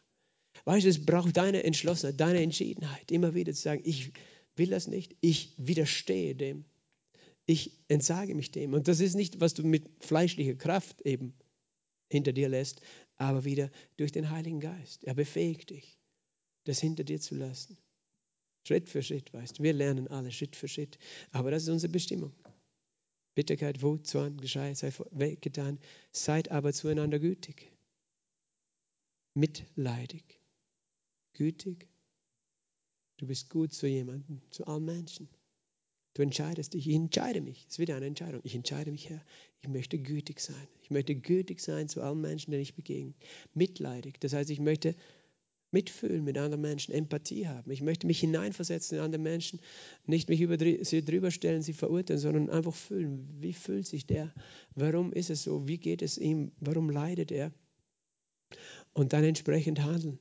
Weißt 0.65 0.85
du, 0.85 0.89
es 0.89 1.05
braucht 1.05 1.37
deine 1.37 1.63
Entschlossenheit, 1.63 2.19
deine 2.19 2.41
Entschiedenheit, 2.41 3.11
immer 3.11 3.35
wieder 3.35 3.53
zu 3.53 3.61
sagen, 3.61 3.81
ich 3.83 4.11
will 4.55 4.69
das 4.69 4.87
nicht. 4.87 5.15
Ich 5.21 5.53
widerstehe 5.57 6.35
dem 6.35 6.65
ich 7.45 7.77
entsage 7.87 8.35
mich 8.35 8.51
dem. 8.51 8.73
Und 8.73 8.87
das 8.87 8.99
ist 8.99 9.15
nicht, 9.15 9.41
was 9.41 9.53
du 9.53 9.63
mit 9.63 9.89
fleischlicher 9.99 10.55
Kraft 10.55 11.01
eben 11.01 11.33
hinter 12.09 12.31
dir 12.31 12.49
lässt, 12.49 12.81
aber 13.17 13.43
wieder 13.43 13.69
durch 13.97 14.11
den 14.11 14.29
Heiligen 14.29 14.59
Geist. 14.59 15.03
Er 15.03 15.13
befähigt 15.13 15.71
dich, 15.71 15.97
das 16.65 16.79
hinter 16.79 17.03
dir 17.03 17.19
zu 17.19 17.35
lassen. 17.35 17.77
Schritt 18.65 18.87
für 18.87 19.03
Schritt, 19.03 19.33
weißt 19.33 19.59
du. 19.59 19.63
Wir 19.63 19.73
lernen 19.73 20.07
alle 20.07 20.31
Schritt 20.31 20.55
für 20.55 20.69
Schritt. 20.69 20.97
Aber 21.31 21.51
das 21.51 21.63
ist 21.63 21.69
unsere 21.69 21.91
Bestimmung. 21.91 22.33
Bitterkeit, 23.35 23.81
Wut, 23.81 24.07
Zorn, 24.07 24.39
Geschrei 24.39 24.73
sei 24.73 24.93
weggetan. 25.11 25.79
Seid 26.11 26.49
aber 26.49 26.71
zueinander 26.71 27.19
gütig, 27.19 27.73
mitleidig, 29.33 30.39
gütig. 31.33 31.89
Du 33.17 33.27
bist 33.27 33.49
gut 33.49 33.73
zu 33.73 33.87
jemandem, 33.87 34.41
zu 34.49 34.65
allen 34.65 34.85
Menschen. 34.85 35.29
Du 36.15 36.21
entscheidest 36.21 36.73
dich, 36.73 36.87
ich 36.87 36.95
entscheide 36.95 37.41
mich. 37.41 37.65
Es 37.65 37.73
ist 37.73 37.79
wieder 37.79 37.95
eine 37.95 38.05
Entscheidung. 38.05 38.41
Ich 38.43 38.53
entscheide 38.53 38.91
mich, 38.91 39.09
Herr, 39.09 39.23
ich 39.61 39.69
möchte 39.69 39.97
gütig 39.97 40.39
sein. 40.39 40.67
Ich 40.83 40.91
möchte 40.91 41.15
gütig 41.15 41.59
sein 41.59 41.89
zu 41.89 42.01
allen 42.01 42.21
Menschen, 42.21 42.51
denen 42.51 42.61
ich 42.61 42.75
begegne. 42.75 43.13
Mitleidig. 43.53 44.19
Das 44.19 44.33
heißt, 44.33 44.49
ich 44.51 44.59
möchte 44.59 44.95
mitfühlen 45.71 46.23
mit 46.23 46.37
anderen 46.37 46.61
Menschen, 46.61 46.93
Empathie 46.93 47.47
haben. 47.47 47.71
Ich 47.71 47.81
möchte 47.81 48.05
mich 48.05 48.19
hineinversetzen 48.19 48.99
in 48.99 49.03
andere 49.03 49.21
Menschen, 49.21 49.59
nicht 50.05 50.29
mich 50.29 50.39
über 50.39 50.57
sie 50.59 51.03
drüber 51.03 51.31
stellen, 51.31 51.63
sie 51.63 51.73
verurteilen, 51.73 52.21
sondern 52.21 52.51
einfach 52.51 52.75
fühlen. 52.75 53.27
Wie 53.39 53.53
fühlt 53.53 53.87
sich 53.87 54.05
der? 54.05 54.31
Warum 54.75 55.11
ist 55.11 55.31
es 55.31 55.43
so? 55.43 55.67
Wie 55.67 55.79
geht 55.79 56.03
es 56.03 56.19
ihm? 56.19 56.51
Warum 56.59 56.91
leidet 56.91 57.31
er? 57.31 57.51
Und 58.93 59.13
dann 59.13 59.23
entsprechend 59.23 59.81
handeln. 59.81 60.19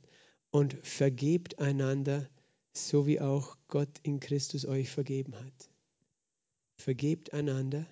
Und 0.50 0.74
vergebt 0.82 1.58
einander, 1.58 2.28
so 2.72 3.06
wie 3.06 3.20
auch 3.20 3.56
Gott 3.68 4.00
in 4.02 4.20
Christus 4.20 4.64
euch 4.64 4.90
vergeben 4.90 5.34
hat. 5.36 5.70
Vergebt 6.76 7.32
einander. 7.32 7.86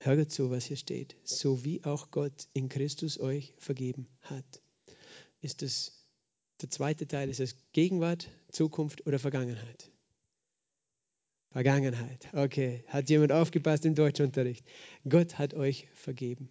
Hört 0.00 0.30
zu, 0.30 0.50
was 0.50 0.64
hier 0.66 0.76
steht. 0.76 1.16
So 1.24 1.64
wie 1.64 1.82
auch 1.84 2.10
Gott 2.10 2.46
in 2.52 2.68
Christus 2.68 3.18
euch 3.18 3.54
vergeben 3.58 4.06
hat. 4.22 4.62
Ist 5.40 5.62
das 5.62 5.92
der 6.60 6.70
zweite 6.70 7.08
Teil? 7.08 7.28
Ist 7.28 7.40
es 7.40 7.56
Gegenwart, 7.72 8.28
Zukunft 8.50 9.06
oder 9.06 9.18
Vergangenheit? 9.18 9.90
Vergangenheit. 11.50 12.28
Okay. 12.34 12.84
Hat 12.88 13.08
jemand 13.08 13.32
aufgepasst 13.32 13.86
im 13.86 13.94
Deutschunterricht? 13.94 14.66
Gott 15.08 15.38
hat 15.38 15.54
euch 15.54 15.88
vergeben. 15.94 16.50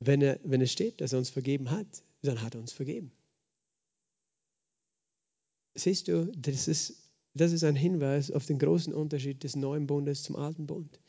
Wenn, 0.00 0.20
er, 0.20 0.40
wenn 0.42 0.60
es 0.60 0.72
steht, 0.72 1.00
dass 1.00 1.12
er 1.12 1.20
uns 1.20 1.30
vergeben 1.30 1.70
hat, 1.70 2.02
dann 2.22 2.42
hat 2.42 2.54
er 2.54 2.60
uns 2.60 2.72
vergeben. 2.72 3.12
Siehst 5.74 6.08
du, 6.08 6.30
das 6.36 6.68
ist 6.68 7.04
das 7.34 7.52
ist 7.52 7.64
ein 7.64 7.74
Hinweis 7.74 8.30
auf 8.30 8.46
den 8.46 8.58
großen 8.58 8.94
Unterschied 8.94 9.42
des 9.42 9.56
neuen 9.56 9.86
Bundes 9.86 10.22
zum 10.22 10.36
alten 10.36 10.66
Bund. 10.66 11.00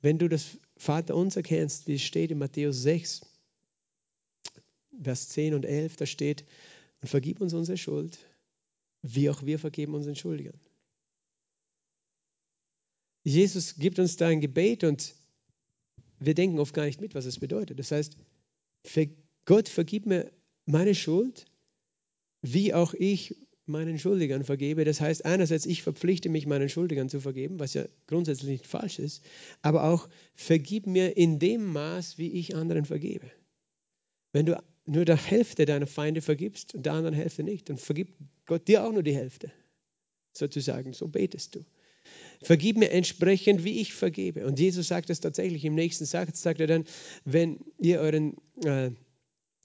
Wenn 0.00 0.18
du 0.18 0.28
das 0.28 0.58
Vaterunser 0.76 1.42
kennst, 1.42 1.86
wie 1.86 1.94
es 1.94 2.02
steht 2.02 2.32
in 2.32 2.38
Matthäus 2.38 2.82
6, 2.82 3.20
Vers 5.00 5.28
10 5.28 5.54
und 5.54 5.64
11, 5.64 5.96
da 5.96 6.06
steht, 6.06 6.44
und 7.00 7.08
vergib 7.08 7.40
uns 7.40 7.54
unsere 7.54 7.78
Schuld, 7.78 8.18
wie 9.02 9.30
auch 9.30 9.44
wir 9.44 9.60
vergeben 9.60 9.94
unseren 9.94 10.16
Schuldigern. 10.16 10.58
Jesus 13.22 13.76
gibt 13.76 14.00
uns 14.00 14.16
da 14.16 14.26
ein 14.26 14.40
Gebet 14.40 14.82
und 14.82 15.14
wir 16.18 16.34
denken 16.34 16.58
oft 16.58 16.74
gar 16.74 16.86
nicht 16.86 17.00
mit, 17.00 17.14
was 17.14 17.24
es 17.24 17.38
bedeutet. 17.38 17.78
Das 17.78 17.92
heißt, 17.92 18.16
Gott 19.44 19.68
vergib 19.68 20.06
mir 20.06 20.32
meine 20.66 20.96
Schuld, 20.96 21.46
wie 22.42 22.74
auch 22.74 22.94
ich 22.94 23.36
meinen 23.68 23.98
Schuldigern 23.98 24.44
vergebe. 24.44 24.84
Das 24.84 25.00
heißt, 25.00 25.24
einerseits, 25.24 25.66
ich 25.66 25.82
verpflichte 25.82 26.28
mich, 26.28 26.46
meinen 26.46 26.68
Schuldigern 26.68 27.08
zu 27.08 27.20
vergeben, 27.20 27.58
was 27.58 27.74
ja 27.74 27.84
grundsätzlich 28.06 28.50
nicht 28.50 28.66
falsch 28.66 28.98
ist, 28.98 29.24
aber 29.62 29.84
auch 29.84 30.08
vergib 30.34 30.86
mir 30.86 31.16
in 31.16 31.38
dem 31.38 31.64
Maß, 31.72 32.18
wie 32.18 32.32
ich 32.32 32.54
anderen 32.54 32.84
vergebe. 32.84 33.30
Wenn 34.32 34.46
du 34.46 34.62
nur 34.86 35.04
der 35.04 35.16
Hälfte 35.16 35.66
deiner 35.66 35.86
Feinde 35.86 36.22
vergibst 36.22 36.74
und 36.74 36.86
der 36.86 36.94
anderen 36.94 37.14
Hälfte 37.14 37.42
nicht, 37.42 37.68
dann 37.68 37.76
vergibt 37.76 38.14
Gott 38.46 38.66
dir 38.68 38.84
auch 38.84 38.92
nur 38.92 39.02
die 39.02 39.14
Hälfte. 39.14 39.52
Sozusagen, 40.32 40.92
so 40.92 41.08
betest 41.08 41.54
du. 41.54 41.64
Vergib 42.42 42.78
mir 42.78 42.90
entsprechend, 42.90 43.64
wie 43.64 43.80
ich 43.80 43.92
vergebe. 43.92 44.46
Und 44.46 44.58
Jesus 44.58 44.88
sagt 44.88 45.10
es 45.10 45.20
tatsächlich 45.20 45.64
im 45.64 45.74
nächsten 45.74 46.04
Satz, 46.04 46.40
sagt 46.40 46.60
er 46.60 46.66
dann, 46.66 46.84
wenn 47.24 47.58
ihr 47.78 48.00
euren 48.00 48.36
äh, 48.64 48.90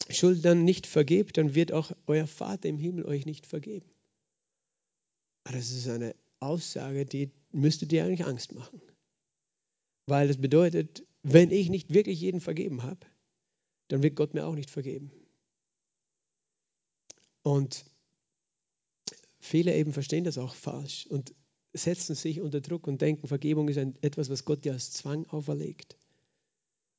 Schuldern 0.09 0.63
nicht 0.65 0.87
vergebt, 0.87 1.37
dann 1.37 1.55
wird 1.55 1.71
auch 1.71 1.91
euer 2.07 2.27
Vater 2.27 2.67
im 2.67 2.77
Himmel 2.77 3.05
euch 3.05 3.25
nicht 3.25 3.45
vergeben. 3.45 3.92
Aber 5.43 5.57
das 5.57 5.71
ist 5.71 5.87
eine 5.87 6.15
Aussage, 6.39 7.05
die 7.05 7.31
müsste 7.51 7.85
dir 7.85 8.05
eigentlich 8.05 8.25
Angst 8.25 8.53
machen. 8.53 8.81
Weil 10.05 10.27
das 10.27 10.37
bedeutet, 10.37 11.05
wenn 11.21 11.51
ich 11.51 11.69
nicht 11.69 11.93
wirklich 11.93 12.19
jeden 12.19 12.41
vergeben 12.41 12.83
habe, 12.83 12.99
dann 13.87 14.03
wird 14.03 14.15
Gott 14.15 14.33
mir 14.33 14.45
auch 14.45 14.55
nicht 14.55 14.69
vergeben. 14.69 15.11
Und 17.41 17.85
viele 19.39 19.75
eben 19.75 19.93
verstehen 19.93 20.23
das 20.23 20.37
auch 20.37 20.55
falsch 20.55 21.05
und 21.07 21.33
setzen 21.73 22.15
sich 22.15 22.39
unter 22.39 22.61
Druck 22.61 22.87
und 22.87 23.01
denken, 23.01 23.27
Vergebung 23.27 23.67
ist 23.67 23.77
ein, 23.77 23.95
etwas, 24.01 24.29
was 24.29 24.45
Gott 24.45 24.63
dir 24.63 24.73
als 24.73 24.91
Zwang 24.91 25.25
auferlegt. 25.27 25.97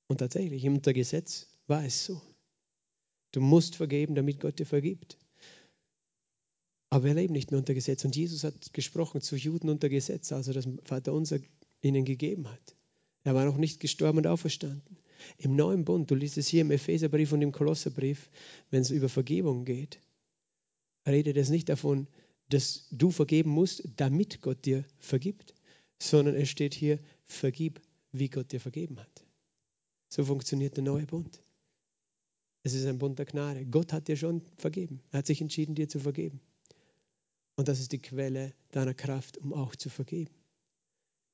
Und 0.09 0.19
tatsächlich, 0.19 0.67
unter 0.67 0.93
Gesetz 0.93 1.49
war 1.67 1.85
es 1.85 2.05
so. 2.05 2.21
Du 3.33 3.41
musst 3.41 3.77
vergeben, 3.77 4.15
damit 4.15 4.41
Gott 4.41 4.59
dir 4.59 4.67
vergibt. 4.67 5.19
Aber 6.95 7.03
wir 7.03 7.15
leben 7.15 7.33
nicht 7.33 7.51
mehr 7.51 7.59
unter 7.59 7.75
Gesetz. 7.75 8.05
Und 8.05 8.15
Jesus 8.15 8.45
hat 8.45 8.73
gesprochen 8.73 9.21
zu 9.21 9.35
Juden 9.35 9.69
unter 9.69 9.89
Gesetz, 9.89 10.31
also 10.31 10.53
das 10.53 10.69
Vater 10.85 11.13
unser 11.13 11.41
ihnen 11.83 12.05
gegeben 12.05 12.49
hat. 12.49 12.77
Er 13.25 13.35
war 13.35 13.45
noch 13.45 13.57
nicht 13.57 13.81
gestorben 13.81 14.19
und 14.19 14.29
auferstanden. 14.29 14.97
Im 15.39 15.57
neuen 15.57 15.85
Bund, 15.85 16.09
du 16.09 16.15
liest 16.15 16.39
es 16.39 16.47
hier 16.47 16.61
im 16.61 16.71
Epheserbrief 16.71 17.33
und 17.33 17.43
im 17.43 17.51
Kolosserbrief, 17.51 18.31
wenn 18.71 18.83
es 18.83 18.93
über 18.93 19.09
Vergebung 19.09 19.65
geht, 19.65 19.99
redet 21.05 21.37
es 21.37 21.51
nicht 21.51 21.69
davon, 21.69 22.07
dass 22.51 22.87
du 22.93 23.11
vergeben 23.11 23.51
musst, 23.51 23.83
damit 23.97 24.41
Gott 24.41 24.65
dir 24.65 24.85
vergibt, 24.99 25.53
sondern 25.99 26.37
es 26.37 26.49
steht 26.49 26.75
hier, 26.75 27.01
vergib, 27.27 27.81
wie 28.13 28.29
Gott 28.29 28.53
dir 28.53 28.61
vergeben 28.61 29.01
hat. 29.01 29.27
So 30.11 30.25
funktioniert 30.25 30.77
der 30.77 30.85
neue 30.85 31.07
Bund. 31.07 31.43
Es 32.63 32.73
ist 32.73 32.87
ein 32.87 32.99
Bund 32.99 33.19
der 33.19 33.27
Gnade. 33.27 33.67
Gott 33.67 33.93
hat 33.93 34.07
dir 34.07 34.17
schon 34.17 34.43
vergeben. 34.59 35.01
Er 35.11 35.19
hat 35.19 35.27
sich 35.27 35.41
entschieden, 35.41 35.75
dir 35.75 35.89
zu 35.89 35.99
vergeben. 35.99 36.41
Und 37.57 37.69
das 37.69 37.81
ist 37.81 37.93
die 37.93 38.03
Quelle 38.03 38.53
deiner 38.73 38.95
Kraft, 38.95 39.39
um 39.39 39.53
auch 39.53 39.77
zu 39.77 39.89
vergeben. 39.89 40.35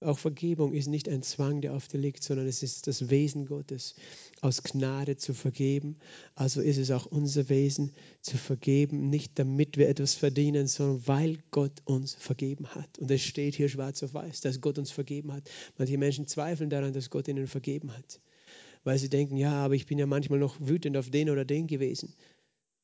Auch 0.02 0.18
Vergebung 0.18 0.72
ist 0.72 0.86
nicht 0.86 1.10
ein 1.10 1.22
Zwang, 1.22 1.60
der 1.60 1.74
auf 1.74 1.86
dir 1.86 1.98
liegt, 1.98 2.22
sondern 2.22 2.46
es 2.46 2.62
ist 2.62 2.86
das 2.86 3.10
Wesen 3.10 3.44
Gottes, 3.44 3.94
aus 4.40 4.62
Gnade 4.62 5.18
zu 5.18 5.34
vergeben. 5.34 5.98
Also 6.34 6.62
ist 6.62 6.78
es 6.78 6.90
auch 6.90 7.04
unser 7.04 7.50
Wesen 7.50 7.92
zu 8.22 8.38
vergeben, 8.38 9.10
nicht 9.10 9.38
damit 9.38 9.76
wir 9.76 9.90
etwas 9.90 10.14
verdienen, 10.14 10.68
sondern 10.68 11.06
weil 11.06 11.38
Gott 11.50 11.82
uns 11.84 12.14
vergeben 12.14 12.66
hat. 12.68 12.98
Und 12.98 13.10
es 13.10 13.20
steht 13.20 13.54
hier 13.54 13.68
schwarz 13.68 14.02
auf 14.02 14.14
weiß, 14.14 14.40
dass 14.40 14.62
Gott 14.62 14.78
uns 14.78 14.90
vergeben 14.90 15.34
hat. 15.34 15.50
Manche 15.76 15.98
Menschen 15.98 16.26
zweifeln 16.26 16.70
daran, 16.70 16.94
dass 16.94 17.10
Gott 17.10 17.28
ihnen 17.28 17.46
vergeben 17.46 17.94
hat, 17.94 18.22
weil 18.84 18.98
sie 18.98 19.10
denken, 19.10 19.36
ja, 19.36 19.52
aber 19.52 19.74
ich 19.74 19.84
bin 19.84 19.98
ja 19.98 20.06
manchmal 20.06 20.38
noch 20.38 20.56
wütend 20.60 20.96
auf 20.96 21.10
den 21.10 21.28
oder 21.28 21.44
den 21.44 21.66
gewesen. 21.66 22.14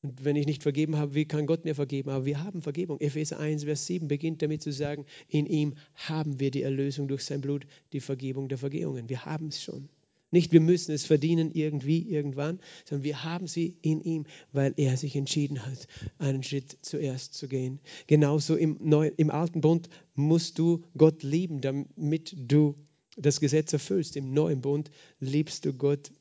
Und 0.03 0.23
wenn 0.23 0.35
ich 0.35 0.45
nicht 0.45 0.63
vergeben 0.63 0.95
habe, 0.97 1.15
wie 1.15 1.25
kann 1.25 1.47
Gott 1.47 1.65
mir 1.65 1.75
vergeben? 1.75 2.09
Aber 2.09 2.25
wir 2.25 2.43
haben 2.43 2.61
Vergebung. 2.61 2.99
Epheser 2.99 3.39
1, 3.39 3.63
Vers 3.63 3.87
7 3.87 4.07
beginnt 4.07 4.41
damit 4.41 4.61
zu 4.61 4.71
sagen, 4.71 5.05
in 5.27 5.45
ihm 5.45 5.73
haben 5.95 6.39
wir 6.39 6.51
die 6.51 6.61
Erlösung 6.61 7.07
durch 7.07 7.23
sein 7.23 7.41
Blut, 7.41 7.65
die 7.93 7.99
Vergebung 7.99 8.47
der 8.47 8.57
Vergehungen. 8.57 9.09
Wir 9.09 9.25
haben 9.25 9.47
es 9.47 9.61
schon. 9.61 9.89
Nicht, 10.29 10.51
wir 10.51 10.59
müssen 10.59 10.91
es 10.91 11.05
verdienen 11.05 11.51
irgendwie, 11.53 12.01
irgendwann, 12.01 12.59
sondern 12.83 13.05
wir 13.05 13.23
haben 13.23 13.47
sie 13.47 13.77
in 13.81 14.01
ihm, 14.01 14.25
weil 14.51 14.73
er 14.75 14.97
sich 14.97 15.15
entschieden 15.15 15.65
hat, 15.65 15.87
einen 16.17 16.43
Schritt 16.43 16.77
zuerst 16.81 17.33
zu 17.33 17.47
gehen. 17.47 17.79
Genauso 18.07 18.57
im, 18.57 18.77
Neu 18.81 19.09
im 19.15 19.31
Alten 19.31 19.61
Bund 19.61 19.89
musst 20.15 20.59
du 20.59 20.83
Gott 20.97 21.23
lieben, 21.23 21.61
damit 21.61 22.35
du 22.37 22.75
das 23.15 23.39
Gesetz 23.39 23.71
erfüllst. 23.71 24.17
Im 24.17 24.33
Neuen 24.33 24.61
Bund 24.61 24.91
liebst 25.19 25.63
du 25.63 25.73
Gott, 25.73 26.11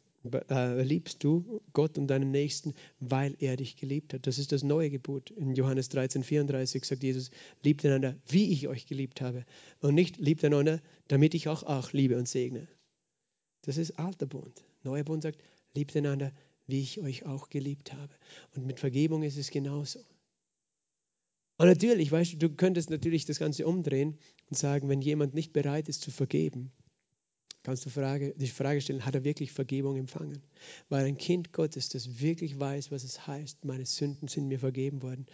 äh, 0.50 0.82
liebst 0.82 1.22
du 1.24 1.60
Gott 1.72 1.98
und 1.98 2.08
deinen 2.08 2.30
Nächsten, 2.30 2.74
weil 3.00 3.36
er 3.40 3.56
dich 3.56 3.76
geliebt 3.76 4.14
hat. 4.14 4.26
Das 4.26 4.38
ist 4.38 4.52
das 4.52 4.62
neue 4.62 4.90
Gebot. 4.90 5.30
In 5.30 5.54
Johannes 5.54 5.88
13, 5.88 6.22
34 6.22 6.84
sagt 6.84 7.02
Jesus, 7.02 7.30
liebt 7.62 7.84
einander, 7.84 8.16
wie 8.28 8.52
ich 8.52 8.68
euch 8.68 8.86
geliebt 8.86 9.20
habe. 9.20 9.44
Und 9.80 9.94
nicht 9.94 10.18
liebt 10.18 10.44
einander, 10.44 10.80
damit 11.08 11.34
ich 11.34 11.48
auch, 11.48 11.62
auch 11.62 11.92
liebe 11.92 12.16
und 12.16 12.28
segne. 12.28 12.68
Das 13.62 13.76
ist 13.76 13.98
alter 13.98 14.26
Bund. 14.26 14.64
Neuer 14.84 15.04
Bund 15.04 15.22
sagt, 15.22 15.42
liebt 15.74 15.96
einander, 15.96 16.32
wie 16.66 16.80
ich 16.80 17.00
euch 17.00 17.26
auch 17.26 17.48
geliebt 17.48 17.92
habe. 17.92 18.14
Und 18.54 18.66
mit 18.66 18.80
Vergebung 18.80 19.22
ist 19.22 19.36
es 19.36 19.50
genauso. 19.50 20.00
Und 21.58 21.68
natürlich, 21.68 22.12
weißt 22.12 22.34
du, 22.34 22.36
du 22.36 22.50
könntest 22.50 22.90
natürlich 22.90 23.24
das 23.24 23.38
Ganze 23.38 23.66
umdrehen 23.66 24.18
und 24.50 24.58
sagen, 24.58 24.88
wenn 24.88 25.00
jemand 25.00 25.34
nicht 25.34 25.52
bereit 25.52 25.88
ist 25.88 26.02
zu 26.02 26.10
vergeben, 26.10 26.70
kannst 27.66 27.84
du 27.84 27.90
Frage, 27.90 28.32
die 28.36 28.46
Frage 28.46 28.80
stellen, 28.80 29.04
hat 29.04 29.16
er 29.16 29.24
wirklich 29.24 29.50
Vergebung 29.50 29.96
empfangen? 29.96 30.40
Weil 30.88 31.04
ein 31.04 31.16
Kind 31.16 31.52
Gottes, 31.52 31.88
das 31.88 32.20
wirklich 32.20 32.60
weiß, 32.60 32.92
was 32.92 33.02
es 33.02 33.26
heißt, 33.26 33.64
meine 33.64 33.84
Sünden 33.84 34.28
sind 34.28 34.46
mir 34.46 34.60
vergeben 34.60 35.02
worden, 35.02 35.26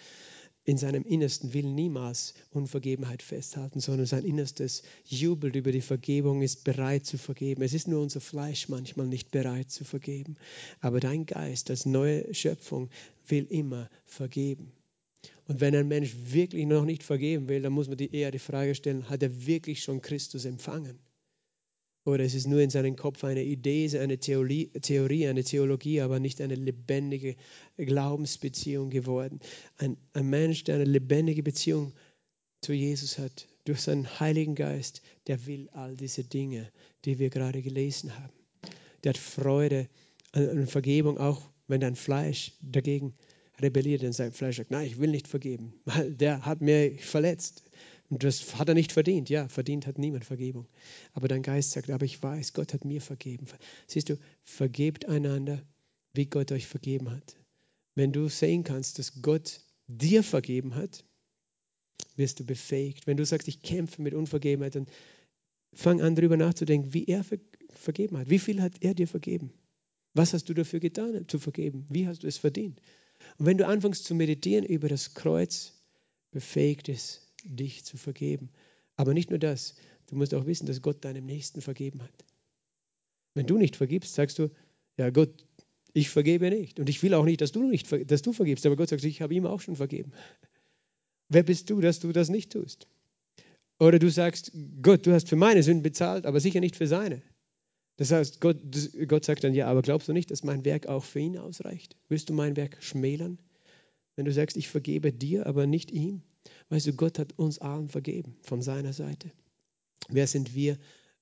in 0.64 0.78
seinem 0.78 1.04
Innersten 1.04 1.52
will 1.52 1.66
niemals 1.66 2.32
Unvergebenheit 2.50 3.20
festhalten, 3.20 3.80
sondern 3.80 4.06
sein 4.06 4.24
Innerstes 4.24 4.82
jubelt 5.04 5.56
über 5.56 5.72
die 5.72 5.82
Vergebung, 5.82 6.40
ist 6.40 6.64
bereit 6.64 7.04
zu 7.04 7.18
vergeben. 7.18 7.60
Es 7.60 7.74
ist 7.74 7.86
nur 7.86 8.00
unser 8.00 8.22
Fleisch 8.22 8.70
manchmal 8.70 9.08
nicht 9.08 9.30
bereit 9.30 9.70
zu 9.70 9.84
vergeben. 9.84 10.36
Aber 10.80 11.00
dein 11.00 11.26
Geist 11.26 11.68
als 11.68 11.84
neue 11.84 12.32
Schöpfung 12.32 12.88
will 13.26 13.46
immer 13.50 13.90
vergeben. 14.06 14.72
Und 15.48 15.60
wenn 15.60 15.76
ein 15.76 15.88
Mensch 15.88 16.14
wirklich 16.28 16.64
noch 16.64 16.86
nicht 16.86 17.02
vergeben 17.02 17.48
will, 17.48 17.60
dann 17.60 17.74
muss 17.74 17.88
man 17.88 17.98
eher 17.98 18.30
die 18.30 18.38
Frage 18.38 18.74
stellen, 18.74 19.10
hat 19.10 19.22
er 19.22 19.46
wirklich 19.46 19.82
schon 19.82 20.00
Christus 20.00 20.46
empfangen? 20.46 20.98
Oder 22.04 22.24
es 22.24 22.34
ist 22.34 22.48
nur 22.48 22.60
in 22.60 22.70
seinem 22.70 22.96
Kopf 22.96 23.22
eine 23.22 23.44
Idee, 23.44 23.88
eine 23.98 24.18
Theorie, 24.18 24.70
eine 25.28 25.44
Theologie, 25.44 26.00
aber 26.00 26.18
nicht 26.18 26.40
eine 26.40 26.56
lebendige 26.56 27.36
Glaubensbeziehung 27.76 28.90
geworden. 28.90 29.40
Ein, 29.78 29.96
ein 30.12 30.28
Mensch, 30.28 30.64
der 30.64 30.76
eine 30.76 30.84
lebendige 30.84 31.42
Beziehung 31.42 31.92
zu 32.60 32.72
Jesus 32.72 33.18
hat, 33.18 33.46
durch 33.64 33.80
seinen 33.80 34.18
Heiligen 34.18 34.56
Geist, 34.56 35.02
der 35.28 35.46
will 35.46 35.68
all 35.72 35.96
diese 35.96 36.24
Dinge, 36.24 36.70
die 37.04 37.18
wir 37.20 37.30
gerade 37.30 37.62
gelesen 37.62 38.18
haben. 38.18 38.32
Der 39.04 39.10
hat 39.10 39.18
Freude 39.18 39.88
an 40.32 40.66
Vergebung, 40.66 41.18
auch 41.18 41.42
wenn 41.68 41.80
dein 41.80 41.96
Fleisch 41.96 42.52
dagegen 42.62 43.14
rebelliert 43.60 44.02
und 44.02 44.12
sein 44.12 44.32
Fleisch 44.32 44.56
sagt, 44.56 44.70
nein, 44.70 44.86
ich 44.86 44.98
will 44.98 45.10
nicht 45.10 45.28
vergeben, 45.28 45.74
weil 45.84 46.14
der 46.14 46.44
hat 46.44 46.60
mir 46.60 46.96
verletzt. 46.98 47.62
Und 48.12 48.24
das 48.24 48.58
hat 48.58 48.68
er 48.68 48.74
nicht 48.74 48.92
verdient. 48.92 49.30
Ja, 49.30 49.48
verdient 49.48 49.86
hat 49.86 49.96
niemand 49.96 50.26
Vergebung. 50.26 50.68
Aber 51.14 51.28
dein 51.28 51.42
Geist 51.42 51.70
sagt, 51.70 51.88
aber 51.88 52.04
ich 52.04 52.22
weiß, 52.22 52.52
Gott 52.52 52.74
hat 52.74 52.84
mir 52.84 53.00
vergeben. 53.00 53.46
Siehst 53.86 54.10
du, 54.10 54.18
vergebt 54.44 55.08
einander, 55.08 55.62
wie 56.12 56.26
Gott 56.26 56.52
euch 56.52 56.66
vergeben 56.66 57.10
hat. 57.10 57.36
Wenn 57.94 58.12
du 58.12 58.28
sehen 58.28 58.64
kannst, 58.64 58.98
dass 58.98 59.22
Gott 59.22 59.62
dir 59.86 60.22
vergeben 60.22 60.74
hat, 60.74 61.06
wirst 62.14 62.38
du 62.38 62.44
befähigt. 62.44 63.06
Wenn 63.06 63.16
du 63.16 63.24
sagst, 63.24 63.48
ich 63.48 63.62
kämpfe 63.62 64.02
mit 64.02 64.12
Unvergebenheit, 64.12 64.74
dann 64.74 64.88
fang 65.72 66.02
an, 66.02 66.14
darüber 66.14 66.36
nachzudenken, 66.36 66.92
wie 66.92 67.06
er 67.06 67.24
vergeben 67.70 68.18
hat. 68.18 68.28
Wie 68.28 68.38
viel 68.38 68.60
hat 68.60 68.74
er 68.82 68.92
dir 68.92 69.08
vergeben? 69.08 69.54
Was 70.12 70.34
hast 70.34 70.50
du 70.50 70.52
dafür 70.52 70.80
getan, 70.80 71.26
zu 71.28 71.38
vergeben? 71.38 71.86
Wie 71.88 72.06
hast 72.06 72.24
du 72.24 72.26
es 72.26 72.36
verdient? 72.36 72.78
Und 73.38 73.46
wenn 73.46 73.56
du 73.56 73.66
anfängst 73.66 74.04
zu 74.04 74.14
meditieren 74.14 74.66
über 74.66 74.90
das 74.90 75.14
Kreuz, 75.14 75.80
befähigt 76.30 76.90
es 76.90 77.31
dich 77.44 77.84
zu 77.84 77.96
vergeben. 77.96 78.50
Aber 78.96 79.14
nicht 79.14 79.30
nur 79.30 79.38
das, 79.38 79.74
du 80.06 80.16
musst 80.16 80.34
auch 80.34 80.46
wissen, 80.46 80.66
dass 80.66 80.82
Gott 80.82 81.04
deinem 81.04 81.26
Nächsten 81.26 81.60
vergeben 81.60 82.02
hat. 82.02 82.24
Wenn 83.34 83.46
du 83.46 83.56
nicht 83.56 83.76
vergibst, 83.76 84.14
sagst 84.14 84.38
du, 84.38 84.50
ja 84.96 85.10
Gott, 85.10 85.46
ich 85.94 86.10
vergebe 86.10 86.50
nicht. 86.50 86.80
Und 86.80 86.88
ich 86.88 87.02
will 87.02 87.14
auch 87.14 87.24
nicht, 87.24 87.40
dass 87.40 87.52
du, 87.52 87.62
nicht, 87.68 87.90
dass 88.10 88.22
du 88.22 88.32
vergibst. 88.32 88.66
Aber 88.66 88.76
Gott 88.76 88.88
sagt, 88.88 89.04
ich 89.04 89.22
habe 89.22 89.34
ihm 89.34 89.46
auch 89.46 89.60
schon 89.60 89.76
vergeben. 89.76 90.12
Wer 91.28 91.42
bist 91.42 91.70
du, 91.70 91.80
dass 91.80 92.00
du 92.00 92.12
das 92.12 92.28
nicht 92.28 92.52
tust? 92.52 92.88
Oder 93.78 93.98
du 93.98 94.10
sagst, 94.10 94.52
Gott, 94.82 95.06
du 95.06 95.12
hast 95.12 95.28
für 95.28 95.36
meine 95.36 95.62
Sünden 95.62 95.82
bezahlt, 95.82 96.26
aber 96.26 96.40
sicher 96.40 96.60
nicht 96.60 96.76
für 96.76 96.86
seine. 96.86 97.22
Das 97.96 98.10
heißt, 98.10 98.40
Gott, 98.40 98.58
Gott 99.08 99.24
sagt 99.24 99.44
dann, 99.44 99.54
ja, 99.54 99.66
aber 99.66 99.82
glaubst 99.82 100.08
du 100.08 100.12
nicht, 100.12 100.30
dass 100.30 100.44
mein 100.44 100.64
Werk 100.64 100.86
auch 100.86 101.04
für 101.04 101.20
ihn 101.20 101.38
ausreicht? 101.38 101.96
Willst 102.08 102.30
du 102.30 102.32
mein 102.32 102.56
Werk 102.56 102.82
schmälern? 102.82 103.38
Wenn 104.16 104.24
du 104.24 104.32
sagst, 104.32 104.56
ich 104.56 104.68
vergebe 104.68 105.12
dir, 105.12 105.46
aber 105.46 105.66
nicht 105.66 105.90
ihm? 105.90 106.22
Weißt 106.68 106.86
du, 106.86 106.92
Gott 106.94 107.18
hat 107.18 107.38
uns 107.38 107.58
allen 107.58 107.88
vergeben 107.88 108.36
von 108.42 108.62
seiner 108.62 108.92
Seite. 108.92 109.30
Wer 110.08 110.26
sind 110.26 110.54
wir, 110.54 110.78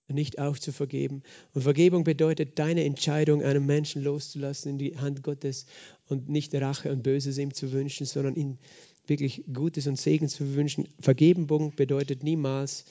nicht 0.09 0.39
auch 0.39 0.59
zu 0.59 0.73
vergeben? 0.73 1.23
Und 1.55 1.63
Vergebung 1.63 2.05
bedeutet 2.05 2.59
deine 2.59 2.85
Entscheidung, 2.85 3.43
einen 3.43 3.65
Menschen 3.67 4.03
loszulassen 4.03 4.73
in 4.73 4.79
die 4.79 4.97
Hand 4.99 5.23
Gottes 5.23 5.67
und 6.07 6.29
nicht 6.29 6.55
Rache 6.55 6.91
und 6.91 7.03
Böses 7.03 7.39
ihm 7.39 7.55
zu 7.55 7.73
wünschen, 7.73 8.07
sondern 8.07 8.35
ihn 8.35 8.59
wirklich 9.07 9.45
Gutes 9.53 9.87
und 9.87 9.99
Segen 9.99 10.29
zu 10.29 10.55
wünschen. 10.55 10.89
Vergebung 11.01 11.75
bedeutet 11.75 12.23
niemals, 12.23 12.85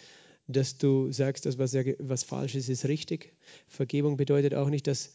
dass 0.48 0.78
du 0.78 1.12
sagst, 1.12 1.46
dass 1.46 1.58
was, 1.58 1.74
was 2.00 2.24
falsch 2.24 2.56
ist, 2.56 2.70
ist 2.70 2.86
richtig. 2.86 3.34
Vergebung 3.68 4.18
bedeutet 4.18 4.56
auch 4.56 4.70
nicht, 4.70 4.88
dass, 4.88 5.14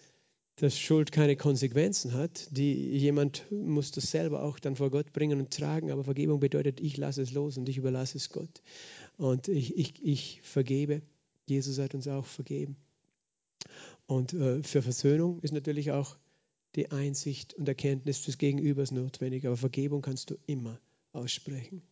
dass 0.57 0.79
Schuld 0.79 1.11
keine 1.11 1.37
Konsequenzen 1.37 2.15
hat. 2.15 2.49
Die, 2.51 2.97
jemand 2.97 3.51
muss 3.51 3.91
das 3.91 4.11
selber 4.11 4.43
auch 4.43 4.59
dann 4.59 4.77
vor 4.77 4.91
Gott 4.91 5.13
bringen 5.13 5.41
und 5.41 5.53
tragen. 5.53 5.91
Aber 5.91 6.05
Vergebung 6.05 6.41
bedeutet, 6.41 6.81
ich 6.81 6.97
lasse 6.97 7.23
es 7.23 7.33
los 7.33 7.57
und 7.57 7.69
ich 7.69 7.77
überlasse 7.77 8.19
es 8.19 8.31
Gott. 8.31 8.63
Und 9.17 9.49
ich, 9.49 9.77
ich, 9.77 9.95
ich 10.05 10.41
vergebe. 10.43 11.03
Jesus 11.47 11.79
hat 11.79 11.95
uns 11.95 12.07
auch 12.07 12.27
vergeben. 12.27 12.77
Und 14.07 14.33
äh, 14.33 14.63
für 14.63 14.83
Versöhnung 14.83 15.41
ist 15.41 15.53
natürlich 15.53 15.91
auch 15.91 16.17
die 16.77 16.91
Einsicht 16.91 17.55
und 17.55 17.69
Erkenntnis 17.69 18.25
des 18.25 18.39
Gegenübers 18.39 18.93
notwendig. 18.93 19.47
Aber 19.47 19.57
Vergebung 19.57 20.03
kannst 20.03 20.31
du 20.31 20.37
immer 20.47 20.79
aussprechen, 21.13 21.83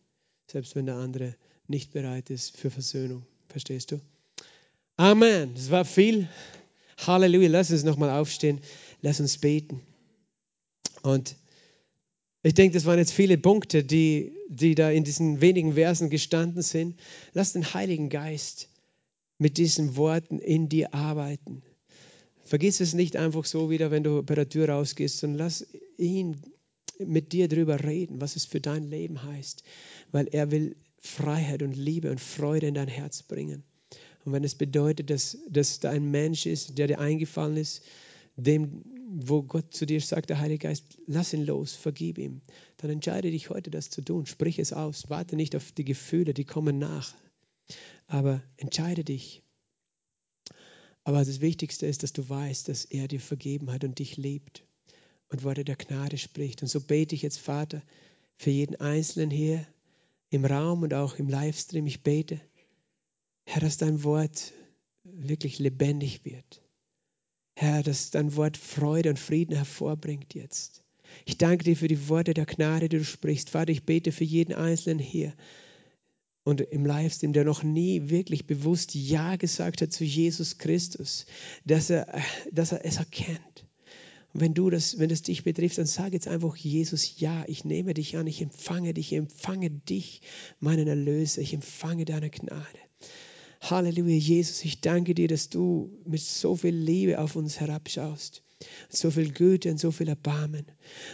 selbst 0.49 0.75
wenn 0.75 0.85
der 0.85 0.95
andere 0.95 1.35
nicht 1.67 1.91
bereit 1.91 2.29
ist 2.29 2.57
für 2.57 2.69
Versöhnung. 2.69 3.25
Verstehst 3.47 3.91
du? 3.91 3.99
Amen. 4.97 5.53
Es 5.55 5.71
war 5.71 5.85
viel. 5.85 6.29
Halleluja. 7.07 7.49
Lass 7.49 7.71
uns 7.71 7.83
nochmal 7.83 8.09
aufstehen. 8.09 8.61
Lass 9.01 9.19
uns 9.19 9.37
beten. 9.37 9.81
Und 11.01 11.35
ich 12.43 12.53
denke, 12.53 12.73
das 12.73 12.85
waren 12.85 12.99
jetzt 12.99 13.13
viele 13.13 13.37
Punkte, 13.37 13.83
die, 13.83 14.33
die 14.49 14.75
da 14.75 14.89
in 14.91 15.03
diesen 15.03 15.41
wenigen 15.41 15.73
Versen 15.73 16.09
gestanden 16.09 16.61
sind. 16.61 16.99
Lass 17.33 17.53
den 17.53 17.73
Heiligen 17.73 18.09
Geist 18.09 18.69
mit 19.37 19.57
diesen 19.57 19.95
Worten 19.95 20.39
in 20.39 20.69
dir 20.69 20.93
arbeiten. 20.93 21.63
Vergiss 22.43 22.81
es 22.81 22.93
nicht 22.93 23.15
einfach 23.15 23.45
so 23.45 23.69
wieder, 23.69 23.91
wenn 23.91 24.03
du 24.03 24.21
bei 24.23 24.35
der 24.35 24.49
Tür 24.49 24.69
rausgehst, 24.69 25.19
sondern 25.19 25.39
lass 25.39 25.65
ihn 25.97 26.41
mit 26.99 27.31
dir 27.31 27.47
darüber 27.47 27.83
reden, 27.83 28.21
was 28.21 28.35
es 28.35 28.45
für 28.45 28.59
dein 28.59 28.89
Leben 28.89 29.23
heißt, 29.23 29.63
weil 30.11 30.27
er 30.27 30.51
will 30.51 30.75
Freiheit 30.99 31.63
und 31.63 31.75
Liebe 31.75 32.11
und 32.11 32.19
Freude 32.19 32.67
in 32.67 32.75
dein 32.75 32.87
Herz 32.87 33.23
bringen. 33.23 33.63
Und 34.25 34.31
wenn 34.33 34.43
es 34.43 34.55
bedeutet, 34.55 35.09
dass, 35.09 35.37
dass 35.49 35.79
da 35.79 35.89
ein 35.91 36.09
Mensch 36.09 36.45
ist, 36.45 36.77
der 36.77 36.87
dir 36.87 36.99
eingefallen 36.99 37.57
ist, 37.57 37.83
dem, 38.35 38.83
wo 39.09 39.43
Gott 39.43 39.73
zu 39.73 39.85
dir 39.85 40.01
sagt, 40.01 40.29
der 40.29 40.39
Heilige 40.39 40.67
Geist, 40.67 40.97
lass 41.05 41.33
ihn 41.33 41.45
los, 41.45 41.73
vergib 41.73 42.17
ihm, 42.17 42.41
dann 42.77 42.89
entscheide 42.89 43.29
dich 43.29 43.49
heute, 43.49 43.69
das 43.69 43.89
zu 43.89 44.01
tun. 44.01 44.25
Sprich 44.25 44.59
es 44.59 44.73
aus. 44.73 45.09
Warte 45.09 45.35
nicht 45.35 45.55
auf 45.55 45.71
die 45.71 45.85
Gefühle, 45.85 46.33
die 46.33 46.45
kommen 46.45 46.79
nach. 46.79 47.13
Aber 48.07 48.41
entscheide 48.57 49.03
dich. 49.03 49.43
Aber 51.03 51.23
das 51.23 51.41
Wichtigste 51.41 51.85
ist, 51.85 52.03
dass 52.03 52.13
du 52.13 52.27
weißt, 52.27 52.69
dass 52.69 52.85
er 52.85 53.07
dir 53.07 53.19
vergeben 53.19 53.71
hat 53.71 53.83
und 53.83 53.99
dich 53.99 54.17
liebt 54.17 54.63
und 55.29 55.43
Worte 55.43 55.65
der 55.65 55.75
Gnade 55.75 56.17
spricht. 56.17 56.61
Und 56.61 56.69
so 56.69 56.79
bete 56.79 57.13
ich 57.13 57.23
jetzt, 57.23 57.39
Vater, 57.39 57.81
für 58.37 58.51
jeden 58.51 58.75
Einzelnen 58.77 59.29
hier 59.29 59.65
im 60.29 60.45
Raum 60.45 60.83
und 60.83 60.93
auch 60.93 61.15
im 61.17 61.27
Livestream. 61.27 61.85
Ich 61.87 62.03
bete, 62.03 62.39
Herr, 63.45 63.61
dass 63.61 63.77
dein 63.77 64.03
Wort 64.03 64.53
wirklich 65.03 65.59
lebendig 65.59 66.25
wird. 66.25 66.61
Herr, 67.55 67.83
dass 67.83 68.11
dein 68.11 68.35
Wort 68.35 68.57
Freude 68.57 69.09
und 69.09 69.19
Frieden 69.19 69.55
hervorbringt 69.55 70.33
jetzt. 70.33 70.83
Ich 71.25 71.37
danke 71.37 71.63
dir 71.63 71.77
für 71.77 71.87
die 71.87 72.09
Worte 72.09 72.33
der 72.33 72.45
Gnade, 72.45 72.89
die 72.89 72.97
du 72.97 73.05
sprichst. 73.05 73.49
Vater, 73.49 73.71
ich 73.71 73.83
bete 73.83 74.11
für 74.11 74.23
jeden 74.23 74.53
Einzelnen 74.53 74.99
hier 74.99 75.33
und 76.43 76.61
im 76.61 76.85
Livestream, 76.85 77.33
der 77.33 77.45
noch 77.45 77.63
nie 77.63 78.09
wirklich 78.09 78.45
bewusst 78.47 78.95
Ja 78.95 79.35
gesagt 79.35 79.81
hat 79.81 79.93
zu 79.93 80.03
Jesus 80.03 80.57
Christus, 80.57 81.25
dass 81.65 81.89
er, 81.89 82.21
dass 82.51 82.71
er 82.71 82.85
es 82.85 82.97
erkennt. 82.97 83.65
Und 84.33 84.41
wenn 84.41 84.53
du 84.53 84.69
das, 84.69 84.97
wenn 84.97 85.11
es 85.11 85.21
dich 85.21 85.43
betrifft, 85.43 85.77
dann 85.77 85.85
sag 85.85 86.11
jetzt 86.13 86.27
einfach 86.27 86.55
Jesus, 86.55 87.19
ja, 87.19 87.45
ich 87.47 87.65
nehme 87.65 87.93
dich 87.93 88.17
an, 88.17 88.25
ich 88.27 88.41
empfange 88.41 88.93
dich, 88.93 89.11
ich 89.11 89.17
empfange 89.19 89.69
dich, 89.69 90.21
meinen 90.59 90.87
Erlöser, 90.87 91.41
ich 91.41 91.53
empfange 91.53 92.05
deine 92.05 92.29
Gnade. 92.29 92.79
Halleluja, 93.69 94.17
Jesus, 94.17 94.65
ich 94.65 94.81
danke 94.81 95.15
dir, 95.15 95.29
dass 95.29 95.47
du 95.47 95.89
mit 96.05 96.19
so 96.19 96.57
viel 96.57 96.75
Liebe 96.75 97.17
auf 97.17 97.37
uns 97.37 97.61
herabschaust, 97.61 98.43
so 98.89 99.09
viel 99.09 99.31
Güte 99.31 99.71
und 99.71 99.79
so 99.79 99.91
viel 99.91 100.09
Erbarmen 100.09 100.65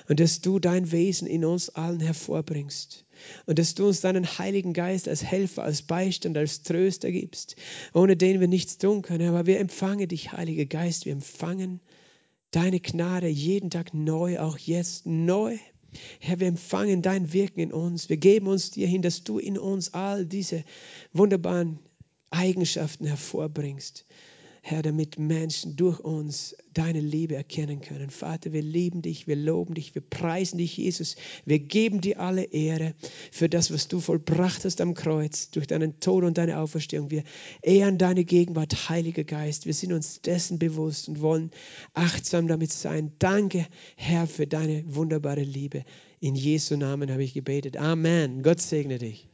und 0.07 0.19
dass 0.19 0.41
du 0.41 0.57
dein 0.57 0.91
Wesen 0.91 1.27
in 1.27 1.45
uns 1.45 1.69
allen 1.69 1.99
hervorbringst 1.99 3.05
und 3.45 3.59
dass 3.59 3.75
du 3.75 3.85
uns 3.85 4.01
deinen 4.01 4.25
Heiligen 4.25 4.73
Geist 4.73 5.07
als 5.07 5.23
Helfer, 5.23 5.61
als 5.61 5.83
Beistand, 5.83 6.37
als 6.37 6.63
Tröster 6.63 7.11
gibst, 7.11 7.55
ohne 7.93 8.17
den 8.17 8.39
wir 8.39 8.47
nichts 8.47 8.79
tun 8.79 9.03
können. 9.03 9.29
Aber 9.29 9.45
wir 9.45 9.59
empfangen 9.59 10.07
dich, 10.07 10.31
Heiliger 10.31 10.65
Geist, 10.65 11.05
wir 11.05 11.13
empfangen 11.13 11.81
deine 12.49 12.79
Gnade 12.79 13.27
jeden 13.27 13.69
Tag 13.69 13.93
neu, 13.93 14.39
auch 14.39 14.57
jetzt 14.57 15.05
neu. 15.05 15.55
Herr, 16.19 16.39
wir 16.39 16.47
empfangen 16.47 17.03
dein 17.03 17.31
Wirken 17.31 17.59
in 17.59 17.71
uns. 17.71 18.09
Wir 18.09 18.17
geben 18.17 18.47
uns 18.47 18.71
dir 18.71 18.87
hin, 18.87 19.03
dass 19.03 19.23
du 19.23 19.37
in 19.37 19.59
uns 19.59 19.93
all 19.93 20.25
diese 20.25 20.63
wunderbaren 21.13 21.77
Eigenschaften 22.31 23.05
hervorbringst. 23.05 24.05
Herr, 24.61 24.81
damit 24.81 25.17
Menschen 25.17 25.77
durch 25.77 25.99
uns 25.99 26.55
deine 26.73 26.99
Liebe 26.99 27.35
erkennen 27.35 27.81
können. 27.81 28.09
Vater, 28.09 28.51
wir 28.51 28.61
lieben 28.61 29.01
dich, 29.01 29.25
wir 29.25 29.37
loben 29.37 29.73
dich, 29.73 29.95
wir 29.95 30.01
preisen 30.01 30.57
dich, 30.57 30.75
Jesus. 30.77 31.15
Wir 31.45 31.59
geben 31.59 32.01
dir 32.01 32.19
alle 32.19 32.43
Ehre 32.43 32.93
für 33.31 33.47
das, 33.47 33.71
was 33.71 33.87
du 33.87 33.99
vollbracht 34.01 34.65
hast 34.65 34.81
am 34.81 34.93
Kreuz, 34.95 35.49
durch 35.51 35.67
deinen 35.67 35.99
Tod 36.01 36.23
und 36.25 36.37
deine 36.37 36.59
Auferstehung. 36.59 37.09
Wir 37.09 37.23
ehren 37.61 37.97
deine 37.97 38.25
Gegenwart, 38.25 38.89
Heiliger 38.89 39.23
Geist. 39.23 39.65
Wir 39.65 39.73
sind 39.73 39.93
uns 39.93 40.21
dessen 40.21 40.59
bewusst 40.59 41.07
und 41.07 41.21
wollen 41.21 41.51
achtsam 41.93 42.47
damit 42.47 42.71
sein. 42.71 43.13
Danke, 43.19 43.65
Herr, 43.95 44.27
für 44.27 44.45
deine 44.45 44.83
wunderbare 44.93 45.43
Liebe. 45.43 45.85
In 46.19 46.35
Jesu 46.35 46.75
Namen 46.75 47.11
habe 47.11 47.23
ich 47.23 47.33
gebetet. 47.33 47.77
Amen. 47.77 48.43
Gott 48.43 48.59
segne 48.59 48.97
dich. 48.97 49.28